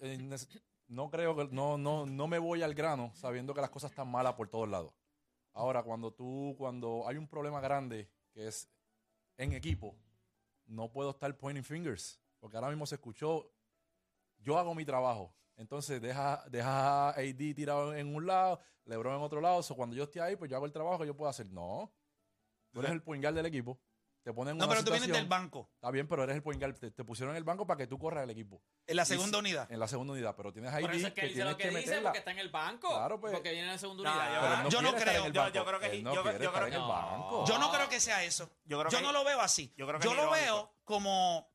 eh, 0.00 0.28
no 0.88 1.10
creo 1.10 1.36
que 1.36 1.48
no, 1.50 1.76
no, 1.76 2.06
no 2.06 2.28
me 2.28 2.38
voy 2.38 2.62
al 2.62 2.74
grano 2.74 3.12
sabiendo 3.14 3.52
que 3.52 3.60
las 3.60 3.70
cosas 3.70 3.90
están 3.90 4.08
malas 4.08 4.34
por 4.34 4.48
todos 4.48 4.68
lados. 4.68 4.92
Ahora, 5.52 5.82
cuando 5.82 6.12
tú, 6.12 6.54
cuando 6.56 7.06
hay 7.06 7.16
un 7.16 7.28
problema 7.28 7.60
grande 7.60 8.08
que 8.32 8.46
es 8.46 8.70
en 9.36 9.52
equipo, 9.52 9.96
no 10.66 10.90
puedo 10.90 11.10
estar 11.10 11.36
pointing 11.36 11.64
fingers. 11.64 12.20
Porque 12.38 12.56
ahora 12.56 12.68
mismo 12.68 12.86
se 12.86 12.94
escuchó, 12.94 13.52
yo 14.38 14.58
hago 14.58 14.74
mi 14.74 14.84
trabajo. 14.84 15.34
Entonces 15.56 16.00
deja, 16.00 16.42
deja 16.48 17.08
a 17.08 17.10
AD 17.10 17.54
tirado 17.54 17.94
en 17.94 18.14
un 18.14 18.26
lado, 18.26 18.60
LeBron 18.84 19.16
en 19.16 19.22
otro 19.22 19.40
lado. 19.40 19.60
O 19.68 19.76
cuando 19.76 19.94
yo 19.94 20.04
esté 20.04 20.20
ahí, 20.20 20.36
pues 20.36 20.50
yo 20.50 20.56
hago 20.56 20.66
el 20.66 20.72
trabajo 20.72 21.00
que 21.00 21.06
yo 21.06 21.16
puedo 21.16 21.28
hacer. 21.28 21.50
No. 21.50 21.92
Tú 22.70 22.80
eres 22.80 22.92
el 22.92 23.02
point 23.02 23.22
guard 23.22 23.34
del 23.34 23.46
equipo. 23.46 23.78
Te 24.30 24.34
ponen 24.34 24.56
No, 24.56 24.64
una 24.66 24.72
pero 24.74 24.84
tú 24.84 24.92
vienes 24.92 25.08
del 25.10 25.26
banco, 25.26 25.68
Está 25.74 25.90
bien, 25.90 26.06
pero 26.06 26.22
eres 26.22 26.36
el 26.36 26.42
point 26.44 26.60
guard. 26.60 26.78
Te, 26.78 26.92
te 26.92 27.02
pusieron 27.04 27.32
en 27.34 27.38
el 27.38 27.42
banco 27.42 27.66
para 27.66 27.78
que 27.78 27.88
tú 27.88 27.98
corras 27.98 28.22
el 28.22 28.30
equipo. 28.30 28.62
en 28.86 28.94
la 28.96 29.04
segunda 29.04 29.38
unidad. 29.38 29.66
En 29.72 29.80
la 29.80 29.88
segunda 29.88 30.12
unidad, 30.12 30.36
pero 30.36 30.52
tienes 30.52 30.72
ahí 30.72 30.82
Por 30.84 30.94
eso 30.94 31.08
es 31.08 31.12
que, 31.14 31.20
que 31.22 31.26
dice 31.28 31.44
lo 31.44 31.56
que, 31.56 31.64
que 31.64 31.68
dice 31.70 31.80
meterla. 31.80 32.02
porque 32.10 32.18
está 32.20 32.30
en 32.30 32.38
el 32.38 32.48
banco. 32.48 32.88
Claro, 32.90 33.18
pues. 33.20 33.32
Porque 33.32 33.50
viene 33.50 33.64
en 33.66 33.72
la 33.72 33.78
segunda 33.78 34.04
No, 34.04 34.10
unidad. 34.10 34.34
yo- 34.34 34.40
Pero 34.40 34.68
Yo 34.70 34.82
no 34.82 34.94
creo. 34.94 35.26
Yo- 35.26 35.64
creo 35.64 35.80
que 35.80 36.02
no 36.02 36.14
yo- 36.14 36.14
yo 36.14 36.22
creo 36.22 36.66
en 36.66 36.72
el 36.72 36.78
que- 36.80 36.86
banco. 36.86 37.44
Yo 37.44 37.58
no 37.58 37.72
creo 37.72 37.88
que 37.88 37.98
sea 37.98 38.22
eso. 38.22 38.48
Yo 38.66 38.78
creo 38.78 38.90
Yo 38.92 38.98
que- 38.98 39.04
no 39.04 39.10
lo 39.12 39.24
veo 39.24 39.40
así. 39.40 39.72
yo 39.76 39.84
creo 39.88 39.98
que 39.98 40.04
Yo 40.04 40.10
es 40.12 40.16
lo 40.16 40.22
irónico. 40.22 40.44
veo 40.46 40.72
como. 40.84 41.50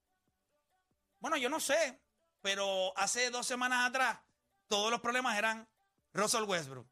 Bueno, 1.20 1.38
yo 1.38 1.50
no 1.50 1.60
sé. 1.62 2.00
Pero 2.42 2.92
hace 2.98 3.30
dos 3.32 3.48
semanas 3.48 3.90
atrás, 3.90 4.20
todos 4.68 4.92
los 4.92 5.00
problemas 5.00 5.38
eran 5.38 5.66
Russell 6.14 6.44
Westbrook. 6.44 6.86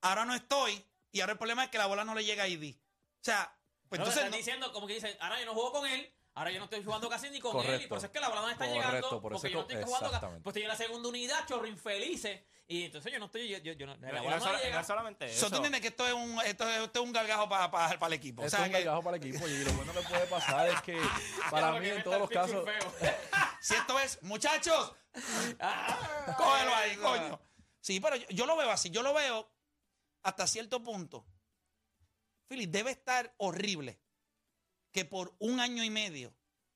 Ahora 0.00 0.24
no 0.24 0.34
estoy. 0.34 0.84
Y 1.12 1.20
ahora 1.20 1.32
el 1.34 1.38
problema 1.38 1.64
es 1.64 1.70
que 1.70 1.78
la 1.78 1.86
bola 1.86 2.04
no 2.04 2.14
le 2.14 2.24
llega 2.24 2.44
a 2.44 2.48
ID. 2.48 2.74
O 2.74 3.24
sea, 3.26 3.55
pues 3.88 3.98
entonces. 4.00 4.16
están 4.16 4.30
no- 4.30 4.36
diciendo, 4.36 4.72
como 4.72 4.86
que 4.86 4.94
dicen, 4.94 5.16
ahora 5.20 5.38
yo 5.40 5.46
no 5.46 5.54
juego 5.54 5.72
con 5.72 5.86
él, 5.86 6.12
ahora 6.34 6.50
yo 6.50 6.58
no 6.58 6.64
estoy 6.64 6.84
jugando 6.84 7.08
casi 7.08 7.30
ni 7.30 7.40
con 7.40 7.52
él, 7.56 7.62
y 7.62 7.64
Correcto. 7.66 7.88
por 7.88 7.98
eso 7.98 8.06
es 8.06 8.12
que 8.12 8.20
la 8.20 8.28
bola 8.28 8.40
no 8.42 8.50
está 8.50 8.66
Correcto, 8.66 8.86
llegando, 8.86 9.20
por 9.22 9.32
eso 9.32 9.40
porque 9.40 9.50
yo 9.52 9.56
no 9.56 9.60
estoy 9.62 9.76
jugando, 9.84 9.98
ca- 10.00 10.06
exactamente. 10.16 10.42
pues 10.44 10.52
estoy 10.52 10.62
en 10.62 10.68
la 10.68 10.76
segunda 10.76 11.08
unidad, 11.08 11.46
chorro 11.46 11.66
infelices, 11.66 12.40
y 12.68 12.84
entonces 12.84 13.12
yo 13.12 13.18
no 13.20 13.26
estoy, 13.26 13.48
yo, 13.48 13.58
yo, 13.58 13.72
yo 13.74 13.86
no, 13.86 13.96
la 13.96 14.08
Y 14.10 14.12
no, 14.14 14.22
bola 14.24 14.60
llega. 14.60 14.78
no 14.80 14.84
solamente 14.84 15.28
So, 15.28 15.34
eso. 15.46 15.50
tú 15.50 15.56
entiendes 15.56 15.80
que 15.80 15.88
esto 15.88 16.06
es 16.06 16.12
un, 16.14 16.40
esto 16.44 16.68
es, 16.68 16.82
esto 16.82 17.00
es 17.00 17.06
un 17.06 17.12
gargajo 17.12 17.48
para 17.48 17.94
el 18.06 18.12
equipo. 18.12 18.42
Esto 18.44 18.56
o 18.56 18.58
sea, 18.58 18.66
es 18.66 18.72
un 18.72 18.72
que 18.76 18.84
gargajo 18.84 19.02
para 19.04 19.16
el 19.16 19.22
equipo 19.24 19.46
y 19.46 19.64
lo 19.64 19.72
bueno 19.74 19.92
que 19.92 20.00
puede 20.00 20.26
pasar 20.26 20.68
es 20.68 20.80
que 20.82 21.00
para 21.50 21.72
mí 21.78 21.88
en 21.88 22.02
todos 22.02 22.18
los 22.18 22.28
casos 22.28 22.64
si 23.60 23.74
esto 23.74 23.98
es, 24.00 24.20
muchachos, 24.22 24.92
cógelo 26.36 26.74
ahí, 26.74 26.96
coño. 26.96 27.40
Sí, 27.80 28.00
pero 28.00 28.16
yo, 28.16 28.26
yo 28.30 28.46
lo 28.46 28.56
veo 28.56 28.70
así. 28.70 28.90
Yo 28.90 29.02
lo 29.02 29.14
veo 29.14 29.48
hasta 30.24 30.46
cierto 30.46 30.82
punto. 30.82 31.24
Philip, 32.48 32.70
debe 32.70 32.90
estar 32.92 33.34
horrible 33.38 34.00
que 34.92 35.04
por 35.04 35.34
un 35.38 35.60
año 35.60 35.82
y 35.84 35.90
medio 35.90 36.34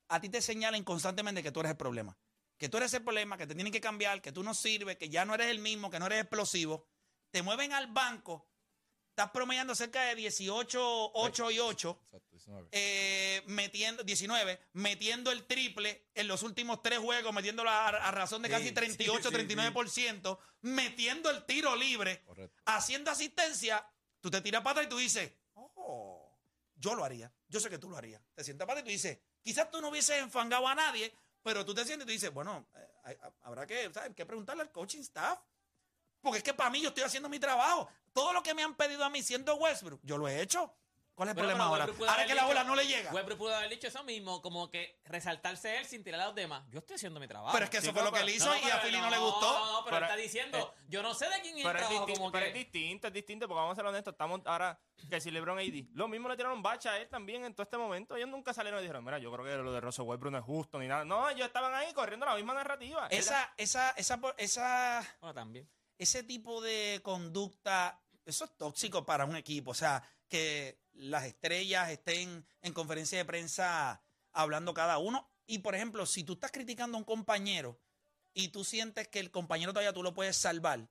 a 0.08 0.20
ti 0.20 0.28
te 0.28 0.42
señalen 0.42 0.84
constantemente 0.84 1.42
que 1.42 1.52
tú 1.52 1.60
eres 1.60 1.70
el 1.70 1.76
problema. 1.76 2.16
Que 2.58 2.68
tú 2.68 2.76
eres 2.76 2.92
el 2.94 3.02
problema, 3.02 3.38
que 3.38 3.46
te 3.46 3.54
tienen 3.54 3.72
que 3.72 3.80
cambiar, 3.80 4.20
que 4.20 4.32
tú 4.32 4.42
no 4.42 4.52
sirves, 4.54 4.96
que 4.96 5.08
ya 5.08 5.24
no 5.24 5.34
eres 5.34 5.48
el 5.48 5.60
mismo, 5.60 5.90
que 5.90 5.98
no 5.98 6.06
eres 6.06 6.20
explosivo. 6.20 6.86
Te 7.30 7.42
mueven 7.42 7.72
al 7.72 7.86
banco, 7.86 8.50
estás 9.10 9.30
promediando 9.30 9.74
cerca 9.74 10.02
de 10.02 10.16
18, 10.16 11.12
8 11.14 11.50
y 11.52 11.58
8 11.60 12.00
Exacto, 12.02 12.28
19. 12.32 12.68
eh, 12.72 13.42
metiendo 13.46 14.02
19, 14.02 14.60
metiendo 14.74 15.30
el 15.30 15.46
triple 15.46 16.10
en 16.14 16.26
los 16.28 16.42
últimos 16.42 16.82
tres 16.82 16.98
juegos, 16.98 17.32
metiéndolo 17.32 17.70
a, 17.70 17.88
a 17.88 18.10
razón 18.10 18.42
de 18.42 18.48
Sí, 18.48 18.52
casi 18.52 18.68
sí, 18.68 18.72
38, 18.74 19.30
sí, 19.30 19.34
39%, 19.36 20.38
metiendo 20.62 21.30
el 21.30 21.46
tiro 21.46 21.74
libre, 21.76 22.22
Correcto. 22.24 22.60
haciendo 22.66 23.10
asistencia, 23.10 23.88
tú 24.20 24.30
te 24.30 24.40
tiras 24.42 24.60
para 24.62 24.72
atrás 24.72 24.86
y 24.86 24.90
tú 24.90 24.98
dices, 24.98 25.32
Yo 26.80 26.94
lo 26.94 27.04
haría. 27.04 27.30
Yo 27.46 27.60
sé 27.60 27.68
que 27.68 27.78
tú 27.78 27.90
lo 27.90 27.96
harías. 27.96 28.22
Te 28.34 28.42
sientas 28.42 28.66
para 28.66 28.80
y 28.80 28.82
tú 28.82 28.88
dices, 28.88 29.18
quizás 29.42 29.70
tú 29.70 29.80
no 29.80 29.90
hubieses 29.90 30.18
enfangado 30.18 30.66
a 30.66 30.74
nadie, 30.74 31.14
pero 31.42 31.64
tú 31.64 31.74
te 31.74 31.84
sientes 31.84 32.04
y 32.04 32.06
tú 32.06 32.12
dices, 32.12 32.32
bueno, 32.32 32.66
eh, 33.04 33.18
habrá 33.42 33.66
que, 33.66 33.90
¿sabes? 33.92 34.14
que 34.14 34.24
preguntarle 34.24 34.62
al 34.62 34.72
coaching 34.72 35.00
staff. 35.00 35.38
Porque 36.22 36.38
es 36.38 36.44
que 36.44 36.54
para 36.54 36.70
mí 36.70 36.80
yo 36.80 36.88
estoy 36.88 37.04
haciendo 37.04 37.28
mi 37.28 37.38
trabajo. 37.38 37.88
Todo 38.12 38.32
lo 38.32 38.42
que 38.42 38.54
me 38.54 38.62
han 38.62 38.74
pedido 38.74 39.04
a 39.04 39.10
mí 39.10 39.22
siendo 39.22 39.54
Westbrook, 39.56 40.00
yo 40.02 40.18
lo 40.18 40.26
he 40.26 40.40
hecho. 40.40 40.74
¿Cuál 41.20 41.28
es 41.28 41.36
el 41.36 41.42
Bueno, 41.42 41.48
problema 41.50 41.64
pero 41.64 41.68
ahora? 41.68 41.84
Westbrook 41.84 41.98
pudo 41.98 42.08
Ahora 42.08 42.22
haber 42.22 42.28
que 42.28 42.34
la 42.34 42.40
dicho- 42.40 42.48
bola 42.48 42.64
no 42.64 42.74
le 42.76 42.86
llega. 42.86 43.12
Westbrook 43.12 43.38
pudo 43.38 43.54
haber 43.54 43.68
dicho 43.68 43.86
eso 43.88 44.04
mismo, 44.04 44.40
como 44.40 44.70
que 44.70 44.98
resaltarse 45.04 45.76
él 45.76 45.84
sin 45.84 46.02
tirar 46.02 46.18
a 46.22 46.26
los 46.28 46.34
demás. 46.34 46.64
Yo 46.70 46.78
estoy 46.78 46.96
haciendo 46.96 47.20
mi 47.20 47.28
trabajo. 47.28 47.52
Pero 47.52 47.64
es 47.66 47.70
que 47.70 47.76
eso 47.76 47.92
fue 47.92 48.02
lo 48.02 48.10
pero- 48.10 48.24
que 48.24 48.30
él 48.30 48.36
hizo 48.36 48.46
No, 48.46 48.56
y 48.56 48.70
a 48.70 48.78
Philly 48.80 48.96
no, 48.98 49.10
le 49.10 49.18
gustó. 49.18 49.40
No, 49.52 49.66
no, 49.72 49.84
pero, 49.84 49.84
Pero- 49.84 49.96
él 49.98 50.02
está 50.04 50.16
diciendo, 50.16 50.74
yo 50.88 51.02
no 51.02 51.12
sé 51.12 51.26
de 51.28 51.42
quién 51.42 51.58
es 51.58 51.60
el 51.60 51.66
Pero 51.66 51.68
es, 51.68 51.76
trabajo, 51.86 51.92
distinto, 52.06 52.20
como 52.20 52.32
pero 52.32 52.44
que... 52.44 52.48
es 52.48 52.54
distinto, 52.54 53.06
es 53.08 53.12
distinto, 53.12 53.48
porque 53.48 53.58
vamos 53.58 53.72
a 53.72 53.76
ser 53.76 53.84
honestos, 53.84 54.12
estamos 54.14 54.40
ahora 54.46 54.80
que 55.10 55.20
si 55.20 55.30
LeBron 55.30 55.58
AD, 55.58 55.88
lo 55.92 56.08
mismo 56.08 56.26
le 56.30 56.36
tiraron 56.38 56.62
bacha 56.62 56.92
a 56.92 56.96
él 56.98 57.06
también 57.10 57.44
en 57.44 57.52
todo 57.52 57.64
este 57.64 57.76
momento, 57.76 58.16
ellos 58.16 58.28
nunca 58.30 58.54
salieron 58.54 58.80
y 58.80 58.82
dijeron, 58.84 59.04
mira, 59.04 59.18
yo 59.18 59.30
creo 59.30 59.44
que 59.44 59.62
lo 59.62 59.72
de 59.74 59.80
Russell 59.82 60.06
Westbrook 60.06 60.32
no 60.32 60.38
es 60.38 60.44
justo 60.44 60.78
ni 60.78 60.88
nada. 60.88 61.04
No, 61.04 61.28
ellos 61.28 61.46
estaban 61.46 61.74
ahí 61.74 61.92
corriendo 61.92 62.24
la 62.24 62.34
misma 62.34 62.54
narrativa. 62.54 63.08
Esa, 63.10 63.52
esa, 63.58 63.90
esa, 63.90 64.18
esa, 64.38 65.16
Bueno, 65.20 65.34
también. 65.34 65.68
ese 65.98 66.22
tipo 66.22 66.62
de 66.62 67.00
conducta, 67.02 68.00
eso 68.24 68.44
es 68.46 68.56
tóxico 68.56 69.04
para 69.04 69.26
un 69.26 69.36
equipo. 69.36 69.72
O 69.72 69.74
sea, 69.74 70.02
que 70.30 70.80
las 70.94 71.24
estrellas 71.24 71.90
estén 71.90 72.46
en 72.62 72.72
conferencia 72.72 73.18
de 73.18 73.24
prensa 73.26 74.02
hablando 74.32 74.72
cada 74.72 74.98
uno. 74.98 75.28
Y 75.46 75.58
por 75.58 75.74
ejemplo, 75.74 76.06
si 76.06 76.24
tú 76.24 76.34
estás 76.34 76.52
criticando 76.52 76.96
a 76.96 77.00
un 77.00 77.04
compañero 77.04 77.78
y 78.32 78.48
tú 78.48 78.64
sientes 78.64 79.08
que 79.08 79.18
el 79.18 79.30
compañero 79.30 79.72
todavía 79.72 79.92
tú 79.92 80.02
lo 80.02 80.14
puedes 80.14 80.36
salvar, 80.36 80.88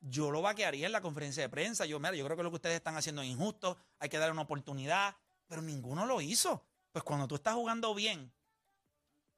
yo 0.00 0.30
lo 0.30 0.42
vaquearía 0.42 0.86
en 0.86 0.92
la 0.92 1.00
conferencia 1.00 1.42
de 1.42 1.48
prensa. 1.48 1.86
Yo, 1.86 1.98
mira, 2.00 2.14
yo 2.14 2.24
creo 2.24 2.36
que 2.36 2.42
lo 2.42 2.50
que 2.50 2.56
ustedes 2.56 2.76
están 2.76 2.96
haciendo 2.96 3.22
es 3.22 3.28
injusto, 3.28 3.78
hay 3.98 4.08
que 4.08 4.18
darle 4.18 4.32
una 4.32 4.42
oportunidad, 4.42 5.14
pero 5.46 5.62
ninguno 5.62 6.06
lo 6.06 6.20
hizo. 6.20 6.64
Pues 6.90 7.04
cuando 7.04 7.28
tú 7.28 7.36
estás 7.36 7.54
jugando 7.54 7.94
bien, 7.94 8.32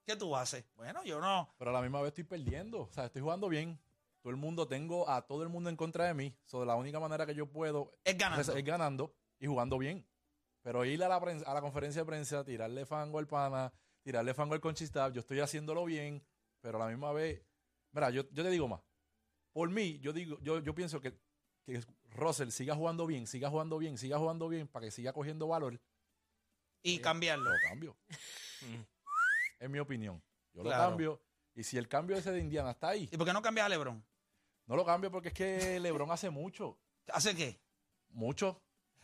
¿qué 0.07 0.17
tú 0.17 0.35
haces? 0.35 0.65
Bueno, 0.77 1.05
yo 1.05 1.21
no. 1.21 1.55
Pero 1.59 1.71
a 1.71 1.75
la 1.75 1.83
misma 1.83 2.01
vez 2.01 2.09
estoy 2.09 2.25
perdiendo. 2.25 2.83
O 2.83 2.93
sea, 2.93 3.07
estoy 3.07 3.21
jugando 3.23 3.49
bien. 3.49 3.79
Todo 4.23 4.31
el 4.31 4.37
mundo, 4.37 4.69
tengo 4.69 5.11
a 5.11 5.27
todo 5.27 5.43
el 5.43 5.49
mundo 5.49 5.69
en 5.69 5.77
contra 5.77 6.07
de 6.07 6.15
mí. 6.15 6.33
So, 6.45 6.65
la 6.65 6.77
única 6.77 7.01
manera 7.01 7.27
que 7.27 7.35
yo 7.35 7.51
puedo 7.51 7.93
Es 8.05 8.17
ganando. 8.17 8.41
es, 8.41 8.49
es 8.49 8.65
ganando 8.65 9.15
y 9.43 9.47
jugando 9.49 9.77
bien. 9.77 10.07
Pero 10.63 10.85
ir 10.85 11.03
a 11.03 11.09
la, 11.09 11.21
prensa- 11.21 11.45
a 11.51 11.55
la 11.55 11.61
conferencia 11.61 12.03
de 12.03 12.07
prensa, 12.07 12.45
tirarle 12.45 12.87
fango 12.87 13.19
al 13.19 13.27
pana, 13.27 13.73
tirarle 14.05 14.33
fango 14.35 14.55
al 14.55 14.61
conchistap, 14.61 15.13
yo 15.13 15.19
estoy 15.21 15.41
haciéndolo 15.41 15.85
bien, 15.85 16.25
pero 16.61 16.81
a 16.81 16.87
la 16.87 16.91
misma 16.91 17.13
vez, 17.13 17.45
mira, 17.91 18.11
yo, 18.11 18.23
yo 18.31 18.45
te 18.45 18.51
digo 18.51 18.69
más. 18.69 18.81
Por 19.53 19.69
mí, 19.69 19.99
yo 19.99 20.13
digo, 20.13 20.39
yo, 20.41 20.61
yo 20.61 20.75
pienso 20.75 21.01
que, 21.01 21.19
que 21.67 21.81
Russell 22.11 22.51
siga 22.51 22.77
jugando 22.77 23.07
bien, 23.07 23.27
siga 23.27 23.51
jugando 23.51 23.79
bien, 23.79 23.99
siga 23.99 24.19
jugando 24.19 24.49
bien, 24.49 24.69
para 24.69 24.87
que 24.87 24.93
siga 24.93 25.13
cogiendo 25.13 25.49
valor, 25.49 25.81
Y 26.85 27.01
cambiarlo. 27.01 27.51
lo 27.51 27.57
cambio. 27.69 27.97
es 29.59 29.69
mi 29.69 29.81
opinión. 29.81 30.23
Yo 30.53 30.63
Claro. 30.63 30.83
lo 30.85 30.89
cambio. 30.91 31.23
Y 31.55 31.65
si 31.65 31.77
el 31.77 31.89
cambio 31.89 32.17
ese 32.17 32.31
de 32.31 32.39
Indiana 32.39 32.71
está 32.71 32.91
ahí, 32.91 33.09
¿Y 33.13 33.17
por 33.17 33.27
qué 33.27 33.33
no 33.33 33.43
cambias 33.43 33.67
a 33.67 33.69
LeBron? 33.69 34.03
no 34.67 34.77
lo 34.77 34.85
cambio 34.87 35.11
porque 35.11 35.29
es 35.29 35.35
que 35.35 35.81
LeBron 35.81 36.11
hace 36.13 36.31
mucho. 36.31 36.79
¿Hace 37.13 37.35
qué? 37.35 37.61
Mucho. 38.11 38.63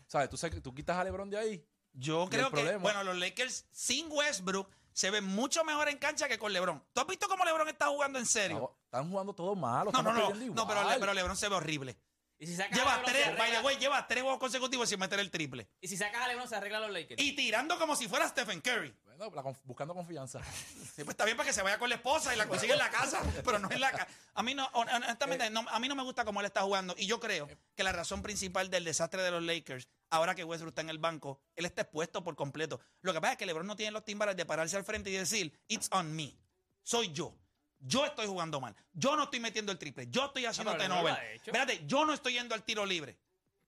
¿Sabes? 0.09 0.29
Tú, 0.63 0.75
quitas 0.75 0.97
a 0.97 1.05
LeBron 1.05 1.31
de 1.31 1.39
ahí. 1.39 1.65
Yo 1.93 2.27
creo 2.29 2.51
que, 2.51 2.57
problema- 2.57 2.83
bueno, 2.83 3.05
los 3.05 3.17
Lakers 3.17 3.67
sin 3.71 4.11
Westbrook 4.11 4.69
se 4.93 5.11
ven 5.11 5.25
mucho 5.25 5.63
mejor 5.65 5.89
en 5.89 5.99
cancha 5.99 6.29
que 6.29 6.39
con 6.39 6.53
LeBron. 6.53 6.83
¿Tú 6.93 7.01
has 7.01 7.07
visto 7.07 7.29
cómo 7.29 7.45
LeBron 7.45 7.69
está 7.69 7.87
jugando 7.87 8.19
en 8.19 8.27
serio? 8.27 8.77
Están 8.87 9.09
jugando 9.11 9.33
todos 9.35 9.57
malos. 9.57 9.93
No, 9.95 10.03
no, 10.03 10.13
no. 10.13 10.31
No, 10.35 10.67
pero. 10.67 10.89
Le- 10.91 10.99
pero 10.99 11.15
LeBron 11.15 11.37
se 11.37 11.49
ve 11.49 11.55
horrible. 11.55 11.97
Y 12.41 12.47
si 12.47 12.55
sacas 12.55 12.73
a 12.73 12.77
Lleva 12.77 12.97
LeBron, 12.99 13.07
se 13.07 13.13
tres, 13.13 13.27
by 13.27 13.51
the 13.51 13.57
arregla- 13.59 13.65
way, 13.65 13.77
lleva 13.79 14.07
tres 14.07 14.23
juegos 14.23 14.39
consecutivos 14.41 14.89
sin 14.89 15.01
meter 15.01 15.19
el 15.19 15.29
triple. 15.31 15.69
Y 15.81 15.89
si 15.89 15.97
sacas 15.97 16.23
a 16.23 16.29
LeBron, 16.29 16.49
se 16.49 16.55
arreglan 16.57 16.83
los 16.83 16.91
Lakers. 16.93 17.21
Y 17.21 17.33
tirando 17.35 17.79
como 17.79 17.97
si 17.97 18.07
fuera 18.09 18.29
Stephen 18.29 18.61
Curry. 18.61 18.95
Bueno, 19.05 19.35
la 19.35 19.43
conf- 19.43 19.61
buscando 19.65 19.93
confianza. 19.95 20.41
Sí, 20.99 21.05
pues 21.05 21.11
está 21.15 21.25
bien 21.25 21.37
para 21.37 21.47
que 21.49 21.53
se 21.53 21.63
vaya 21.63 21.79
con 21.79 21.89
la 21.89 21.95
esposa 21.97 22.35
y 22.35 22.39
la 22.39 22.47
consiga 22.49 22.73
en 22.75 22.79
la 22.81 22.91
casa, 22.91 23.21
pero 23.45 23.59
no 23.61 23.71
en 23.71 23.81
la 23.81 23.91
casa. 23.93 24.09
A 24.35 24.43
mí 24.43 24.55
no, 24.55 24.69
hon- 24.73 24.89
honestamente, 24.89 25.49
no, 25.51 25.65
a 25.69 25.79
mí 25.81 25.87
no 25.89 25.95
me 25.95 26.03
gusta 26.03 26.25
cómo 26.25 26.41
él 26.41 26.47
está 26.47 26.63
jugando. 26.63 26.95
Y 26.99 27.07
yo 27.07 27.19
creo 27.21 27.49
que 27.77 27.83
la 27.85 27.93
razón 27.93 28.23
principal 28.23 28.69
del 28.71 28.85
desastre 28.85 29.23
de 29.23 29.31
los 29.33 29.43
Lakers, 29.43 29.89
ahora 30.11 30.35
que 30.35 30.45
Westbrook 30.45 30.71
está 30.73 30.81
en 30.83 30.91
el 30.91 30.99
banco, 30.99 31.41
él 31.57 31.65
está 31.67 31.83
expuesto 31.83 32.23
por 32.25 32.35
completo. 32.37 32.81
Lo 33.03 33.13
que 33.13 33.21
pasa 33.21 33.33
es 33.33 33.39
que 33.39 33.47
LeBron 33.47 33.67
no 33.67 33.77
tiene 33.77 33.93
los 33.93 34.05
timbales 34.05 34.37
de 34.37 34.47
pararse 34.47 34.77
al 34.77 34.85
frente 34.85 35.11
y 35.11 35.15
decir, 35.15 35.53
it's 35.69 35.89
on 35.93 36.15
me. 36.15 36.37
Soy 36.83 37.13
yo. 37.13 37.35
Yo 37.81 38.05
estoy 38.07 38.27
jugando 38.27 38.61
mal. 38.61 38.75
Yo 38.93 39.15
no 39.17 39.25
estoy 39.25 39.39
metiendo 39.41 39.71
el 39.71 39.79
triple. 39.79 40.09
Yo 40.09 40.27
estoy 40.27 40.47
haciendo 40.47 40.73
lo 40.73 40.79
tenover. 40.79 41.13
ha 41.15 41.33
hecho. 41.33 41.45
Espérate, 41.47 41.85
yo 41.87 42.05
no 42.05 42.13
estoy 42.13 42.33
yendo 42.33 42.55
al 42.55 42.65
tiro 42.65 42.85
libre. 42.85 43.19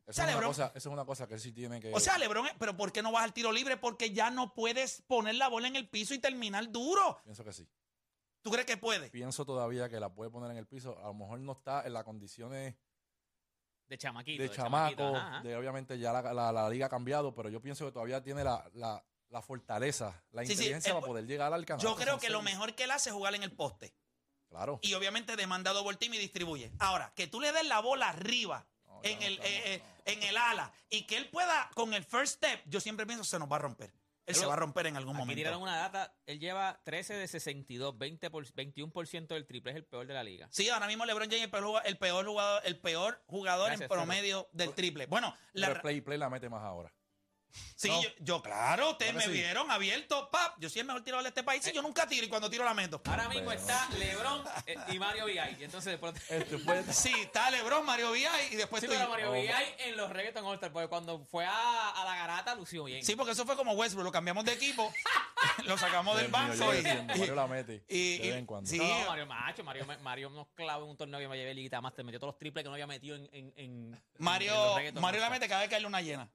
Eso, 0.07 0.15
sea, 0.17 0.25
es 0.25 0.31
una 0.35 0.41
LeBron- 0.43 0.47
cosa, 0.49 0.67
eso 0.75 0.89
es 0.89 0.93
una 0.93 1.05
cosa 1.05 1.29
que 1.29 1.35
él 1.35 1.41
sí 1.41 1.53
tiene 1.53 1.81
que. 1.81 1.93
O 1.95 2.01
sea, 2.01 2.19
LeBron, 2.19 2.49
pero 2.59 2.77
¿por 2.77 2.91
qué 2.91 3.03
no 3.03 3.13
vas 3.13 3.23
al 3.23 3.33
tiro 3.33 3.53
libre? 3.53 3.77
Porque 3.77 4.11
ya 4.13 4.31
no 4.31 4.53
puedes 4.55 5.03
poner 5.03 5.37
la 5.37 5.47
bola 5.47 5.69
en 5.69 5.77
el 5.77 5.89
piso 5.89 6.15
y 6.15 6.19
terminar 6.19 6.69
duro. 6.73 7.21
pienso 7.23 7.45
que 7.45 7.53
sí. 7.53 7.69
¿Tú 8.43 8.51
crees 8.51 8.67
que 8.67 8.77
puede? 8.79 9.11
Pienso 9.11 9.45
todavía 9.45 9.89
que 9.89 10.01
la 10.01 10.13
puede 10.13 10.31
poner 10.31 10.51
en 10.51 10.57
el 10.57 10.67
piso. 10.67 10.99
A 10.99 11.09
lo 11.09 11.15
mejor 11.15 11.39
no 11.41 11.53
está 11.53 11.87
en 11.87 11.93
las 11.93 12.03
condiciones 12.05 12.75
De 13.91 13.99
chamaquito. 13.99 14.41
de, 14.43 14.51
chamaco. 14.51 15.17
ajá, 15.17 15.27
ajá. 15.29 15.43
De, 15.43 15.57
obviamente 15.57 15.99
ya 15.99 16.13
la, 16.13 16.33
la- 16.33 16.53
la 16.53 16.71
liga 16.71 16.87
ha 16.87 16.89
cambiado, 16.89 17.35
pero 17.35 17.49
yo 17.49 17.61
pienso 17.61 17.85
que 17.85 17.93
todavía 17.93 18.23
tiene 18.23 18.45
la, 18.45 18.65
la- 18.75 19.05
la 19.31 19.43
fortaleza, 19.43 20.23
la 20.31 20.43
Sí, 20.43 20.47
sí, 20.49 20.53
inteligencia 20.55 20.95
para 20.95 21.07
poder 21.07 21.27
llegar 21.27 21.53
al 21.53 21.67
canal. 21.67 21.83
Yo 21.83 21.95
creo 21.97 22.19
que 22.19 22.31
lo 22.31 22.41
mejor 22.41 22.75
que 22.75 22.85
él 22.85 22.91
hace 22.93 23.11
es 23.11 23.15
jugar 23.15 23.35
en 23.35 23.43
el 23.43 23.53
poste. 23.53 23.95
Claro. 24.49 24.79
Y 24.83 24.95
obviamente 24.95 25.37
demanda 25.37 25.73
double 25.73 25.97
team 25.97 26.15
y 26.15 26.19
distribuye. 26.19 26.73
Ahora, 26.79 27.13
que 27.15 27.27
tú 27.27 27.41
le 27.41 27.53
des 27.53 27.65
la 27.67 27.81
bola 27.81 28.09
arriba, 28.09 28.67
No, 28.87 29.01
en, 29.05 29.19
no 29.21 29.27
el, 29.27 29.39
eh, 29.41 29.75
eh, 29.75 29.83
en 30.07 30.23
el 30.23 30.37
ala, 30.37 30.73
y 30.89 31.03
que 31.07 31.17
él 31.17 31.29
pueda 31.31 31.69
con 31.75 31.93
el 31.95 32.05
first 32.05 32.37
step, 32.37 32.61
yo 32.67 32.81
siempre 32.81 33.07
pienso 33.07 33.23
se 33.25 33.39
nos 33.39 33.51
va 33.51 33.57
a 33.57 33.61
romper. 33.61 33.93
Él 34.31 34.35
Pero 34.35 34.41
se 34.41 34.47
va 34.47 34.55
a 34.55 34.57
romper 34.57 34.87
en 34.87 34.97
algún 34.97 35.15
Aquí 35.15 35.21
momento. 35.21 35.39
tiraron 35.39 35.63
una 35.63 35.77
data. 35.77 36.15
Él 36.27 36.39
lleva 36.39 36.81
13 36.85 37.15
de 37.15 37.29
62, 37.29 37.99
20 37.99 38.31
por, 38.31 38.45
21% 38.45 39.27
del 39.29 39.47
triple. 39.47 39.73
Es 39.73 39.77
el 39.77 39.85
peor 39.85 40.07
de 40.07 40.15
la 40.15 40.23
liga. 40.23 40.49
Sí, 40.51 40.69
ahora 40.69 40.87
mismo 40.87 41.05
LeBron 41.05 41.29
James 41.29 41.39
es 41.39 41.45
el 41.45 41.51
peor 41.51 41.65
jugador, 41.65 41.87
el 41.87 41.99
peor 41.99 42.27
jugador, 42.27 42.63
el 42.65 42.81
peor 42.81 43.23
jugador 43.27 43.67
Gracias, 43.67 43.91
en 43.91 43.97
promedio 43.97 44.49
del 44.53 44.75
triple. 44.75 45.07
Bueno, 45.07 45.35
la, 45.53 45.69
Pero 45.69 45.77
el 45.77 45.83
play, 45.83 46.01
play 46.01 46.19
la 46.19 46.31
mete 46.31 46.49
más 46.49 46.63
ahora. 46.63 46.93
Sí, 47.77 47.89
no. 47.89 48.03
yo, 48.03 48.09
yo, 48.21 48.43
claro, 48.43 48.91
ustedes 48.91 49.15
me 49.15 49.23
sí. 49.25 49.31
vieron 49.31 49.71
abierto, 49.71 50.31
pap. 50.31 50.57
Yo 50.59 50.69
soy 50.71 50.81
el 50.81 50.87
mejor 50.87 51.03
tirador 51.03 51.23
de 51.25 51.29
este 51.31 51.43
país 51.43 51.67
y 51.67 51.73
yo 51.73 51.83
nunca 51.83 52.07
tiro 52.07 52.27
y 52.27 52.29
cuando 52.29 52.49
tiro 52.51 52.65
la 52.65 52.75
meto. 52.75 53.01
Ahora 53.07 53.29
mismo 53.29 53.51
está 53.53 53.89
LeBron 53.99 54.45
eh, 54.67 54.77
y 54.89 54.99
Mario 54.99 55.27
VI. 55.27 55.57
Y 55.61 55.65
entonces 55.65 55.93
después. 55.93 56.15
Este 56.31 56.59
fue- 56.59 56.83
Sí, 56.93 57.13
está 57.21 57.51
LeBron, 57.51 57.85
Mario 57.85 58.13
Villa 58.13 58.31
y 58.51 58.57
después 58.57 58.81
Sí, 58.81 58.87
estoy 58.87 58.99
pero. 58.99 59.11
Mario 59.11 59.33
VI 59.33 59.51
en 59.79 59.97
los 59.97 60.11
reggaeton 60.11 60.45
all 60.45 60.59
porque 60.59 60.89
cuando 60.89 61.25
fue 61.31 61.45
a, 61.47 61.91
a 61.91 62.05
la 62.05 62.17
garata 62.17 62.55
lució 62.55 62.85
bien. 62.85 63.05
Sí, 63.05 63.17
porque 63.17 63.33
eso 63.33 63.45
fue 63.47 63.57
como 63.57 63.73
Westbrook, 63.73 64.05
lo 64.05 64.13
cambiamos 64.13 64.45
de 64.45 64.53
equipo, 64.53 64.93
lo 65.65 65.77
sacamos 65.79 66.17
del 66.19 66.29
banco 66.29 66.73
y, 66.75 66.83
Mario 66.83 67.35
la 67.35 67.47
mete 67.47 67.85
y- 67.89 68.19
de 68.19 68.25
y- 68.27 68.29
vez 68.31 68.37
en 68.39 68.47
cuando. 68.47 68.69
sí. 68.71 68.79
No, 68.79 69.07
Mario 69.09 69.27
Macho, 69.27 69.65
Mario, 69.65 69.87
Mario 70.03 70.31
nos 70.31 70.49
clavó 70.55 70.85
en 70.85 70.91
un 70.91 70.97
torneo 70.97 71.19
que 71.21 71.29
me 71.29 71.37
llevé 71.37 71.55
liguita 71.55 71.81
más, 71.81 71.95
te 71.95 72.03
metió 72.05 72.19
todos 72.21 72.33
los 72.35 72.39
triples 72.39 72.63
que 72.63 72.69
no 72.69 72.75
había 72.75 72.87
metido 72.87 73.17
en, 73.17 73.29
en, 73.33 73.53
en- 73.57 73.95
en 73.95 74.03
Mario, 74.19 74.77
reggaeton 74.77 75.03
Mario 75.03 75.21
la 75.21 75.31
mete 75.31 75.49
cada 75.49 75.61
vez 75.61 75.69
que 75.69 75.77
hay 75.77 75.83
luna 75.83 76.01
llena. 76.01 76.29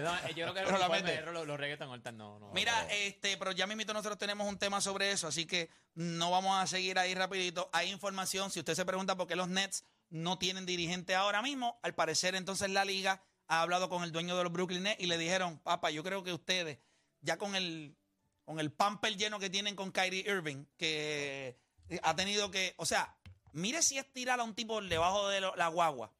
No, 0.00 0.14
eh, 0.16 0.34
yo 0.34 0.44
creo 0.50 0.54
que 0.54 0.60
Pero 0.62 0.78
la 0.78 0.88
mete. 0.88 1.20
los, 1.22 1.46
los 1.46 1.58
reggaeton 1.58 2.02
no, 2.16 2.38
no. 2.38 2.50
Mira, 2.52 2.86
este, 2.90 3.36
pero 3.36 3.52
ya 3.52 3.66
mismito 3.66 3.92
nosotros 3.92 4.18
tenemos 4.18 4.48
un 4.48 4.58
tema 4.58 4.80
sobre 4.80 5.10
eso, 5.12 5.28
así 5.28 5.46
que 5.46 5.68
no 5.94 6.30
vamos 6.30 6.56
a 6.62 6.66
seguir 6.66 6.98
ahí 6.98 7.14
rapidito. 7.14 7.68
Hay 7.72 7.90
información, 7.90 8.50
si 8.50 8.58
usted 8.60 8.74
se 8.74 8.84
pregunta 8.84 9.16
por 9.16 9.26
qué 9.26 9.36
los 9.36 9.48
Nets 9.48 9.84
no 10.10 10.38
tienen 10.38 10.66
dirigente 10.66 11.14
ahora 11.14 11.42
mismo, 11.42 11.78
al 11.82 11.94
parecer 11.94 12.34
entonces 12.34 12.70
la 12.70 12.84
liga 12.84 13.22
ha 13.48 13.62
hablado 13.62 13.88
con 13.88 14.02
el 14.04 14.12
dueño 14.12 14.36
de 14.36 14.44
los 14.44 14.52
Brooklyn 14.52 14.82
Nets 14.84 15.00
y 15.02 15.06
le 15.06 15.18
dijeron, 15.18 15.58
papá, 15.58 15.90
yo 15.90 16.02
creo 16.02 16.22
que 16.22 16.32
ustedes, 16.32 16.78
ya 17.20 17.36
con 17.38 17.54
el, 17.56 17.96
con 18.44 18.60
el 18.60 18.72
pamper 18.72 19.16
lleno 19.16 19.38
que 19.38 19.50
tienen 19.50 19.76
con 19.76 19.90
Kyrie 19.92 20.24
Irving, 20.26 20.64
que 20.76 21.58
ha 22.02 22.14
tenido 22.16 22.50
que, 22.50 22.74
o 22.78 22.86
sea, 22.86 23.16
mire 23.52 23.82
si 23.82 23.98
es 23.98 24.10
tirar 24.12 24.40
a 24.40 24.44
un 24.44 24.54
tipo 24.54 24.80
debajo 24.80 25.28
de 25.28 25.40
lo- 25.40 25.54
la 25.56 25.68
guagua, 25.68 26.12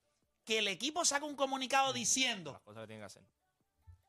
que 0.45 0.59
el 0.59 0.69
equipo 0.69 1.05
saca 1.05 1.25
un 1.25 1.37
comunicado 1.37 1.93
diciendo, 1.93 2.53
Las 2.53 2.63
cosas 2.63 2.83
que 2.83 2.87
tienen 2.89 3.03
que 3.03 3.07
hacer. 3.07 3.23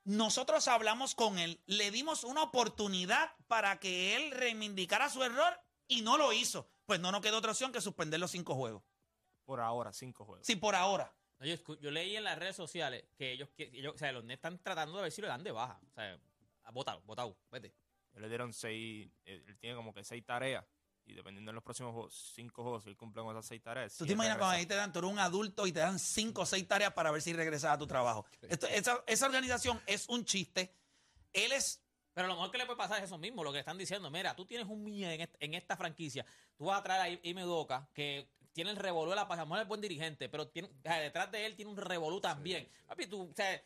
Nosotros 0.05 0.67
hablamos 0.67 1.15
con 1.15 1.37
él, 1.39 1.61
le 1.65 1.91
dimos 1.91 2.23
una 2.23 2.43
oportunidad 2.43 3.31
para 3.47 3.79
que 3.79 4.15
él 4.15 4.31
reivindicara 4.31 5.09
su 5.09 5.23
error 5.23 5.59
y 5.87 6.01
no 6.01 6.17
lo 6.17 6.33
hizo. 6.33 6.67
Pues 6.85 6.99
no 6.99 7.11
nos 7.11 7.21
quedó 7.21 7.37
otra 7.37 7.51
opción 7.51 7.71
que 7.71 7.81
suspender 7.81 8.19
los 8.19 8.31
cinco 8.31 8.55
juegos. 8.55 8.83
Por 9.45 9.59
ahora, 9.59 9.93
cinco 9.93 10.25
juegos. 10.25 10.45
Sí, 10.45 10.55
por 10.55 10.75
ahora. 10.75 11.13
No, 11.39 11.45
yo, 11.45 11.91
leí 11.91 12.15
en 12.15 12.23
las 12.23 12.37
redes 12.37 12.55
sociales 12.55 13.05
que 13.17 13.31
ellos, 13.31 13.49
que 13.55 13.63
ellos- 13.73 13.95
o 13.95 13.97
sea, 13.97 14.11
los 14.11 14.23
Nets 14.23 14.37
están 14.39 14.59
tratando 14.61 14.97
de 14.97 15.03
ver 15.03 15.11
si 15.11 15.21
lo 15.21 15.27
dan 15.27 15.43
de 15.43 15.51
baja. 15.51 15.79
O 15.91 15.93
sea, 15.93 16.19
botado, 16.71 17.01
botado, 17.01 17.37
vete. 17.51 17.73
Le 18.15 18.29
dieron 18.29 18.53
seis, 18.53 19.09
él 19.25 19.43
él 19.47 19.57
tiene 19.57 19.75
como 19.75 19.93
que 19.93 20.03
seis 20.03 20.23
tareas. 20.25 20.63
Y 21.05 21.13
dependiendo 21.13 21.49
de 21.51 21.55
los 21.55 21.63
próximos 21.63 21.91
juegos, 21.93 22.31
cinco 22.33 22.63
juegos, 22.63 22.83
si 22.83 22.89
él 22.89 22.95
cumple 22.97 23.21
con 23.23 23.35
esas 23.35 23.45
seis 23.45 23.61
tareas. 23.61 23.95
¿Tú 23.97 24.05
te 24.05 24.13
imaginas 24.13 24.37
cuando 24.37 24.55
ahí 24.57 24.65
te 24.65 24.75
dan, 24.75 24.93
tú 24.93 24.99
eres 24.99 25.11
un 25.11 25.19
adulto 25.19 25.67
y 25.67 25.71
te 25.73 25.79
dan 25.79 25.99
cinco 25.99 26.43
o 26.43 26.45
seis 26.45 26.65
tareas 26.67 26.93
para 26.93 27.11
ver 27.11 27.21
si 27.21 27.33
regresas 27.33 27.71
a 27.73 27.77
tu 27.77 27.85
trabajo? 27.87 28.25
Esto- 28.41 28.67
esa, 28.67 29.03
esa 29.05 29.25
organización 29.25 29.81
es 29.85 30.07
un 30.07 30.23
chiste. 30.23 30.73
Él 31.33 31.51
es 31.51 31.81
Pero 32.13 32.27
lo 32.27 32.35
mejor 32.35 32.51
que 32.51 32.57
le 32.59 32.65
puede 32.65 32.77
pasar 32.77 32.99
es 32.99 33.05
eso 33.05 33.17
mismo, 33.17 33.43
lo 33.43 33.49
que 33.51 33.55
le 33.55 33.59
están 33.61 33.77
diciendo. 33.77 34.09
Mira, 34.11 34.35
tú 34.35 34.45
tienes 34.45 34.67
un 34.67 34.83
millón 34.83 35.09
en, 35.11 35.21
est- 35.21 35.35
en 35.39 35.55
esta 35.55 35.75
franquicia. 35.75 36.25
Tú 36.55 36.65
vas 36.65 36.79
a 36.79 36.83
traer 36.83 37.01
a 37.01 37.09
I- 37.09 37.19
Ime 37.23 37.43
Udoka, 37.43 37.89
que 37.93 38.29
tiene 38.53 38.69
el 38.69 38.77
revolú 38.77 39.09
de 39.09 39.15
la 39.15 39.27
paz. 39.27 39.39
A 39.39 39.41
lo 39.41 39.47
mejor 39.47 39.63
es 39.63 39.67
buen 39.67 39.81
dirigente, 39.81 40.29
pero 40.29 40.47
tiene, 40.47 40.67
o 40.69 40.81
sea, 40.83 40.99
detrás 40.99 41.31
de 41.31 41.45
él 41.47 41.55
tiene 41.55 41.71
un 41.71 41.77
revolú 41.77 42.21
también. 42.21 42.69
Papi, 42.87 43.07
tú, 43.07 43.23
o 43.31 43.33
sea, 43.35 43.61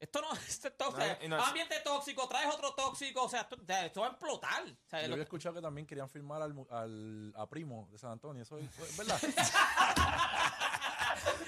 Esto 0.00 0.20
no, 0.20 0.32
esto 0.48 0.68
es 0.68 0.76
tó- 0.76 0.90
No, 0.92 1.04
y 1.22 1.28
no 1.28 1.36
es- 1.38 1.44
ambiente 1.44 1.80
tóxico, 1.82 2.28
traes 2.28 2.54
otro 2.54 2.72
tóxico, 2.74 3.24
o 3.24 3.28
sea, 3.28 3.40
esto, 3.42 3.56
o 4.00 4.00
va 4.02 4.06
a 4.08 4.10
explotar. 4.10 4.62
O 4.62 4.88
sea, 4.88 5.02
Yo 5.02 5.08
lo- 5.08 5.14
había 5.14 5.24
escuchado 5.24 5.54
que 5.56 5.60
también 5.62 5.86
querían 5.86 6.08
firmar 6.08 6.40
al, 6.42 6.54
al- 6.70 7.32
a 7.36 7.46
Primo 7.48 7.88
de 7.90 7.98
San 7.98 8.12
Antonio. 8.12 8.42
Eso 8.42 8.58
es, 8.58 8.96
verdad. 8.96 9.20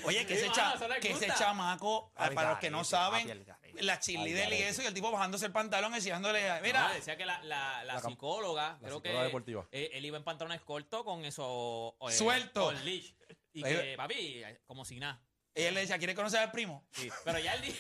Oye, 0.04 0.26
que, 0.26 0.34
Sí, 0.36 0.46
ese, 0.46 0.48
mano, 0.60 0.78
cha- 0.88 1.00
que 1.00 1.10
ese 1.12 1.28
chamaco, 1.34 2.12
Al 2.16 2.34
para 2.34 2.50
los 2.50 2.58
que 2.58 2.70
no 2.70 2.84
saben, 2.84 3.46
la 3.74 4.00
cheerleader 4.00 4.52
y 4.52 4.62
eso, 4.62 4.82
y 4.82 4.86
el 4.86 4.94
tipo 4.94 5.10
bajándose 5.10 5.46
el 5.46 5.52
pantalón 5.52 5.94
enseñándole, 5.94 6.48
No, 6.48 6.60
mira, 6.62 6.92
decía 6.92 7.16
que 7.16 7.26
la, 7.26 7.42
la, 7.44 7.84
la 7.84 8.00
psicóloga, 8.00 8.72
la 8.72 8.78
creo 8.78 8.96
psicóloga 8.96 9.20
que 9.20 9.24
deportiva. 9.26 9.68
eh, 9.70 9.90
él 9.92 10.04
iba 10.04 10.16
en 10.16 10.24
pantalones 10.24 10.60
cortos 10.62 11.04
con 11.04 11.24
eso 11.24 11.96
eh, 12.08 12.12
Suelto. 12.12 12.64
con 12.64 12.84
leash. 12.84 13.12
Y 13.52 13.62
que, 13.62 13.94
papi, 13.96 14.42
como 14.66 14.84
si 14.84 14.98
nada. 14.98 15.20
Ella 15.54 15.70
le 15.72 15.80
decía, 15.80 15.98
¿quiere 15.98 16.14
conocer 16.14 16.40
al 16.40 16.52
primo? 16.52 16.86
Sí, 16.92 17.10
pero 17.24 17.38
ya 17.38 17.54
él 17.54 17.62
dijo, 17.62 17.76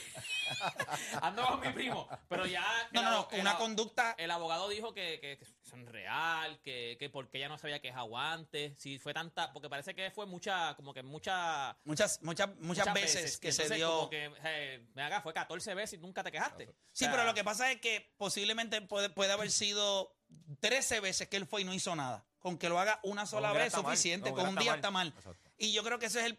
ando 1.22 1.46
con 1.46 1.60
mi 1.60 1.68
primo, 1.72 2.08
pero 2.28 2.46
ya 2.46 2.64
No, 2.92 3.02
no, 3.02 3.10
no, 3.10 3.28
el 3.30 3.40
una 3.40 3.56
conducta 3.56 4.14
El 4.18 4.30
abogado 4.30 4.68
dijo 4.68 4.92
que, 4.92 5.20
que, 5.20 5.38
que 5.38 5.46
son 5.62 5.86
real, 5.86 6.60
que, 6.62 6.96
que 6.98 7.08
porque 7.10 7.38
ella 7.38 7.48
no 7.48 7.58
sabía 7.58 7.80
que 7.80 7.88
es 7.88 7.96
aguante, 7.96 8.74
si 8.78 8.98
fue 8.98 9.14
tanta, 9.14 9.52
porque 9.52 9.68
parece 9.68 9.94
que 9.94 10.10
fue 10.10 10.26
mucha, 10.26 10.74
como 10.74 10.92
que 10.92 11.02
mucha, 11.02 11.76
muchas, 11.84 12.20
muchas, 12.22 12.56
muchas, 12.56 12.92
veces, 12.92 13.38
que 13.38 13.48
Y 13.48 13.52
se 13.52 13.74
dio. 13.74 13.90
Como 13.90 14.10
que, 14.10 14.32
eh, 14.44 14.86
ven 14.94 15.04
acá, 15.04 15.20
fue 15.20 15.32
14 15.32 15.74
veces 15.74 15.98
y 15.98 16.02
nunca 16.02 16.22
te 16.24 16.32
quejaste. 16.32 16.66
Sí, 16.66 16.70
O 16.70 16.74
sea, 16.92 17.10
pero 17.12 17.24
lo 17.24 17.34
que 17.34 17.44
pasa 17.44 17.70
es 17.70 17.80
que 17.80 18.12
posiblemente 18.16 18.80
puede, 18.82 19.10
puede 19.10 19.32
haber 19.32 19.50
sido 19.50 20.16
13 20.60 21.00
veces 21.00 21.28
que 21.28 21.36
él 21.36 21.46
fue 21.46 21.62
y 21.62 21.64
no 21.64 21.74
hizo 21.74 21.94
nada. 21.94 22.26
Con 22.38 22.56
que 22.56 22.68
lo 22.68 22.80
haga 22.80 23.00
una 23.02 23.26
sola 23.26 23.52
vez 23.52 23.66
es 23.66 23.74
mal, 23.74 23.84
suficiente. 23.84 24.32
Con 24.32 24.48
un 24.48 24.56
día 24.56 24.74
está 24.74 24.90
mal. 24.90 25.08
Exacto. 25.08 25.50
Y 25.58 25.72
yo 25.72 25.84
creo 25.84 25.98
que 25.98 26.06
ese 26.06 26.20
es 26.20 26.26
el. 26.26 26.36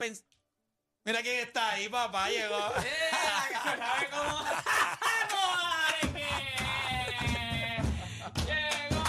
Mira 1.04 1.24
quién 1.24 1.40
está 1.40 1.72
ahí, 1.72 1.90
papá, 1.90 2.30
llegó. 2.30 2.58
¡Eh! 2.58 3.10
¿Sabe 3.64 4.08
cómo? 4.12 4.46
¡Vamos, 4.46 5.58
Dani, 5.64 6.14
que 6.14 6.28
¡Llegó 8.46 9.04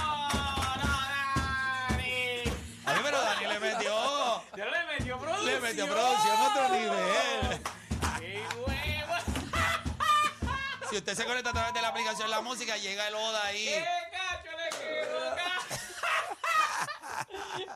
Dani! 1.91 2.45
A 2.87 2.93
mí, 2.95 3.01
pero 3.03 3.21
Dani 3.21 3.47
le 3.47 3.61
metió... 3.61 4.43
Ya 4.57 4.65
le 4.65 4.85
metió 4.87 5.19
producción. 5.19 5.47
Le 5.47 5.61
metió 5.61 5.87
producción 5.87 6.37
a 6.37 6.49
otro 6.49 6.69
nivel. 6.71 7.63
¡Qué 8.21 8.43
huevo! 8.57 9.17
Si 10.89 10.97
usted 10.97 11.15
se 11.15 11.25
conecta 11.27 11.51
a 11.51 11.53
través 11.53 11.75
de 11.75 11.83
la 11.83 11.89
aplicación 11.89 12.31
La 12.31 12.41
Música, 12.41 12.79
llega 12.79 13.07
el 13.09 13.15
Oda 13.15 13.45
ahí. 13.45 13.85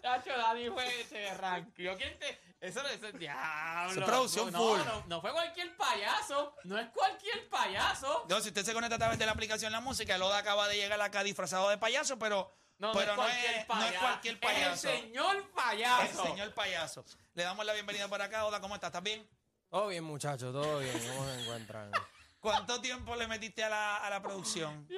Cacho, 0.02 0.30
Dani 0.36 0.68
fue, 0.70 1.04
se 1.08 1.34
ranqueó. 1.34 1.96
¿Quién 1.96 2.18
te...? 2.18 2.40
Eso 2.60 2.82
no 2.82 2.88
es 2.88 3.02
el 3.02 3.18
diablo. 3.18 4.00
Es 4.00 4.06
producción 4.06 4.50
no, 4.50 4.58
full. 4.58 4.78
No, 4.78 5.04
no 5.06 5.20
fue 5.20 5.32
cualquier 5.32 5.76
payaso. 5.76 6.54
No 6.64 6.78
es 6.78 6.88
cualquier 6.88 7.48
payaso. 7.48 8.24
No, 8.28 8.40
si 8.40 8.48
usted 8.48 8.64
se 8.64 8.72
conecta 8.72 8.96
a 8.96 8.98
través 8.98 9.18
de 9.18 9.26
la 9.26 9.32
aplicación 9.32 9.72
La 9.72 9.80
Música, 9.80 10.14
el 10.14 10.22
Oda 10.22 10.38
acaba 10.38 10.66
de 10.66 10.76
llegar 10.76 11.00
acá 11.00 11.22
disfrazado 11.22 11.68
de 11.68 11.76
payaso, 11.78 12.18
pero, 12.18 12.50
No, 12.78 12.92
pero 12.92 13.14
no, 13.14 13.26
es 13.26 13.34
cualquier 13.34 13.52
no 13.52 13.58
es 13.60 13.66
payaso. 13.66 14.00
cualquier 14.00 14.40
payaso. 14.40 14.88
Es 14.88 14.94
el 14.94 15.00
señor 15.02 15.50
payaso. 15.52 16.22
El 16.22 16.28
señor 16.30 16.54
payaso. 16.54 17.04
Le 17.34 17.42
damos 17.42 17.64
la 17.66 17.72
bienvenida 17.74 18.08
por 18.08 18.22
acá. 18.22 18.46
Oda, 18.46 18.60
¿cómo 18.60 18.74
estás? 18.74 18.88
¿Estás 18.88 19.02
bien? 19.02 19.28
Todo 19.68 19.88
bien, 19.88 20.04
muchachos, 20.04 20.52
todo 20.52 20.78
bien. 20.78 20.98
¿Cómo 21.10 21.24
se 21.26 21.42
encuentran? 21.42 21.90
¿Cuánto 22.40 22.80
tiempo 22.80 23.14
le 23.16 23.26
metiste 23.26 23.62
a 23.64 23.68
la, 23.68 23.96
a 23.98 24.08
la 24.08 24.22
producción? 24.22 24.88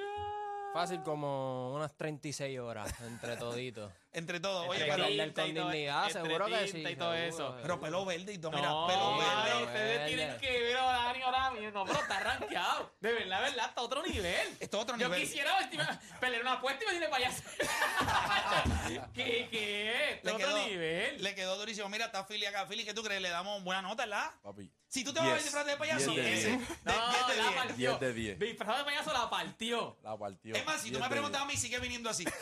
Fácil 0.73 1.01
como 1.01 1.73
unas 1.73 1.95
36 1.97 2.59
horas 2.59 2.93
entre 3.01 3.35
toditos. 3.37 3.91
Entre 4.11 4.39
todos. 4.39 4.67
Oye, 4.67 4.85
pero, 4.89 5.03
con 5.35 5.45
dignidad, 5.53 6.09
seguro 6.09 6.47
que 6.47 6.67
sí. 6.67 6.83
y 6.87 6.95
todo 6.95 7.13
eso. 7.13 7.55
pero 7.61 7.79
pelo 7.79 8.05
verde 8.05 8.33
y 8.33 8.37
todo. 8.39 8.51
Mira, 8.51 8.69
no, 8.69 8.87
pelo 8.87 9.17
verde. 9.17 9.63
ustedes 9.65 10.07
tienen 10.07 10.37
que 10.39 10.51
ver 10.63 10.77
a 10.77 10.83
Dani 10.83 11.21
ahora 11.21 11.51
mismo. 11.51 11.69
No, 11.71 11.85
pero 11.85 11.99
está 11.99 12.19
rankeado. 12.19 12.91
De 12.99 13.13
verdad, 13.13 13.41
verdad, 13.41 13.65
está 13.69 13.81
a 13.81 13.83
otro 13.83 14.01
nivel. 14.03 14.47
Esto 14.59 14.77
es 14.77 14.83
otro 14.83 14.97
Yo 14.97 15.07
nivel. 15.09 15.21
quisiera 15.21 15.59
vestirme- 15.59 15.99
pelear 16.19 16.41
una 16.41 16.53
apuesta 16.53 16.83
y 16.83 16.87
me 16.87 16.91
tiene 16.93 17.07
payaso. 17.09 17.43
¿Qué, 19.13 19.47
qué? 19.51 20.11
Está 20.13 20.33
otro 20.33 20.47
quedó, 20.47 20.65
nivel. 20.67 21.21
le 21.23 21.35
quedó 21.35 21.57
durísimo. 21.57 21.87
Mira, 21.89 22.05
está 22.05 22.25
Philly 22.25 22.45
acá. 22.47 22.65
Philly, 22.65 22.85
¿qué 22.85 22.95
tú 22.95 23.03
crees? 23.03 23.21
Le 23.21 23.29
damos 23.29 23.63
buena 23.63 23.83
nota, 23.83 24.03
¿verdad? 24.07 24.31
Papi. 24.41 24.71
Si 24.87 25.03
tú 25.03 25.13
te 25.13 25.19
vas 25.19 25.27
a 25.29 25.33
ver 25.33 25.41
10, 25.41 25.45
disfraz 25.45 25.65
de 25.67 25.77
payaso, 25.77 26.09
10 26.11 26.25
de 26.25 26.33
ese. 26.33 26.47
10. 26.49 26.67
De- 26.83 26.91
No, 26.91 27.09
10 27.11 27.27
de 27.27 27.35
la 27.37 27.43
10. 27.43 27.53
partió. 27.55 27.89
10 27.89 27.99
de 27.99 28.13
10. 28.13 28.39
Disfrazado 28.39 28.77
de 28.79 28.83
payaso 28.85 29.13
la 29.13 29.29
partió. 29.29 29.97
La 30.01 30.17
partió. 30.17 30.55
Es 30.55 30.65
más, 30.65 30.81
si 30.81 30.87
tú 30.89 30.97
10 30.97 31.01
me 31.01 31.05
de 31.05 31.11
preguntas 31.11 31.41
a 31.41 31.45
10. 31.45 31.53
mí, 31.55 31.61
sigue 31.61 31.77
viniendo 31.79 32.09
así. 32.09 32.25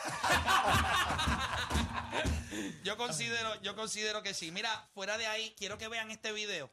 yo 2.84 2.98
considero, 2.98 3.62
yo 3.62 3.76
considero 3.76 4.24
que 4.24 4.34
sí. 4.34 4.52
Mira, 4.52 4.88
fuera 4.94 5.18
de 5.18 5.28
ahí, 5.28 5.54
quiero 5.58 5.78
que 5.78 5.88
vean 5.88 6.12
este 6.12 6.32
video. 6.32 6.72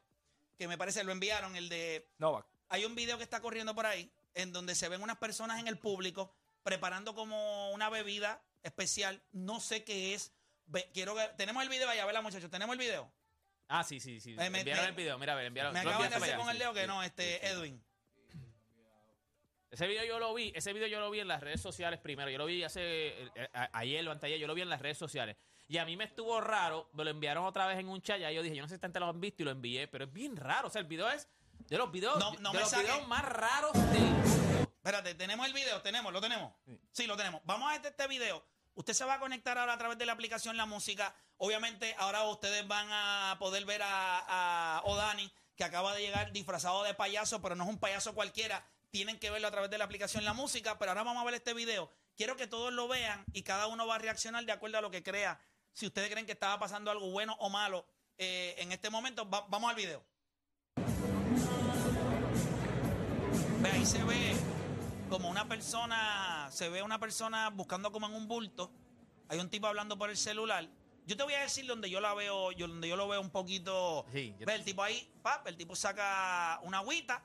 Que 0.58 0.68
me 0.68 0.78
parece, 0.78 1.02
lo 1.04 1.12
enviaron, 1.12 1.56
el 1.56 1.68
de. 1.68 2.08
Novak. 2.18 2.46
Hay 2.68 2.84
un 2.84 2.94
video 2.94 3.18
que 3.18 3.24
está 3.24 3.40
corriendo 3.40 3.74
por 3.74 3.86
ahí, 3.86 4.10
en 4.34 4.52
donde 4.52 4.74
se 4.74 4.88
ven 4.88 5.02
unas 5.02 5.18
personas 5.18 5.58
en 5.60 5.68
el 5.68 5.78
público 5.78 6.34
preparando 6.62 7.14
como 7.14 7.70
una 7.72 7.90
bebida 7.90 8.40
especial. 8.62 9.22
No 9.32 9.60
sé 9.60 9.84
qué 9.84 10.14
es. 10.14 10.32
Ve- 10.66 10.88
quiero 10.94 11.14
ver. 11.14 11.36
Tenemos 11.36 11.62
el 11.62 11.68
video 11.68 11.88
allá, 11.88 12.06
¿verdad, 12.06 12.22
muchachos? 12.22 12.50
Tenemos 12.50 12.72
el 12.74 12.78
video. 12.78 13.12
Ah, 13.68 13.84
sí, 13.84 14.00
sí, 14.00 14.20
sí. 14.20 14.36
Eh, 14.38 14.50
me- 14.50 14.60
enviaron 14.60 14.84
me- 14.84 14.88
el 14.90 14.94
video. 14.94 15.18
Mira, 15.18 15.32
a 15.32 15.36
ver, 15.36 15.46
enviaron. 15.46 15.72
Me 15.72 15.80
de 15.84 15.90
hacer 15.90 16.36
con 16.36 16.48
el 16.50 16.58
sí. 16.58 16.64
que 16.72 16.86
no, 16.86 17.02
este, 17.02 17.46
Edwin. 17.46 17.83
Ese 19.74 19.88
video 19.88 20.04
yo 20.04 20.20
lo 20.20 20.32
vi, 20.32 20.52
ese 20.54 20.72
video 20.72 20.86
yo 20.86 21.00
lo 21.00 21.10
vi 21.10 21.18
en 21.18 21.26
las 21.26 21.40
redes 21.40 21.60
sociales 21.60 21.98
primero. 21.98 22.30
Yo 22.30 22.38
lo 22.38 22.46
vi 22.46 22.62
hace 22.62 23.24
eh, 23.24 23.30
a- 23.52 23.70
ayer 23.72 24.06
o 24.06 24.12
anteayer, 24.12 24.38
yo 24.38 24.46
lo 24.46 24.54
vi 24.54 24.62
en 24.62 24.68
las 24.68 24.80
redes 24.80 24.96
sociales. 24.96 25.36
Y 25.66 25.78
a 25.78 25.84
mí 25.84 25.96
me 25.96 26.04
estuvo 26.04 26.40
raro, 26.40 26.88
me 26.92 27.02
lo 27.02 27.10
enviaron 27.10 27.44
otra 27.44 27.66
vez 27.66 27.78
en 27.80 27.88
un 27.88 28.00
chat. 28.00 28.20
Ya 28.20 28.30
yo 28.30 28.42
dije, 28.44 28.54
yo 28.54 28.62
no 28.62 28.68
sé 28.68 28.76
si 28.76 28.80
gente 28.80 29.00
lo 29.00 29.06
han 29.08 29.20
visto 29.20 29.42
y 29.42 29.46
lo 29.46 29.50
envié, 29.50 29.88
pero 29.88 30.04
es 30.04 30.12
bien 30.12 30.36
raro. 30.36 30.68
O 30.68 30.70
sea, 30.70 30.80
el 30.80 30.86
video 30.86 31.10
es 31.10 31.26
de 31.66 31.76
los 31.76 31.90
videos, 31.90 32.18
No, 32.20 32.30
no 32.38 32.50
de 32.50 32.54
me 32.54 32.60
los 32.60 32.70
saque. 32.70 32.84
videos 32.84 33.08
más 33.08 33.24
raros 33.24 33.74
mundo. 33.74 34.22
Espérate, 34.76 35.14
tenemos 35.16 35.44
el 35.44 35.52
video, 35.52 35.82
tenemos, 35.82 36.12
lo 36.12 36.20
tenemos. 36.20 36.52
Sí, 36.92 37.08
lo 37.08 37.16
tenemos. 37.16 37.40
Vamos 37.44 37.72
a 37.72 37.74
este, 37.74 37.88
este 37.88 38.06
video. 38.06 38.44
Usted 38.74 38.92
se 38.92 39.04
va 39.04 39.14
a 39.14 39.18
conectar 39.18 39.58
ahora 39.58 39.72
a 39.72 39.78
través 39.78 39.98
de 39.98 40.06
la 40.06 40.12
aplicación 40.12 40.56
La 40.56 40.66
Música. 40.66 41.16
Obviamente, 41.38 41.96
ahora 41.98 42.22
ustedes 42.24 42.64
van 42.68 42.86
a 42.92 43.36
poder 43.40 43.64
ver 43.64 43.82
a, 43.82 44.76
a 44.78 44.82
Odani, 44.84 45.32
que 45.56 45.64
acaba 45.64 45.94
de 45.94 46.02
llegar 46.02 46.30
disfrazado 46.30 46.84
de 46.84 46.94
payaso, 46.94 47.42
pero 47.42 47.56
no 47.56 47.64
es 47.64 47.70
un 47.70 47.78
payaso 47.80 48.14
cualquiera. 48.14 48.64
Tienen 48.94 49.18
que 49.18 49.28
verlo 49.28 49.48
a 49.48 49.50
través 49.50 49.70
de 49.70 49.76
la 49.76 49.86
aplicación 49.86 50.24
La 50.24 50.34
Música. 50.34 50.78
Pero 50.78 50.92
ahora 50.92 51.02
vamos 51.02 51.20
a 51.20 51.24
ver 51.24 51.34
este 51.34 51.52
video. 51.52 51.90
Quiero 52.16 52.36
que 52.36 52.46
todos 52.46 52.72
lo 52.72 52.86
vean 52.86 53.24
y 53.32 53.42
cada 53.42 53.66
uno 53.66 53.88
va 53.88 53.96
a 53.96 53.98
reaccionar 53.98 54.44
de 54.44 54.52
acuerdo 54.52 54.78
a 54.78 54.80
lo 54.80 54.88
que 54.92 55.02
crea. 55.02 55.40
Si 55.72 55.84
ustedes 55.84 56.08
creen 56.10 56.26
que 56.26 56.30
estaba 56.30 56.60
pasando 56.60 56.92
algo 56.92 57.10
bueno 57.10 57.34
o 57.40 57.50
malo 57.50 57.84
eh, 58.18 58.54
en 58.58 58.70
este 58.70 58.90
momento, 58.90 59.28
va- 59.28 59.46
vamos 59.48 59.68
al 59.68 59.74
video. 59.74 60.04
Ve, 63.62 63.68
ahí 63.72 63.84
se 63.84 64.04
ve 64.04 64.36
como 65.10 65.28
una 65.28 65.48
persona, 65.48 66.48
se 66.52 66.68
ve 66.68 66.80
una 66.80 67.00
persona 67.00 67.50
buscando 67.50 67.90
como 67.90 68.06
en 68.06 68.14
un 68.14 68.28
bulto. 68.28 68.70
Hay 69.28 69.40
un 69.40 69.50
tipo 69.50 69.66
hablando 69.66 69.98
por 69.98 70.08
el 70.08 70.16
celular. 70.16 70.68
Yo 71.04 71.16
te 71.16 71.24
voy 71.24 71.34
a 71.34 71.40
decir 71.40 71.66
donde 71.66 71.90
yo 71.90 72.00
la 72.00 72.14
veo, 72.14 72.52
yo, 72.52 72.68
donde 72.68 72.88
yo 72.88 72.94
lo 72.94 73.08
veo 73.08 73.20
un 73.20 73.30
poquito. 73.30 74.06
Sí, 74.12 74.36
Ve, 74.38 74.54
el 74.54 74.62
tipo 74.62 74.84
ahí, 74.84 75.12
pap, 75.20 75.44
el 75.48 75.56
tipo 75.56 75.74
saca 75.74 76.60
una 76.62 76.78
agüita, 76.78 77.24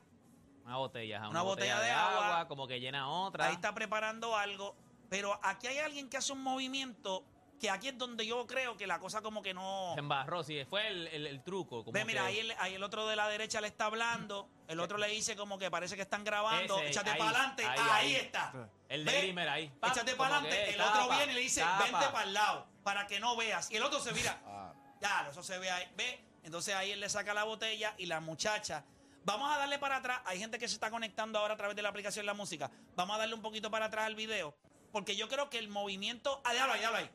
Una 0.70 0.78
botella, 0.78 1.28
Una 1.28 1.42
botella 1.42 1.80
de 1.80 1.90
agua. 1.90 2.46
como 2.46 2.66
que 2.68 2.78
llena 2.78 3.08
otra. 3.08 3.46
ahí 3.46 3.54
está 3.54 3.74
preparando 3.74 4.36
algo. 4.36 4.76
Pero 5.08 5.38
aquí 5.42 5.66
hay 5.66 5.78
alguien 5.78 6.08
que 6.08 6.16
hace 6.16 6.32
un 6.32 6.40
movimiento 6.42 7.24
que 7.60 7.68
aquí 7.68 7.88
es 7.88 7.98
donde 7.98 8.24
yo 8.24 8.46
creo 8.46 8.76
que 8.76 8.86
la 8.86 8.98
cosa 9.00 9.20
como 9.20 9.42
que 9.42 9.52
no. 9.52 9.90
Se 9.94 9.98
embarró, 10.00 10.42
sí, 10.44 10.64
fue 10.64 10.86
el, 10.86 11.08
el- 11.08 11.26
el 11.26 11.42
truco. 11.42 11.84
Como 11.84 11.92
Ve, 11.92 12.04
mira, 12.04 12.22
que- 12.22 12.28
ahí 12.28 12.38
el, 12.38 12.54
ahí 12.58 12.74
el 12.74 12.82
otro 12.84 13.06
de 13.08 13.16
la 13.16 13.28
derecha 13.28 13.60
le 13.60 13.66
está 13.66 13.86
hablando, 13.86 14.48
el 14.68 14.78
otro 14.80 14.96
le 14.96 15.08
dice 15.08 15.34
como 15.36 15.58
que 15.58 15.70
parece 15.70 15.96
que 15.96 16.02
están 16.02 16.22
grabando, 16.24 16.78
Ese, 16.78 16.88
échate 16.90 17.10
para 17.16 17.30
adelante, 17.30 17.66
ahí, 17.66 17.78
ahí, 17.78 17.90
ahí. 17.90 18.14
está. 18.14 18.68
El 18.88 19.04
de 19.04 19.12
Ve, 19.12 19.20
Grimmer 19.22 19.48
ahí. 19.48 19.68
Pap, 19.80 19.90
Échate 19.90 20.14
para 20.14 20.36
adelante, 20.38 20.74
el 20.74 20.80
otro 20.80 21.08
viene 21.10 21.32
y 21.32 21.34
le 21.34 21.40
dice, 21.42 21.60
tapa. 21.60 21.82
vente 21.84 22.06
para 22.12 22.22
el 22.24 22.32
lado, 22.32 22.66
para 22.84 23.06
que 23.06 23.18
no 23.20 23.36
veas. 23.36 23.70
Y 23.70 23.76
el 23.76 23.82
otro 23.82 23.98
se 24.00 24.12
mira, 24.12 24.40
Ah, 24.46 24.72
ya, 25.02 25.26
eso 25.30 25.42
se 25.42 25.58
ve 25.58 25.70
ahí, 25.70 25.86
ve. 25.96 26.24
Entonces 26.44 26.74
ahí 26.74 26.92
él 26.92 27.00
le 27.00 27.08
saca 27.10 27.34
la 27.34 27.44
botella 27.44 27.94
y 27.98 28.06
la 28.06 28.20
muchacha. 28.20 28.84
Vamos 29.24 29.52
a 29.52 29.58
darle 29.58 29.78
para 29.78 29.96
atrás. 29.96 30.20
Hay 30.24 30.38
gente 30.38 30.58
que 30.58 30.66
se 30.66 30.74
está 30.74 30.90
conectando 30.90 31.38
ahora 31.38 31.54
a 31.54 31.56
través 31.56 31.76
de 31.76 31.82
la 31.82 31.90
aplicación 31.90 32.26
La 32.26 32.34
Música. 32.34 32.70
Vamos 32.96 33.16
a 33.16 33.18
darle 33.18 33.34
un 33.34 33.42
poquito 33.42 33.70
para 33.70 33.86
atrás 33.86 34.06
al 34.06 34.14
video. 34.14 34.54
Porque 34.92 35.14
yo 35.16 35.28
creo 35.28 35.50
que 35.50 35.58
el 35.58 35.68
movimiento. 35.68 36.40
Ah, 36.44 36.52
déjalo 36.52 36.72
ahí, 36.72 36.80
déjalo 36.80 36.96
ahí. 36.98 37.10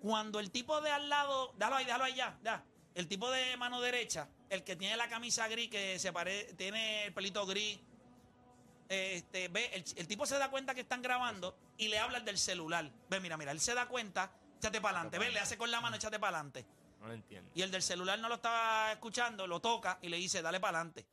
Cuando 0.00 0.40
el 0.40 0.50
tipo 0.50 0.80
de 0.80 0.90
al 0.90 1.08
lado. 1.08 1.52
Déjalo 1.56 1.76
ahí, 1.76 1.84
déjalo 1.84 2.04
ahí 2.04 2.14
ya, 2.14 2.38
ya. 2.42 2.64
El 2.94 3.06
tipo 3.06 3.30
de 3.30 3.56
mano 3.56 3.80
derecha, 3.80 4.28
el 4.50 4.64
que 4.64 4.74
tiene 4.74 4.96
la 4.96 5.08
camisa 5.08 5.46
gris, 5.46 5.70
que 5.70 5.98
se 5.98 6.12
pare, 6.12 6.52
tiene 6.54 7.06
el 7.06 7.14
pelito 7.14 7.46
gris. 7.46 7.78
Este, 8.88 9.48
ve, 9.48 9.70
el, 9.74 9.84
el 9.96 10.08
tipo 10.08 10.26
se 10.26 10.38
da 10.38 10.50
cuenta 10.50 10.74
que 10.74 10.80
están 10.80 11.02
grabando 11.02 11.56
y 11.76 11.88
le 11.88 11.98
habla 11.98 12.20
del 12.20 12.38
celular. 12.38 12.90
Ve, 13.08 13.20
mira, 13.20 13.36
mira, 13.36 13.52
él 13.52 13.60
se 13.60 13.74
da 13.74 13.86
cuenta, 13.86 14.32
échate 14.56 14.80
para 14.80 14.98
adelante. 15.00 15.18
Ve, 15.18 15.30
le 15.30 15.38
hace 15.38 15.56
con 15.56 15.70
la 15.70 15.80
mano, 15.80 15.96
échate 15.96 16.18
para 16.18 16.38
adelante. 16.38 16.66
No 17.00 17.06
lo 17.06 17.12
entiendo. 17.12 17.50
Y 17.54 17.62
el 17.62 17.70
del 17.70 17.82
celular 17.82 18.18
no 18.18 18.28
lo 18.28 18.36
estaba 18.36 18.90
escuchando, 18.90 19.46
lo 19.46 19.60
toca 19.60 19.98
y 20.02 20.08
le 20.08 20.16
dice, 20.16 20.42
dale 20.42 20.58
para 20.58 20.78
adelante. 20.78 21.06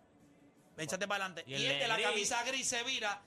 Échate 0.77 1.07
para 1.07 1.25
adelante. 1.25 1.43
Y 1.47 1.53
Y, 1.53 1.65
el 1.65 1.71
el 1.73 1.79
de 1.79 1.87
la 1.87 1.95
gris- 1.97 2.05
camisa 2.07 2.43
gris 2.43 2.67
se 2.67 2.83
vira 2.83 3.21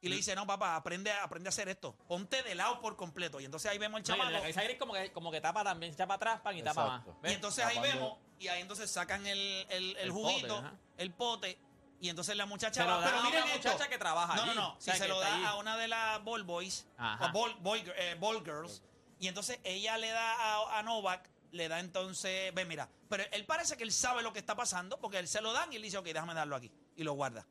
y 0.00 0.08
le 0.08 0.16
dice, 0.16 0.34
no, 0.34 0.46
papá, 0.46 0.76
aprende, 0.76 1.10
a- 1.10 1.24
aprende 1.24 1.48
a 1.48 1.50
hacer 1.50 1.68
esto. 1.68 1.94
Ponte 2.06 2.42
de 2.42 2.54
lado 2.54 2.80
por 2.80 2.96
completo. 2.96 3.40
Y 3.40 3.44
entonces 3.44 3.70
ahí 3.70 3.78
vemos 3.78 4.00
el 4.00 4.06
No, 4.06 4.14
y 4.14 4.16
de 4.16 4.18
chamaco. 4.18 4.30
la 4.32 4.40
camisa 4.40 4.62
gris 4.62 4.78
como 4.78 4.92
que, 4.94 5.12
como 5.12 5.30
que 5.30 5.40
tapa 5.40 5.64
también, 5.64 5.92
se 5.92 5.96
echa 5.96 6.06
para 6.06 6.16
atrás, 6.16 6.40
pan, 6.40 6.56
y 6.56 6.62
tapa 6.62 6.86
más. 6.86 7.02
Y 7.24 7.32
entonces 7.34 7.64
ahí 7.64 7.76
Tapando- 7.76 7.94
vemos, 7.94 8.18
y 8.38 8.48
ahí 8.48 8.60
entonces 8.62 8.90
sacan 8.90 9.26
el, 9.26 9.38
el, 9.70 9.90
el 9.90 9.96
El 9.96 10.10
juguito, 10.12 10.56
pote, 10.62 10.76
el 10.98 11.12
pote, 11.12 11.58
Y 12.00 12.08
entonces 12.10 12.36
la 12.36 12.46
muchacha 12.46 12.82
Se 12.82 12.88
lo 12.88 12.94
va, 12.94 13.00
da 13.00 13.06
pero 13.06 13.18
a 13.18 13.22
miren 13.24 13.42
una 13.42 13.54
esto. 13.54 13.68
muchacha 13.70 13.88
que 13.90 13.98
trabaja 13.98 14.36
No, 14.36 14.44
no, 14.46 14.50
allí. 14.52 14.60
no. 14.60 14.68
O 14.74 14.80
sea, 14.80 14.94
si 14.94 15.00
se 15.00 15.08
lo 15.08 15.18
da 15.18 15.34
allí. 15.34 15.44
a 15.44 15.56
una 15.56 15.76
de 15.76 15.88
las 15.88 16.22
ball 16.22 16.44
boys, 16.44 16.86
o 16.96 17.32
ball, 17.32 17.54
boy, 17.58 17.82
eh, 17.96 18.16
ball 18.20 18.44
girls, 18.44 18.84
y 19.18 19.26
entonces 19.26 19.58
ella 19.64 19.98
le 19.98 20.08
da 20.10 20.32
a, 20.34 20.78
a 20.78 20.82
Novak, 20.84 21.28
le 21.52 21.68
da 21.68 21.80
entonces, 21.80 22.52
ve, 22.54 22.64
mira, 22.64 22.88
pero 23.08 23.24
él 23.32 23.44
parece 23.46 23.76
que 23.76 23.84
él 23.84 23.92
sabe 23.92 24.22
lo 24.22 24.32
que 24.32 24.38
está 24.38 24.54
pasando, 24.56 24.98
porque 25.00 25.18
él 25.18 25.28
se 25.28 25.40
lo 25.40 25.52
dan 25.52 25.72
y 25.72 25.76
él 25.76 25.82
dice, 25.82 25.98
ok, 25.98 26.06
déjame 26.06 26.34
darlo 26.34 26.56
aquí, 26.56 26.70
y 26.96 27.02
lo 27.04 27.12
guarda. 27.14 27.46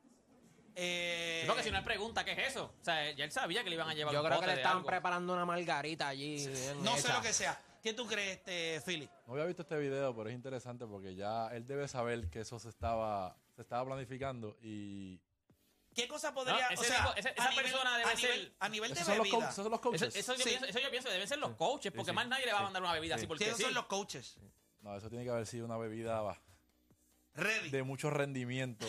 Eh, 0.80 1.44
Porque 1.48 1.64
si 1.64 1.72
no 1.72 1.80
él 1.80 1.84
pregunta 1.84 2.24
qué 2.24 2.34
es 2.34 2.50
eso. 2.52 2.66
O 2.80 2.84
sea, 2.84 3.12
ya 3.12 3.26
él 3.26 3.32
sabía 3.32 3.64
que 3.64 3.70
le 3.70 3.76
iban 3.78 3.90
a 3.90 3.96
llevar 3.96 4.14
Yo 4.14 4.20
un 4.22 4.28
creo 4.28 4.38
bote 4.38 4.46
que 4.46 4.52
le 4.52 4.56
de 4.58 4.62
estaban 4.62 4.78
algo. 4.78 4.88
preparando 4.88 5.34
una 5.34 5.44
margarita 5.44 6.08
allí. 6.08 6.46
no 6.84 6.96
sé 6.98 7.12
lo 7.12 7.22
que 7.22 7.34
sea. 7.34 7.60
¿Qué 7.82 7.94
tú 7.94 8.06
crees, 8.06 8.38
este, 8.38 8.82
Philly? 8.86 9.10
No 9.26 9.34
había 9.34 9.46
visto 9.46 9.64
este 9.64 9.78
video, 9.78 10.16
pero 10.16 10.30
es 10.30 10.36
interesante 10.36 10.86
porque 10.86 11.16
ya 11.16 11.48
él 11.48 11.66
debe 11.66 11.88
saber 11.88 12.30
que 12.30 12.42
eso 12.42 12.60
se 12.60 12.70
estaba, 12.70 13.36
se 13.56 13.62
estaba 13.64 13.86
planificando 13.86 14.56
y 14.62 15.20
¿Qué 15.98 16.08
cosa 16.08 16.32
podría, 16.32 16.54
No, 16.54 16.70
ese 16.70 16.82
o 16.82 16.84
sea, 16.84 16.98
tipo- 17.00 17.16
esa 17.16 17.50
nivel- 17.50 17.56
persona 17.64 17.98
debe 17.98 18.12
a 18.12 18.14
nivel, 18.14 18.32
ser- 18.44 18.54
a 18.60 18.70
nivel 18.70 18.90
de 18.90 18.94
esos 18.94 19.08
son, 19.08 19.18
los 19.18 19.24
bebida, 19.24 19.36
coaches, 19.40 19.52
esos 19.54 19.64
son 19.64 19.72
los 19.72 19.82
coaches. 19.82 20.02
Eso, 20.16 20.20
eso 20.20 20.34
yo 20.36 20.44
Sí. 20.44 20.50
pienso, 20.50 20.66
eso 20.68 20.80
yo 20.80 20.90
pienso 20.92 21.08
que 21.08 21.14
deben 21.14 21.28
ser 21.28 21.40
los 21.40 21.56
coaches, 21.56 21.92
porque 21.92 22.12
sí. 22.12 22.16
más 22.16 22.28
nadie 22.28 22.46
le 22.46 22.54
va 22.54 22.60
a 22.60 22.64
mandar 22.64 22.84
una 22.84 22.94
bebida 22.94 23.16
así 23.16 23.22
Sí. 23.24 23.28
porque 23.28 23.54
sí. 23.56 23.64
son 23.64 23.74
los 23.74 23.86
coaches. 23.88 24.38
No, 24.82 24.96
eso 24.96 25.10
tiene 25.10 25.24
que 25.26 25.32
haber 25.32 25.48
sido 25.48 25.66
una 25.66 25.78
bebida 25.78 26.40
Ready. 27.34 27.70
de 27.72 27.82
mucho 27.82 28.12
rendimiento 28.12 28.88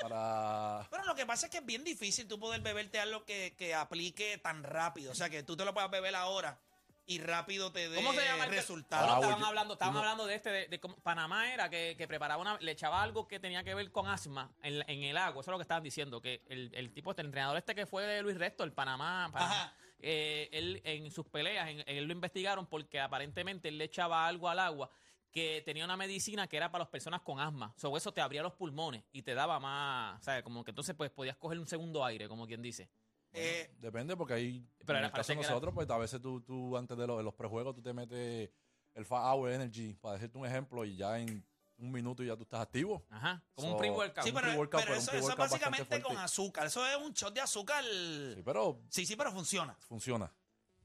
para... 0.00 0.86
Pero 0.90 1.04
lo 1.04 1.14
que 1.14 1.26
pasa 1.26 1.46
es 1.46 1.52
que 1.52 1.58
es 1.58 1.66
bien 1.66 1.84
difícil 1.84 2.26
tú 2.26 2.38
poder 2.40 2.62
beberte 2.62 2.98
algo 3.00 3.24
que, 3.26 3.54
que 3.58 3.74
aplique 3.74 4.38
tan 4.38 4.62
rápido. 4.64 5.12
O 5.12 5.14
sea, 5.14 5.28
que 5.30 5.42
tú 5.42 5.56
te 5.58 5.64
lo 5.66 5.74
puedas 5.74 5.90
beber 5.90 6.14
ahora 6.16 6.58
y 7.06 7.18
rápido 7.20 7.70
te 7.72 7.88
dé 7.88 7.96
¿Cómo 7.96 8.12
se 8.12 8.24
llama 8.24 8.44
el 8.44 8.50
que- 8.50 8.56
resultado. 8.56 9.02
Bueno, 9.06 9.16
Ah, 9.16 9.20
estaban 9.20 9.40
yo- 9.40 9.46
hablando, 9.46 9.74
estaban 9.74 9.96
hablando 9.96 10.26
de 10.26 10.34
este, 10.34 10.50
de, 10.50 10.68
de 10.68 10.80
cómo 10.80 10.96
Panamá 10.96 11.52
era 11.52 11.68
que, 11.68 11.94
que 11.98 12.08
preparaba 12.08 12.40
una, 12.40 12.58
le 12.60 12.72
echaba 12.72 13.02
algo 13.02 13.28
que 13.28 13.38
tenía 13.40 13.62
que 13.62 13.74
ver 13.74 13.90
con 13.92 14.06
asma 14.08 14.50
en, 14.62 14.82
en 14.88 15.02
el 15.04 15.16
agua. 15.16 15.40
Eso 15.42 15.50
es 15.50 15.52
lo 15.52 15.58
que 15.58 15.62
estaban 15.62 15.82
diciendo, 15.82 16.20
que 16.20 16.42
el, 16.48 16.70
el 16.74 16.92
tipo, 16.92 17.10
este, 17.10 17.22
el 17.22 17.26
entrenador 17.26 17.56
este 17.58 17.74
que 17.74 17.86
fue 17.86 18.04
de 18.06 18.22
Luis 18.22 18.38
Resto, 18.38 18.64
el 18.64 18.72
Panamá, 18.72 19.28
Panamá, 19.32 19.74
eh, 20.00 20.48
él 20.52 20.80
en 20.84 21.10
sus 21.10 21.26
peleas, 21.26 21.68
en- 21.68 21.84
él 21.86 22.04
lo 22.04 22.12
investigaron 22.12 22.66
porque 22.66 23.00
aparentemente 23.00 23.68
él 23.68 23.78
le 23.78 23.84
echaba 23.84 24.26
algo 24.26 24.48
al 24.48 24.58
agua 24.58 24.90
que 25.30 25.62
tenía 25.64 25.84
una 25.84 25.96
medicina 25.96 26.46
que 26.46 26.56
era 26.56 26.70
para 26.70 26.84
las 26.84 26.88
personas 26.90 27.20
con 27.22 27.40
asma. 27.40 27.74
Sobre 27.76 27.98
eso 27.98 28.12
te 28.12 28.20
abría 28.20 28.40
los 28.42 28.52
pulmones 28.54 29.02
y 29.12 29.22
te 29.22 29.34
daba 29.34 29.58
más, 29.58 30.20
o 30.20 30.22
sea, 30.24 30.42
como 30.44 30.62
que 30.64 30.70
entonces 30.70 30.94
pues 30.94 31.10
podías 31.10 31.36
coger 31.36 31.58
un 31.58 31.66
segundo 31.66 32.04
aire, 32.04 32.28
como 32.28 32.46
quien 32.46 32.62
dice. 32.62 32.88
Eh, 33.34 33.74
Depende 33.78 34.16
porque 34.16 34.34
ahí, 34.34 34.66
Pero 34.86 34.98
en 34.98 35.04
el 35.06 35.10
caso 35.12 35.32
de 35.32 35.40
era- 35.40 35.48
nosotros, 35.48 35.74
pues 35.74 35.90
a 35.90 35.98
veces 35.98 36.20
tú, 36.22 36.40
tú 36.40 36.76
antes 36.76 36.96
de, 36.96 37.06
los- 37.06 37.18
de 37.18 37.24
los 37.24 37.34
prejuegos, 37.34 37.74
tú 37.74 37.82
te 37.82 37.92
metes 37.92 38.50
el 38.94 39.04
Fat 39.04 39.24
Hour 39.34 39.50
Energy, 39.50 39.94
para 39.94 40.14
decirte 40.14 40.38
un 40.38 40.46
ejemplo, 40.46 40.84
y 40.84 40.96
ya 40.96 41.18
en 41.18 41.44
un 41.78 41.90
minuto 41.90 42.22
ya 42.22 42.36
tú 42.36 42.44
estás 42.44 42.60
activo. 42.60 43.04
Ajá, 43.10 43.42
como 43.54 43.68
So, 43.68 43.74
un 43.74 43.80
pre-workout. 43.80 44.24
sí, 44.24 44.30
pero, 44.32 44.46
pre-workout, 44.46 44.82
pero 44.84 44.94
eso, 44.96 45.10
eso 45.12 45.30
es 45.30 45.36
básicamente 45.36 46.00
con 46.00 46.16
azúcar. 46.16 46.66
Eso 46.66 46.86
es 46.86 46.96
un 46.96 47.12
shot 47.12 47.34
de 47.34 47.40
azúcar. 47.40 47.82
Sí, 47.84 48.42
pero 48.44 48.80
Sí, 48.88 49.04
sí, 49.04 49.16
pero 49.16 49.32
funciona. 49.32 49.74
funciona. 49.88 50.32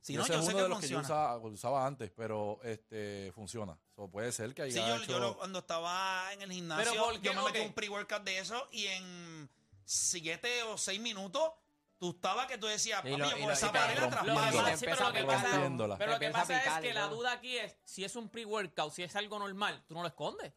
Si 0.01 0.13
Y 0.13 0.15
no, 0.17 0.23
ese 0.23 0.33
yo 0.33 0.39
es 0.39 0.45
sé 0.45 0.51
uno 0.51 0.57
que 0.57 0.63
de 0.63 0.69
los 0.69 0.79
que 0.79 0.87
yo 0.87 0.99
usaba, 1.01 1.37
usaba 1.37 1.85
antes, 1.85 2.09
pero 2.09 2.59
este 2.63 3.31
funciona. 3.35 3.77
So, 3.95 4.09
puede 4.09 4.31
ser 4.31 4.55
que 4.55 4.61
haya 4.63 4.71
Sí, 4.73 4.79
yo, 4.79 4.95
hecho... 4.95 5.11
yo 5.11 5.19
lo- 5.19 5.37
cuando 5.37 5.59
estaba 5.59 6.33
en 6.33 6.41
el 6.41 6.51
gimnasio, 6.53 6.89
Pero, 6.91 7.03
¿por 7.05 7.13
qué? 7.19 7.27
yo 7.27 7.33
me 7.35 7.43
metí 7.43 7.59
un 7.59 7.73
pre-workout 7.73 8.23
de 8.23 8.39
eso 8.39 8.67
y 8.71 8.85
en 8.87 9.49
siete 9.85 10.63
o 10.63 10.77
seis 10.77 10.99
minutos 11.01 11.51
tú 11.99 12.11
estabas 12.11 12.47
que 12.47 12.57
tú 12.57 12.65
decías, 12.67 13.01
papi, 13.01 13.09
lo- 13.17 13.25
yo 13.29 13.31
con 13.37 13.47
lo- 13.47 13.51
esa 13.51 13.71
pared. 13.71 13.99
Lo 13.99 14.09
pero 14.09 14.13
lo 14.33 15.13
que 15.13 15.25
pasa-. 15.25 15.97
Pero 15.97 16.11
lo 16.13 16.19
que 16.19 16.25
es 16.27 16.79
que 16.81 16.93
la 16.93 17.07
duda 17.07 17.33
aquí 17.33 17.57
es, 17.57 17.75
si 17.83 18.03
es 18.05 18.15
un 18.15 18.29
pre-workout, 18.29 18.93
si 18.93 19.03
es 19.03 19.15
algo 19.15 19.37
normal, 19.37 19.83
tú 19.87 19.93
no 19.93 20.01
lo 20.01 20.07
escondes. 20.07 20.53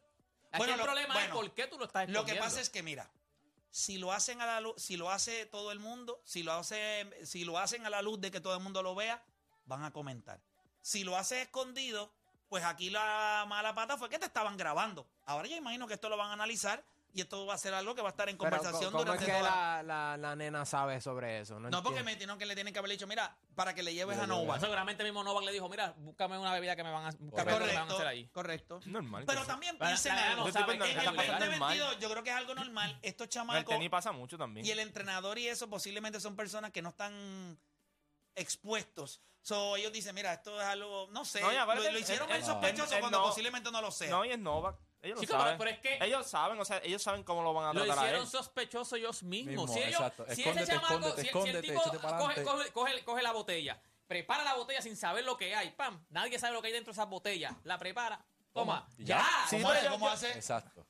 Aquí 0.51 0.57
Bueno, 0.59 0.73
el 0.73 0.79
lo- 0.79 0.85
problema 0.85 1.13
bueno, 1.13 1.27
es 1.27 1.33
por 1.33 1.51
qué 1.53 1.67
tú 1.67 1.77
lo 1.77 1.85
estás 1.85 2.07
Lo 2.09 2.13
escondiendo. 2.19 2.33
que 2.33 2.39
pasa 2.47 2.61
es 2.61 2.69
que, 2.69 2.81
mira, 2.83 3.09
si 3.69 3.97
lo 3.97 4.11
hacen 4.13 4.39
a 4.41 4.45
la 4.45 4.61
luz, 4.61 4.75
si 4.77 4.97
lo 4.97 5.09
hace 5.11 5.45
todo 5.47 5.71
el 5.71 5.79
mundo, 5.79 6.21
si 6.23 6.43
lo 6.43 6.53
hace, 6.53 7.09
si 7.25 7.43
lo 7.43 7.57
hacen 7.57 7.85
a 7.85 7.89
la 7.89 8.01
luz 8.01 8.21
de 8.21 8.29
que 8.31 8.39
todo 8.39 8.53
el 8.55 8.61
mundo 8.61 8.81
lo 8.83 8.93
vea, 8.95 9.23
van 9.65 9.83
a 9.83 9.91
comentar. 9.91 10.39
Si 10.81 11.03
lo 11.03 11.17
hace 11.17 11.41
escondido, 11.41 12.13
pues 12.49 12.63
aquí 12.63 12.89
la 12.91 13.45
mala 13.47 13.73
pata 13.73 13.97
fue 13.97 14.09
que 14.09 14.19
te 14.19 14.25
estaban 14.25 14.57
grabando. 14.57 15.07
Ahora 15.25 15.47
yo 15.47 15.55
imagino 15.55 15.87
que 15.87 15.95
esto 15.95 16.07
lo 16.07 16.17
van 16.17 16.29
a 16.29 16.33
analizar 16.33 16.83
y 17.15 17.21
esto 17.21 17.45
va 17.45 17.53
a 17.53 17.57
ser 17.59 17.73
algo 17.75 17.93
que 17.93 18.01
va 18.01 18.09
a 18.09 18.11
estar 18.11 18.27
en 18.27 18.37
Pero, 18.37 18.49
conversación 18.49 18.91
¿cómo 18.91 19.03
es 19.03 19.05
durante 19.05 19.25
que 19.25 19.31
toda- 19.31 19.83
la, 19.83 19.83
la, 19.83 20.17
la 20.17 20.35
nena 20.35 20.65
sabe 20.65 20.99
sobre 20.99 21.39
eso? 21.41 21.59
No, 21.59 21.69
No, 21.69 21.83
porque 21.83 22.01
me 22.03 22.15
tienen 22.15 22.37
que 22.39 22.45
le 22.47 22.55
tienen 22.55 22.73
que 22.73 22.79
haber 22.79 22.89
dicho, 22.91 23.05
mira, 23.05 23.37
para 23.55 23.75
que 23.75 23.83
le 23.83 23.93
lleves 23.93 24.17
Le 24.17 24.23
a. 24.23 24.27
Novak. 24.27 24.59
Seguramente 24.59 25.03
mismo 25.03 25.23
Novak 25.23 25.43
le 25.45 25.51
dijo, 25.51 25.69
mira, 25.69 25.93
búscame 25.97 26.37
una 26.39 26.51
bebida 26.53 26.75
que 26.75 26.83
me 26.83 26.91
van 26.91 27.05
a, 27.05 27.11
búscame 27.19 27.51
algo 27.51 27.65
que 27.65 27.71
me 27.71 27.77
van 27.77 27.83
a 27.83 27.87
Correcto, 27.87 27.95
hacer 27.95 28.07
ahí. 28.07 28.27
correcto. 28.29 28.79
Normal. 28.85 29.23
Pero 29.27 29.45
también 29.45 29.77
piensen 29.77 30.11
algo. 30.13 30.37
no 30.37 30.43
Yo 30.43 30.47
estoy 30.49 30.61
sabe 30.63 30.73
que 30.73 30.79
pensando 30.79 31.01
es 31.01 31.07
En 31.07 31.13
el 31.13 31.15
que 31.19 31.23
ilegal. 31.23 31.49
normal. 31.49 31.77
2022 31.77 31.99
yo 32.01 32.09
creo 32.09 32.23
que 32.23 32.29
es 32.31 32.35
algo 32.35 32.55
normal. 32.55 32.99
Estos 33.03 33.25
el 33.25 33.29
chamacos 33.29 33.65
tenis 33.65 33.89
pasa 33.89 34.11
mucho 34.11 34.37
también. 34.37 34.65
y 34.65 34.71
el 34.71 34.79
entrenador 34.79 35.37
y 35.37 35.47
eso 35.47 35.69
posiblemente 35.69 36.19
son 36.19 36.35
personas 36.35 36.71
que 36.71 36.81
no 36.81 36.89
están 36.89 37.59
expuestos. 38.35 39.21
So, 39.41 39.75
ellos 39.75 39.91
dicen, 39.91 40.15
mira, 40.15 40.33
esto 40.33 40.59
es 40.59 40.65
algo, 40.65 41.09
no 41.11 41.25
sé, 41.25 41.41
No, 41.41 41.51
lo, 41.51 41.99
hicieron 41.99 42.29
el- 42.31 42.37
el- 42.37 42.43
sospechoso 42.45 42.93
el- 42.95 43.01
cuando 43.01 43.19
no- 43.19 43.25
posiblemente 43.25 43.69
no 43.71 43.81
lo 43.81 43.91
sea. 43.91 44.09
No, 44.09 44.23
y 44.25 44.29
es 44.31 44.39
Novak. 44.39 44.77
Ellos 45.03 45.21
lo 45.21 45.27
saben. 45.27 45.57
pero 45.57 45.69
es 45.69 45.79
que- 45.79 45.97
ellos 46.01 46.25
saben, 46.27 46.59
o 46.59 46.65
sea, 46.65 46.79
ellos 46.83 47.01
saben 47.03 47.23
cómo 47.23 47.43
lo 47.43 47.53
van 47.53 47.65
a 47.65 47.73
Lo 47.73 47.83
tratar 47.85 47.99
a 47.99 48.07
hicieron 48.07 48.23
él. 48.25 48.31
sospechosos 48.31 48.97
ellos 48.97 49.21
mismos. 49.23 49.51
Mismo, 49.51 49.67
si 49.67 49.79
ellos, 49.81 49.99
exacto. 49.99 50.25
si 50.29 50.41
Escóndete, 50.41 50.63
ese 50.63 50.81
chamaco, 50.81 51.15
si, 51.15 51.21
si 51.21 51.49
el 51.49 51.61
tipo 51.61 51.81
coge, 51.83 52.43
coge- 52.43 52.71
coge- 52.71 53.03
coge 53.03 53.21
la 53.21 53.31
botella, 53.33 53.81
prepara 54.07 54.43
la 54.43 54.53
botella 54.55 54.81
sin 54.81 54.95
saber 54.95 55.23
lo 55.25 55.37
que 55.37 55.53
hay, 55.55 55.71
pam, 55.71 56.03
nadie 56.09 56.39
sabe 56.39 56.53
lo 56.53 56.61
que 56.61 56.67
hay 56.67 56.73
dentro 56.73 56.91
de 56.93 56.95
esas 56.99 57.09
botellas, 57.09 57.53
la 57.65 57.77
prepara, 57.77 58.23
toma, 58.53 58.87
ya, 58.97 59.17
ya. 59.19 59.27
Sí, 59.49 59.57
¿Cómo 59.57 59.71
hace? 59.71 59.83
yo- 59.85 59.91
¿Cómo 59.91 60.05
yo- 60.07 60.11
hace? 60.13 60.31
Exacto. 60.31 60.85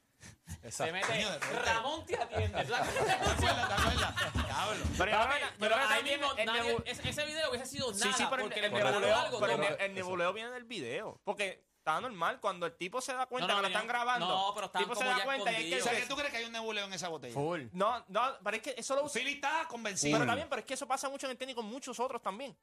se 0.62 0.68
Exacto. 0.68 0.94
mete. 0.94 1.40
Ramón 1.66 2.06
te 2.06 2.16
atiende. 2.16 2.64
¿Te 2.66 2.74
acuerdas? 2.76 2.94
¿Te 3.06 3.12
acuerdas? 3.12 4.34
Diablo. 4.46 4.86
Pero, 4.98 5.18
Pero 5.60 5.76
ahí 5.76 6.04
mismo, 6.04 6.34
el 6.38 6.50
ese, 6.86 7.26
video 7.26 7.50
hubiese 7.50 7.66
sido 7.66 7.92
nada, 7.92 8.04
Sí, 8.04 8.14
sí, 8.16 8.26
pero 8.30 8.44
porque 8.44 8.60
el, 8.60 8.66
el 8.66 8.74
nebuleo, 8.74 9.16
algo. 9.18 9.40
pero 9.40 9.54
el, 9.54 9.82
el 9.82 9.94
nebuleo 9.96 10.34
viene 10.34 10.52
del 10.52 10.64
video. 10.66 11.20
Porque 11.24 11.64
está 11.84 12.00
normal 12.00 12.40
cuando 12.40 12.66
el 12.66 12.74
tipo 12.78 13.02
se 13.02 13.14
da 13.14 13.26
cuenta 13.26 13.48
No, 13.48 13.56
no, 13.56 13.60
que 13.60 13.62
lo 13.64 13.68
están 13.76 13.88
grabando. 13.88 14.26
no, 14.28 14.54
pero 14.56 14.66
el 14.66 14.70
estaban 14.70 14.88
tipo 14.88 14.96
se 15.00 15.06
da 15.06 15.18
ya 15.18 15.24
cuenta 15.26 15.52
y 15.52 15.56
hay 15.56 15.70
que 15.70 15.82
O 15.82 15.84
sea. 15.84 15.94
¿qué 15.94 16.06
tú 16.08 16.16
crees 16.16 16.32
que 16.32 16.38
hay 16.38 16.46
un 16.46 16.54
nebuleo 16.54 16.86
en 16.86 16.94
esa 16.94 17.10
botella? 17.10 17.34
Full. 17.34 17.64
No, 17.74 18.04
no, 18.08 18.22
pero 18.42 18.56
es 18.58 18.64
que 18.64 18.76
eso 18.78 18.96
lo 18.96 19.04
usa. 19.04 19.20
Philly 19.20 19.34
está 19.34 19.68
convencido. 19.68 20.18
Pero 20.18 20.26
también, 20.26 20.48
pero 20.50 20.62
es 20.62 20.66
que 20.66 20.74
eso 20.76 20.88
pasa 20.88 21.10
mucho 21.10 21.28
en 21.28 21.32
el 21.32 21.38
tenis 21.38 21.56
con 21.56 21.66
muchos 21.66 22.00
otros 22.00 22.22
también. 22.22 22.56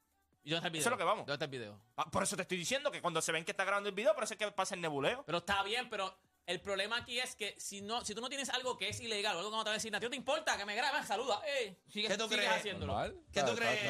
¿Y 0.42 0.50
dónde 0.50 0.56
está 0.56 0.68
el 0.68 0.72
video? 0.72 0.80
Eso 0.80 0.88
es 0.88 0.90
lo 0.92 0.96
que 0.98 1.04
vamos. 1.04 1.26
¿Dónde 1.26 1.34
está 1.34 1.44
el 1.44 1.50
video? 1.50 1.78
Ah, 1.96 2.10
Por 2.10 2.22
eso 2.22 2.34
te 2.34 2.42
estoy 2.42 2.56
diciendo 2.56 2.90
que 2.90 3.02
cuando 3.02 3.20
se 3.20 3.30
ven 3.30 3.44
que 3.44 3.50
está 3.50 3.64
grabando 3.64 3.90
el 3.90 3.94
video, 3.94 4.14
por 4.14 4.24
eso 4.24 4.32
es 4.34 4.38
que 4.38 4.50
pasa 4.52 4.74
el 4.74 4.80
nebuleo. 4.80 5.22
Pero 5.26 5.38
está 5.38 5.62
bien, 5.62 5.90
pero 5.90 6.16
el 6.46 6.60
problema 6.62 6.96
aquí 6.96 7.20
es 7.20 7.36
que 7.36 7.54
si 7.60 7.82
no, 7.82 8.02
si 8.06 8.14
tú 8.14 8.22
no 8.22 8.28
tienes 8.30 8.48
algo 8.48 8.78
que 8.78 8.88
es 8.88 8.98
ilegal, 9.00 9.36
o 9.36 9.40
algo 9.40 9.50
que 9.50 9.56
no 9.58 9.64
te 9.64 9.68
va 9.68 9.74
a 9.74 9.76
decir, 9.76 9.94
"A 9.94 10.00
ti 10.00 10.06
no 10.06 10.10
te 10.10 10.16
importa 10.16 10.56
que 10.56 10.64
me 10.64 10.74
grabes, 10.74 11.06
saluda, 11.06 11.42
eh, 11.46 11.76
sigue, 11.88 12.08
¿Qué 12.08 12.16
tú 12.16 12.26
crees? 12.26 12.50
haciendo 12.50 12.86
Normal. 12.86 13.20
¿Qué 13.30 13.42
tú 13.42 13.54
crees? 13.54 13.80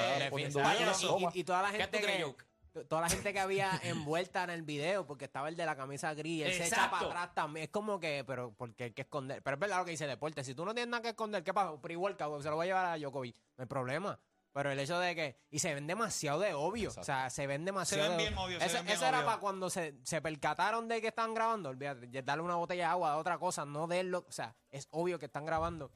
Y, 1.35 1.45
toda 1.45 1.62
la 1.62 1.70
¿Qué 1.70 1.78
gente 1.78 1.99
tú 1.99 2.05
crees, 2.05 2.18
que 2.18 2.24
Joke? 2.24 2.45
Toda 2.89 3.03
la 3.03 3.09
gente 3.11 3.33
que 3.33 3.41
había 3.41 3.79
envuelta 3.83 4.45
en 4.45 4.51
el 4.51 4.62
video 4.62 5.07
porque 5.07 5.25
estaba 5.27 5.49
el 5.49 5.57
de 5.57 5.66
la 5.66 5.77
camisa 5.77 6.14
gris 6.14 6.45
él 6.47 6.53
se 6.53 6.66
echa 6.66 6.91
para 6.91 7.07
atrás 7.07 7.35
también. 7.35 7.64
Es 7.64 7.71
como 7.71 7.99
que 8.01 8.25
pero 8.27 8.53
porque 8.57 8.85
hay 8.85 8.91
que 8.93 9.03
esconder. 9.03 9.43
Pero 9.43 9.55
es 9.55 9.61
verdad 9.61 9.79
lo 9.79 9.85
que 9.85 9.91
dice 9.93 10.07
deporte. 10.07 10.45
Si 10.45 10.55
tú 10.55 10.64
no 10.64 10.75
tienes 10.75 10.91
nada 10.91 11.03
que 11.03 11.11
esconder 11.11 11.43
¿qué 11.45 11.53
pasa? 11.55 11.81
pre-workout 11.81 12.43
se 12.43 12.49
lo 12.51 12.57
va 12.57 12.62
a 12.62 12.66
llevar 12.66 12.87
a 12.87 12.97
Djokovic. 12.99 13.37
No 13.57 13.62
hay 13.62 13.66
problema. 13.66 14.18
Pero 14.53 14.73
el 14.73 14.81
hecho 14.81 14.99
de 14.99 15.14
que 15.14 15.37
y 15.51 15.61
se 15.61 15.73
ven 15.75 15.87
demasiado 15.87 16.41
de 16.41 16.55
obvio. 16.55 16.91
O 16.97 17.05
sea 17.05 17.31
se 17.31 17.47
ven 17.47 17.64
demasiado 17.64 18.09
ven 18.09 18.18
de 18.18 18.25
bien 18.25 18.37
obvio, 18.39 18.59
se 18.59 18.66
eso, 18.66 18.75
ven 18.79 18.87
bien 18.87 18.97
eso 18.97 19.07
era 19.07 19.25
para 19.25 19.39
cuando 19.39 19.71
se, 19.71 19.95
se 20.03 20.21
percataron 20.21 20.89
de 20.89 21.01
que 21.01 21.09
estaban 21.09 21.35
grabando. 21.35 21.68
Olvídate 21.68 22.23
darle 22.23 22.43
una 22.43 22.57
botella 22.57 22.87
de 22.87 22.91
agua 22.91 23.16
otra 23.16 23.39
cosa 23.39 23.64
no 23.64 23.87
de 23.87 24.03
lo 24.03 24.25
o 24.29 24.33
sea 24.33 24.57
es 24.71 24.89
obvio 24.91 25.18
que 25.21 25.27
están 25.27 25.47
grabando. 25.47 25.93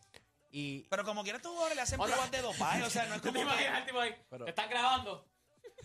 Y 0.57 0.87
Pero 0.89 1.03
como 1.05 1.25
quiera, 1.25 1.39
estos 1.39 1.51
jugadores 1.51 1.75
le 1.75 1.83
hacen 1.83 1.99
pruebas 1.99 2.31
de 2.31 2.41
dopaje. 2.43 2.83
O 2.85 2.89
sea, 2.91 3.07
no 3.07 3.17
es 3.17 3.23
¿Tú 3.23 3.29
como 3.33 3.41
te 3.41 3.45
que... 3.45 3.63
imaginas 3.65 3.87
tipo 3.87 3.99
ahí? 3.99 4.15
Pero- 4.31 4.45
Te 4.45 4.51
están 4.53 4.71
grabando. 4.71 5.27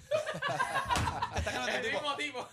Está 1.36 1.52
ganando 1.52 1.72
el 1.72 1.76
El 1.78 1.92
tipo. 1.92 2.02
mismo 2.02 2.16
tipo. 2.18 2.48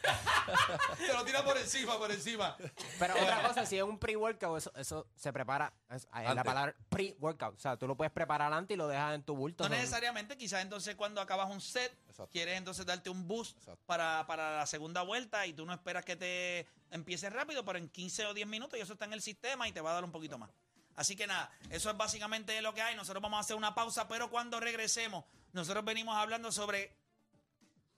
Te 0.98 1.12
lo 1.12 1.24
tira 1.24 1.44
por 1.44 1.56
encima, 1.56 1.98
por 1.98 2.10
encima. 2.12 2.56
Pero 2.98 3.14
otra 3.14 3.42
cosa, 3.42 3.66
si 3.66 3.76
es 3.76 3.82
un 3.82 3.98
pre-workout, 3.98 4.58
eso, 4.58 4.72
eso 4.76 5.06
se 5.16 5.32
prepara. 5.32 5.72
Es, 5.90 6.04
es 6.04 6.08
la 6.12 6.30
Antes. 6.30 6.44
palabra 6.44 6.74
pre-workout. 6.88 7.56
O 7.56 7.58
sea, 7.60 7.76
tú 7.76 7.86
lo 7.86 7.96
puedes 7.96 8.12
preparar 8.12 8.52
antes 8.52 8.74
y 8.74 8.78
lo 8.78 8.86
dejas 8.88 9.14
en 9.14 9.22
tu 9.22 9.34
bulto. 9.34 9.64
No 9.64 9.70
¿no? 9.70 9.76
necesariamente, 9.76 10.36
quizás 10.36 10.62
entonces 10.62 10.94
cuando 10.94 11.20
acabas 11.20 11.50
un 11.50 11.60
set, 11.60 11.92
Exacto. 12.08 12.28
quieres 12.32 12.56
entonces 12.58 12.84
darte 12.86 13.10
un 13.10 13.26
boost 13.26 13.56
Exacto. 13.58 13.82
para, 13.86 14.26
para 14.26 14.58
la 14.58 14.66
segunda 14.66 15.02
vuelta 15.02 15.46
y 15.46 15.52
tú 15.52 15.64
no 15.66 15.72
esperas 15.72 16.04
que 16.04 16.16
te 16.16 16.66
empieces 16.90 17.32
rápido, 17.32 17.64
pero 17.64 17.78
en 17.78 17.88
15 17.88 18.26
o 18.26 18.34
10 18.34 18.46
minutos 18.46 18.78
y 18.78 18.82
eso 18.82 18.92
está 18.92 19.04
en 19.06 19.12
el 19.14 19.22
sistema 19.22 19.66
y 19.68 19.72
te 19.72 19.80
va 19.80 19.90
a 19.90 19.94
dar 19.94 20.04
un 20.04 20.12
poquito 20.12 20.38
más. 20.38 20.50
Así 20.94 21.14
que 21.16 21.26
nada, 21.26 21.50
eso 21.70 21.90
es 21.90 21.96
básicamente 21.96 22.60
lo 22.62 22.72
que 22.72 22.80
hay. 22.80 22.94
Nosotros 22.96 23.22
vamos 23.22 23.36
a 23.36 23.40
hacer 23.40 23.56
una 23.56 23.74
pausa, 23.74 24.08
pero 24.08 24.30
cuando 24.30 24.60
regresemos, 24.60 25.24
nosotros 25.52 25.84
venimos 25.84 26.16
hablando 26.16 26.50
sobre, 26.50 26.96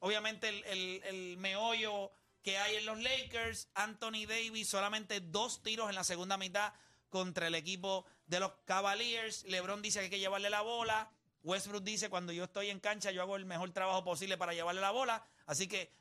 obviamente, 0.00 0.48
el, 0.48 0.64
el- 0.64 1.02
el 1.04 1.36
meollo 1.38 2.10
que 2.42 2.58
hay 2.58 2.76
en 2.76 2.86
los 2.86 2.98
Lakers. 3.00 3.68
Anthony 3.74 4.26
Davis, 4.26 4.68
solamente 4.68 5.20
dos 5.20 5.62
tiros 5.62 5.88
en 5.88 5.94
la 5.94 6.04
segunda 6.04 6.36
mitad 6.36 6.72
contra 7.08 7.46
el 7.46 7.54
equipo 7.54 8.04
de 8.26 8.40
los 8.40 8.52
Cavaliers. 8.64 9.44
LeBron 9.44 9.82
dice 9.82 9.98
que 9.98 10.04
hay 10.04 10.10
que 10.10 10.18
llevarle 10.18 10.50
la 10.50 10.60
bola. 10.62 11.10
Westbrook 11.42 11.82
dice, 11.82 12.10
cuando 12.10 12.32
yo 12.32 12.44
estoy 12.44 12.70
en 12.70 12.80
cancha, 12.80 13.10
yo 13.10 13.22
hago 13.22 13.36
el 13.36 13.44
mejor 13.44 13.70
trabajo 13.72 14.04
posible 14.04 14.36
para 14.36 14.52
llevarle 14.54 14.80
la 14.80 14.90
bola. 14.90 15.24
Así 15.46 15.66
que 15.68 15.92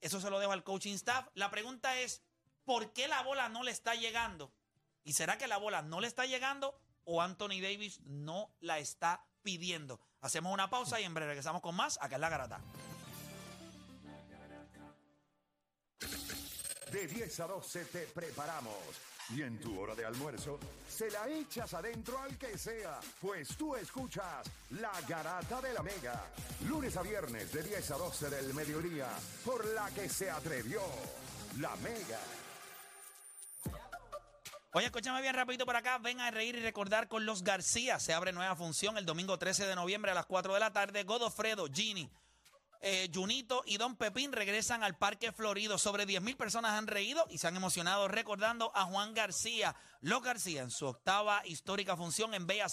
eso 0.00 0.20
se 0.20 0.30
lo 0.30 0.38
dejo 0.38 0.52
al 0.52 0.62
coaching 0.64 0.94
staff. 0.94 1.26
La 1.34 1.50
pregunta 1.50 1.98
es, 2.00 2.22
¿por 2.64 2.92
qué 2.92 3.08
la 3.08 3.22
bola 3.22 3.48
no 3.48 3.62
le 3.62 3.70
está 3.70 3.94
llegando 3.94 4.52
¿Y 5.06 5.12
será 5.12 5.36
que 5.36 5.46
la 5.48 5.58
bola 5.58 5.82
no 5.82 6.00
le 6.00 6.06
está 6.06 6.24
llegando 6.24 6.78
o 7.04 7.20
Anthony 7.20 7.60
Davis 7.60 8.00
no 8.04 8.54
la 8.60 8.78
está 8.78 9.22
pidiendo? 9.42 10.00
Hacemos 10.22 10.52
una 10.52 10.70
pausa 10.70 10.98
y 11.00 11.04
en 11.04 11.12
breve 11.12 11.28
regresamos 11.32 11.60
con 11.60 11.74
más. 11.74 11.98
Acá 12.00 12.16
es 12.16 12.20
la 12.20 12.30
garata. 12.30 12.60
De 16.94 17.08
10 17.08 17.40
a 17.40 17.46
12 17.48 17.84
te 17.86 18.06
preparamos. 18.06 18.78
Y 19.30 19.42
en 19.42 19.58
tu 19.58 19.80
hora 19.80 19.96
de 19.96 20.04
almuerzo, 20.04 20.60
se 20.88 21.10
la 21.10 21.28
echas 21.28 21.74
adentro 21.74 22.16
al 22.20 22.38
que 22.38 22.56
sea, 22.56 23.00
pues 23.20 23.48
tú 23.56 23.74
escuchas 23.74 24.46
La 24.70 24.92
Garata 25.08 25.60
de 25.60 25.74
la 25.74 25.82
Mega. 25.82 26.24
Lunes 26.68 26.96
a 26.96 27.02
viernes 27.02 27.52
de 27.52 27.64
10 27.64 27.90
a 27.90 27.96
12 27.96 28.30
del 28.30 28.54
mediodía, 28.54 29.08
por 29.44 29.66
la 29.74 29.90
que 29.90 30.08
se 30.08 30.30
atrevió 30.30 30.82
La 31.58 31.74
Mega. 31.76 32.20
Oye, 34.74 34.86
escúchame 34.86 35.20
bien 35.20 35.34
rapidito 35.34 35.66
por 35.66 35.74
acá. 35.74 35.98
Ven 35.98 36.20
a 36.20 36.30
reír 36.30 36.54
y 36.54 36.62
recordar 36.62 37.08
con 37.08 37.26
los 37.26 37.42
García. 37.42 37.98
Se 37.98 38.14
abre 38.14 38.30
nueva 38.30 38.54
función 38.54 38.98
el 38.98 39.04
domingo 39.04 39.36
13 39.36 39.66
de 39.66 39.74
noviembre 39.74 40.12
a 40.12 40.14
las 40.14 40.26
4 40.26 40.54
de 40.54 40.60
la 40.60 40.72
tarde. 40.72 41.02
Godofredo, 41.02 41.66
Gini, 41.66 42.08
eh, 42.86 43.10
Junito 43.12 43.62
y 43.64 43.78
Don 43.78 43.96
Pepín 43.96 44.30
regresan 44.30 44.84
al 44.84 44.98
Parque 44.98 45.32
Florido. 45.32 45.78
Sobre 45.78 46.06
10.000 46.06 46.36
personas 46.36 46.72
han 46.72 46.86
reído 46.86 47.26
y 47.30 47.38
se 47.38 47.48
han 47.48 47.56
emocionado 47.56 48.08
recordando 48.08 48.70
a 48.74 48.84
Juan 48.84 49.14
García. 49.14 49.74
Los 50.02 50.22
García 50.22 50.60
en 50.60 50.70
su 50.70 50.86
octava 50.86 51.40
histórica 51.46 51.96
función 51.96 52.34
en 52.34 52.46
Bellas 52.46 52.72